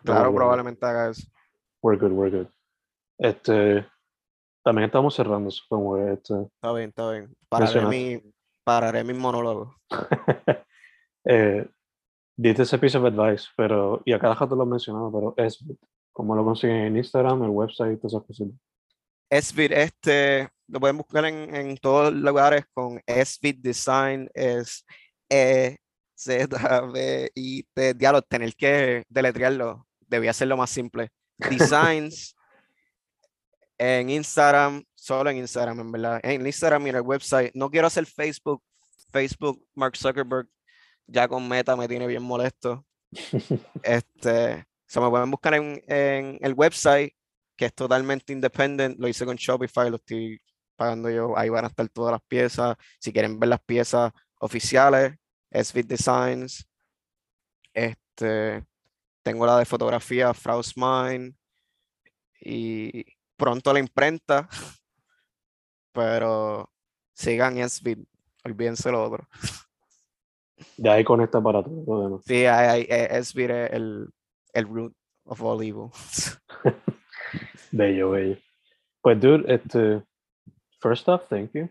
claro, 0.04 0.24
bien. 0.30 0.36
probablemente 0.36 0.86
haga 0.86 1.10
eso. 1.10 1.26
We're 1.82 1.98
good, 2.00 2.12
we're 2.12 2.36
good. 2.36 2.46
Este, 3.18 3.86
también 4.62 4.86
estamos 4.86 5.14
cerrando, 5.14 5.50
supongo 5.50 5.96
que 5.96 6.12
este, 6.12 6.34
Está 6.54 6.72
bien, 6.72 6.88
está 6.90 7.10
bien. 7.10 7.36
Pararé 7.48 7.86
mi, 7.86 8.22
pararé 8.64 9.04
mi 9.04 9.14
monólogo. 9.14 9.74
eh, 11.24 11.68
diste 12.36 12.62
ese 12.62 12.78
piece 12.78 12.98
of 12.98 13.04
advice, 13.04 13.48
pero, 13.56 14.02
y 14.04 14.12
a 14.12 14.18
cada 14.18 14.34
rato 14.34 14.54
lo 14.54 14.62
has 14.62 14.68
mencionado, 14.68 15.10
pero 15.12 15.34
es, 15.36 15.64
¿cómo 16.12 16.34
lo 16.36 16.44
consiguen 16.44 16.76
en 16.76 16.96
Instagram, 16.98 17.42
el 17.44 17.50
website, 17.50 17.98
todas 17.98 18.12
esas 18.14 18.26
cositas? 18.26 18.60
SVID, 19.30 19.72
este, 19.72 20.48
lo 20.68 20.80
pueden 20.80 20.96
buscar 20.96 21.24
en, 21.24 21.54
en 21.54 21.76
todos 21.76 22.12
los 22.12 22.22
lugares 22.22 22.64
con 22.72 23.00
SVID 23.06 23.58
Design, 23.58 24.28
es 24.34 24.84
E, 25.28 25.76
Z, 26.14 26.80
B, 26.92 27.30
I, 27.34 27.62
T, 27.74 27.94
diablo, 27.94 28.22
tener 28.22 28.54
que 28.54 29.04
deletrearlo. 29.08 29.86
debía 30.00 30.30
hacerlo 30.30 30.56
más 30.56 30.70
simple. 30.70 31.10
Designs 31.38 32.34
en 33.78 34.08
Instagram, 34.08 34.82
solo 34.94 35.30
en 35.30 35.38
Instagram, 35.38 35.80
en 35.80 35.92
verdad. 35.92 36.20
En 36.22 36.46
Instagram 36.46 36.86
y 36.86 36.90
en 36.90 36.96
el 36.96 37.02
website. 37.02 37.52
No 37.54 37.70
quiero 37.70 37.86
hacer 37.86 38.06
Facebook. 38.06 38.62
Facebook, 39.12 39.64
Mark 39.74 39.96
Zuckerberg, 39.96 40.48
ya 41.06 41.28
con 41.28 41.46
Meta 41.48 41.76
me 41.76 41.88
tiene 41.88 42.06
bien 42.06 42.22
molesto. 42.22 42.84
Este, 43.82 44.64
se 44.86 45.00
me 45.00 45.08
pueden 45.08 45.30
buscar 45.30 45.54
en, 45.54 45.82
en 45.86 46.38
el 46.40 46.54
website, 46.54 47.14
que 47.56 47.66
es 47.66 47.74
totalmente 47.74 48.32
independiente. 48.32 49.00
Lo 49.00 49.08
hice 49.08 49.24
con 49.24 49.36
Shopify, 49.36 49.90
lo 49.90 49.96
estoy 49.96 50.40
pagando 50.76 51.10
yo. 51.10 51.36
Ahí 51.36 51.48
van 51.48 51.64
a 51.64 51.68
estar 51.68 51.88
todas 51.88 52.12
las 52.12 52.22
piezas. 52.22 52.76
Si 53.00 53.12
quieren 53.12 53.38
ver 53.40 53.48
las 53.48 53.60
piezas 53.60 54.12
oficiales, 54.38 55.14
SVIT 55.50 55.86
Designs. 55.86 56.68
Este, 57.72 58.64
tengo 59.22 59.46
la 59.46 59.58
de 59.58 59.64
fotografía, 59.64 60.34
Fraus 60.34 60.74
Mine. 60.76 61.34
Y 62.40 63.04
pronto 63.36 63.72
la 63.72 63.80
imprenta. 63.80 64.48
Pero 65.92 66.70
sigan 67.14 67.56
SVIT, 67.68 68.06
olvídense 68.44 68.90
lo 68.90 69.02
otro. 69.02 69.26
De 70.76 70.90
ahí 70.90 71.04
conecta 71.04 71.40
para 71.40 71.62
todo 71.62 71.84
lo 71.86 72.02
demás. 72.02 72.20
Sí, 72.26 72.44
hay, 72.44 72.86
eh, 72.88 73.22
SVIT 73.22 73.50
es 73.50 73.72
el, 73.72 74.10
el 74.52 74.68
root 74.68 74.94
of 75.24 75.42
all 75.42 75.62
evil. 75.62 75.90
Bello, 77.76 78.10
bello. 78.10 78.36
Pues, 79.02 79.20
dude, 79.20 79.44
este, 79.52 80.02
first 80.80 81.08
off, 81.08 81.28
thank 81.28 81.52
you. 81.52 81.68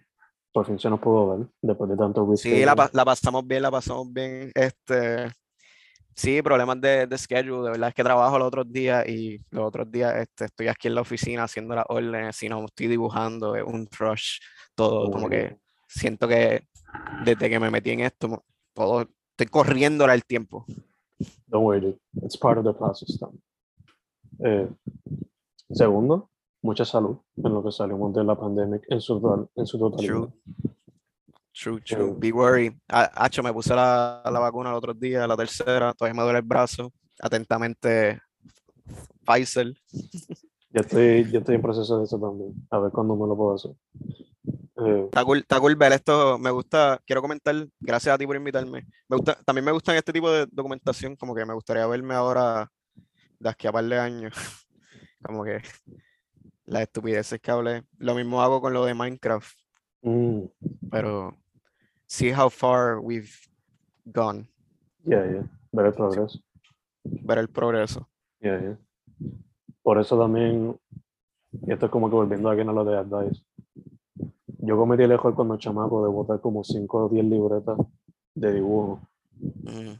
Por 0.53 0.65
fin 0.65 0.79
se 0.79 0.89
nos 0.89 0.99
pudo 0.99 1.37
ver 1.37 1.47
después 1.61 1.89
de 1.89 1.97
tanto 1.97 2.23
Sí, 2.37 2.49
reschedule. 2.49 2.65
la, 2.65 2.89
la 2.93 3.05
pasamos 3.05 3.45
bien, 3.45 3.61
la 3.63 3.71
pasamos 3.71 4.13
bien. 4.13 4.51
Este, 4.53 5.27
sí, 6.15 6.41
problemas 6.41 6.79
de, 6.79 7.07
de 7.07 7.17
schedule, 7.17 7.65
de 7.65 7.71
verdad 7.71 7.89
es 7.89 7.95
que 7.95 8.03
trabajo 8.03 8.37
los 8.39 8.47
otros 8.47 8.71
días 8.71 9.05
y 9.09 9.41
los 9.49 9.65
otros 9.65 9.91
días 9.91 10.15
este, 10.15 10.45
estoy 10.45 10.67
aquí 10.69 10.87
en 10.87 10.95
la 10.95 11.01
oficina 11.01 11.43
haciendo 11.43 11.75
las 11.75 11.85
órdenes, 11.89 12.35
si 12.37 12.47
no 12.47 12.63
estoy 12.63 12.87
dibujando, 12.87 13.55
es 13.55 13.63
un 13.63 13.87
rush, 13.99 14.39
todo, 14.75 15.11
como 15.11 15.27
que 15.27 15.57
siento 15.87 16.27
que 16.27 16.67
desde 17.25 17.49
que 17.49 17.59
me 17.59 17.69
metí 17.69 17.91
en 17.91 18.01
esto, 18.01 18.45
todo, 18.73 19.09
estoy 19.31 19.47
corriendo 19.47 20.05
el 20.05 20.23
tiempo. 20.23 20.65
Don't 21.47 21.65
worry, 21.65 21.81
dude. 21.81 21.99
It's 22.23 22.37
part 22.37 22.57
of 22.57 22.63
the 22.63 22.73
process. 22.73 23.19
Eh, 24.39 24.69
segundo, 25.71 26.29
mucha 26.61 26.85
salud 26.85 27.17
en 27.37 27.53
lo 27.53 27.63
que 27.63 27.71
salimos 27.71 28.13
de 28.13 28.23
la 28.23 28.35
pandemia 28.37 28.79
en 28.89 29.01
su, 29.01 29.19
total- 29.19 29.49
en 29.55 29.65
su 29.65 29.77
totalidad. 29.79 30.29
True. 31.53 31.81
True, 31.81 32.13
Be 32.17 32.31
worried. 32.33 32.73
Ah, 32.89 33.09
Hacho, 33.15 33.41
me 33.41 33.53
puse 33.53 33.73
la, 33.73 34.21
la 34.25 34.39
vacuna 34.39 34.71
el 34.71 34.75
otro 34.75 34.93
día, 34.93 35.25
la 35.25 35.37
tercera, 35.37 35.93
todavía 35.93 36.17
me 36.17 36.23
duele 36.23 36.39
el 36.39 36.45
brazo. 36.45 36.91
Atentamente, 37.21 38.19
Pfizer. 39.25 39.73
Ya 40.71 40.81
estoy, 40.81 41.31
ya 41.31 41.39
estoy 41.39 41.55
en 41.55 41.61
proceso 41.61 41.97
de 41.97 42.03
eso 42.03 42.19
también. 42.19 42.53
A 42.69 42.79
ver 42.79 42.91
cuándo 42.91 43.15
me 43.15 43.25
lo 43.25 43.37
puedo 43.37 43.55
hacer. 43.55 43.71
Eh, 44.85 45.03
Está 45.05 45.23
cool, 45.23 45.37
está 45.39 45.59
cool 45.61 45.75
ver 45.77 45.93
esto. 45.93 46.37
Me 46.37 46.51
gusta, 46.51 46.99
quiero 47.05 47.21
comentar, 47.21 47.55
gracias 47.79 48.13
a 48.13 48.17
ti 48.17 48.27
por 48.27 48.35
invitarme. 48.35 48.85
Me 49.07 49.15
gusta, 49.15 49.37
también 49.45 49.63
me 49.63 49.71
gustan 49.71 49.95
este 49.95 50.11
tipo 50.11 50.29
de 50.29 50.45
documentación, 50.51 51.15
como 51.15 51.33
que 51.33 51.45
me 51.45 51.53
gustaría 51.53 51.87
verme 51.87 52.13
ahora 52.15 52.69
de 53.39 53.49
aquí 53.49 53.65
a 53.67 53.71
par 53.71 53.85
de 53.85 53.97
años. 53.97 54.33
Como 55.25 55.43
que 55.43 55.61
las 56.65 56.83
estupideces 56.83 57.39
que 57.41 57.51
hablé. 57.51 57.83
Lo 57.97 58.15
mismo 58.15 58.41
hago 58.41 58.61
con 58.61 58.73
lo 58.73 58.85
de 58.85 58.93
Minecraft, 58.93 59.57
mm, 60.03 60.41
pero 60.91 61.35
see 62.07 62.31
how 62.31 62.49
far 62.49 62.99
we've 62.99 63.31
gone, 64.05 64.47
yeah, 65.05 65.25
yeah. 65.25 65.49
Ver 65.71 65.87
el 65.87 65.93
progreso. 65.93 66.39
ver 67.03 67.37
el 67.39 67.49
progreso. 67.49 68.07
Yeah, 68.39 68.59
yeah. 68.61 68.77
Por 69.81 69.99
eso 69.99 70.17
también, 70.17 70.79
y 71.65 71.71
esto 71.71 71.85
es 71.87 71.91
como 71.91 72.09
que 72.09 72.15
volviendo 72.15 72.49
aquí 72.49 72.61
a 72.61 72.65
lo 72.65 72.83
de 72.85 72.97
Advice. 72.97 73.43
Yo 74.59 74.77
cometí 74.77 75.03
el 75.03 75.11
error 75.11 75.35
cuando 75.35 75.57
chamaco 75.57 76.03
de 76.03 76.11
botar 76.11 76.39
como 76.41 76.63
5 76.63 77.05
o 77.05 77.09
10 77.09 77.25
libretas 77.25 77.77
de 78.33 78.53
dibujo. 78.53 78.99
Mm, 79.39 79.93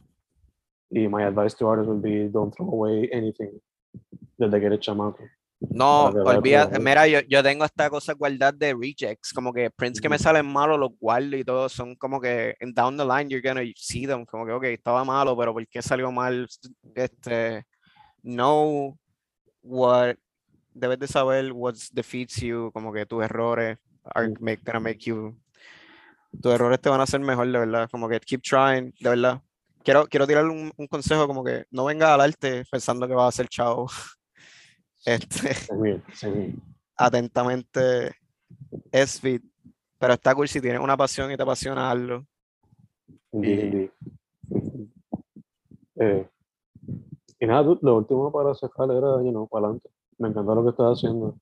Y 0.90 1.08
my 1.08 1.24
advice 1.24 1.56
to 1.56 1.68
artists 1.68 1.88
would 1.88 2.00
be 2.02 2.28
don't 2.28 2.54
throw 2.54 2.68
away 2.68 3.08
anything 3.12 3.60
desde 4.36 4.60
que 4.60 4.66
eres 4.66 4.80
chamaco. 4.80 5.24
No, 5.58 6.10
¿eh? 6.10 6.78
mira, 6.80 7.06
yo, 7.08 7.20
yo 7.20 7.42
tengo 7.42 7.64
esta 7.64 7.88
cosa 7.88 8.12
guardada 8.12 8.52
de 8.52 8.74
rejects, 8.74 9.32
como 9.32 9.54
que 9.54 9.70
prints 9.70 10.00
que 10.00 10.08
me 10.08 10.18
salen 10.18 10.46
malos, 10.46 10.78
los 10.78 10.90
guardo 10.98 11.34
y 11.34 11.44
todo, 11.44 11.68
son 11.70 11.94
como 11.96 12.20
que 12.20 12.54
en 12.60 12.74
down 12.74 12.96
the 12.96 13.04
line 13.04 13.30
you're 13.30 13.40
gonna 13.40 13.62
see 13.74 14.06
them, 14.06 14.26
como 14.26 14.44
que, 14.44 14.52
ok, 14.52 14.64
estaba 14.64 15.02
malo, 15.04 15.34
pero 15.36 15.54
¿por 15.54 15.66
qué 15.66 15.80
salió 15.80 16.12
mal? 16.12 16.46
Este, 16.94 17.64
know 18.22 18.98
what, 19.62 20.16
debes 20.74 20.98
de 20.98 21.06
saber 21.06 21.50
what 21.52 21.74
defeats 21.92 22.36
you, 22.36 22.70
como 22.72 22.92
que 22.92 23.06
tus 23.06 23.24
errores 23.24 23.78
are 24.14 24.34
make, 24.40 24.62
gonna 24.62 24.78
make 24.78 25.00
you, 25.06 25.34
tus 26.42 26.52
errores 26.52 26.80
te 26.82 26.90
van 26.90 27.00
a 27.00 27.04
hacer 27.04 27.20
mejor, 27.20 27.50
de 27.50 27.58
verdad, 27.58 27.88
como 27.90 28.10
que 28.10 28.20
keep 28.20 28.42
trying, 28.42 28.92
de 29.00 29.08
verdad. 29.08 29.40
Quiero, 29.86 30.04
quiero 30.06 30.26
tirarle 30.26 30.50
un, 30.50 30.72
un 30.76 30.86
consejo, 30.88 31.28
como 31.28 31.44
que 31.44 31.64
no 31.70 31.84
venga 31.84 32.12
al 32.12 32.20
arte 32.20 32.64
pensando 32.68 33.06
que 33.06 33.14
va 33.14 33.28
a 33.28 33.32
ser 33.32 33.48
chavo. 33.48 33.86
Este, 35.04 35.54
Seguir, 35.54 36.02
seguir. 36.12 36.56
atentamente 36.96 38.16
SFIT, 38.90 39.40
pero 40.00 40.14
está 40.14 40.34
cool 40.34 40.48
si 40.48 40.60
tienes 40.60 40.80
una 40.80 40.96
pasión 40.96 41.30
y 41.30 41.36
te 41.36 41.44
apasiona 41.44 41.88
algo. 41.88 42.24
Y-. 43.34 43.88
Eh, 45.94 46.28
y 47.38 47.46
nada, 47.46 47.62
dude, 47.62 47.78
lo 47.82 47.98
último 47.98 48.32
para 48.32 48.52
sacar 48.56 48.90
era, 48.90 49.22
you 49.22 49.30
know, 49.30 49.46
para 49.46 49.66
adelante. 49.66 49.88
Me 50.18 50.30
encantó 50.30 50.56
lo 50.56 50.64
que 50.64 50.70
estás 50.70 50.98
haciendo. 50.98 51.38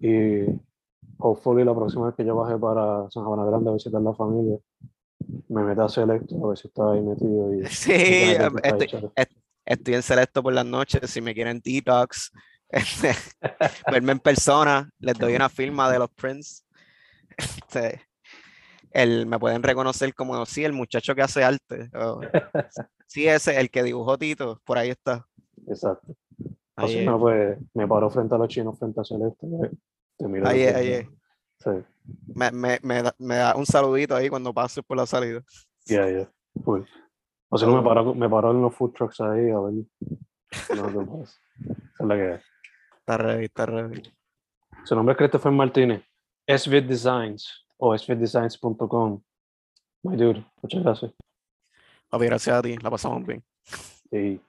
Y 0.00 0.44
hopefully 1.16 1.64
la 1.64 1.74
próxima 1.74 2.08
vez 2.08 2.14
que 2.14 2.26
yo 2.26 2.36
baje 2.36 2.58
para 2.58 3.10
San 3.10 3.24
Juan 3.24 3.46
Grande 3.46 3.70
a 3.70 3.72
visitar 3.72 4.02
la 4.02 4.12
familia, 4.12 4.58
me 5.48 5.62
meta 5.62 5.84
a 5.84 5.88
Selecto 5.88 6.44
a 6.44 6.48
ver 6.48 6.58
si 6.58 6.68
está 6.68 6.92
ahí 6.92 7.00
metido. 7.00 7.54
Y, 7.54 7.66
Sí, 7.70 7.92
y 7.92 8.36
estoy, 8.62 9.10
estoy 9.64 9.94
en 9.94 10.02
Selecto 10.02 10.42
por 10.42 10.52
las 10.52 10.66
noches, 10.66 11.10
si 11.10 11.20
me 11.20 11.34
quieren 11.34 11.60
detox, 11.64 12.32
este, 12.68 13.12
verme 13.90 14.12
en 14.12 14.20
persona, 14.20 14.90
les 14.98 15.18
doy 15.18 15.34
una 15.34 15.48
firma 15.48 15.90
de 15.90 15.98
los 15.98 16.10
prints. 16.10 16.64
Este, 17.38 18.02
el, 18.90 19.26
me 19.26 19.38
pueden 19.38 19.62
reconocer 19.62 20.12
como, 20.12 20.44
sí, 20.44 20.64
el 20.64 20.72
muchacho 20.72 21.14
que 21.14 21.22
hace 21.22 21.44
arte. 21.44 21.88
sí, 23.06 23.28
ese, 23.28 23.60
el 23.60 23.70
que 23.70 23.84
dibujó 23.84 24.18
Tito, 24.18 24.60
por 24.64 24.76
ahí 24.76 24.90
está. 24.90 25.24
Exacto. 25.68 26.16
Es, 26.78 27.04
no, 27.04 27.20
pues 27.20 27.58
me 27.74 27.86
paro 27.86 28.10
frente 28.10 28.34
a 28.34 28.38
los 28.38 28.48
chinos, 28.48 28.76
frente 28.76 29.00
a 29.00 29.04
Celeste. 29.04 29.46
Te 30.16 30.26
miro 30.26 30.48
ahí 30.48 30.64
ahí. 30.64 31.08
Sí, 31.60 31.70
Me, 32.34 32.50
me, 32.52 32.78
me 32.82 33.02
da, 33.02 33.14
me 33.18 33.36
da 33.36 33.56
un 33.56 33.66
saludito 33.66 34.14
ahí 34.14 34.28
cuando 34.28 34.54
pases 34.54 34.84
por 34.84 34.96
la 34.96 35.06
salida. 35.06 35.42
yeah, 35.86 36.08
yeah. 36.08 36.30
Cool. 36.64 36.86
O 37.50 37.58
si 37.58 37.64
no, 37.66 37.76
me 37.76 37.82
paro, 37.82 38.14
me 38.14 38.28
paro 38.28 38.50
en 38.50 38.62
los 38.62 38.74
food 38.74 38.92
trucks 38.92 39.20
ahí 39.20 39.50
a 39.50 39.58
ver. 39.60 39.74
No, 40.76 41.22
es 41.24 42.06
la 42.06 42.14
que 42.16 42.34
es. 42.34 42.42
Está 43.00 43.16
ready, 43.16 43.44
está 43.46 43.66
ready. 43.66 44.02
Su 44.84 44.94
nombre 44.94 45.12
es 45.12 45.18
Christopher 45.18 45.52
Martínez. 45.52 46.02
SVIT 46.46 46.86
Designs 46.86 47.66
o 47.76 47.96
svitdesigns.com. 47.96 49.22
My 50.02 50.16
dude, 50.16 50.44
muchas 50.62 50.82
gracias. 50.82 51.12
Papi, 52.08 52.26
gracias 52.26 52.56
a 52.56 52.62
ti, 52.62 52.76
la 52.78 52.90
pasamos 52.90 53.26
bien. 53.26 53.42
Y 54.10 54.40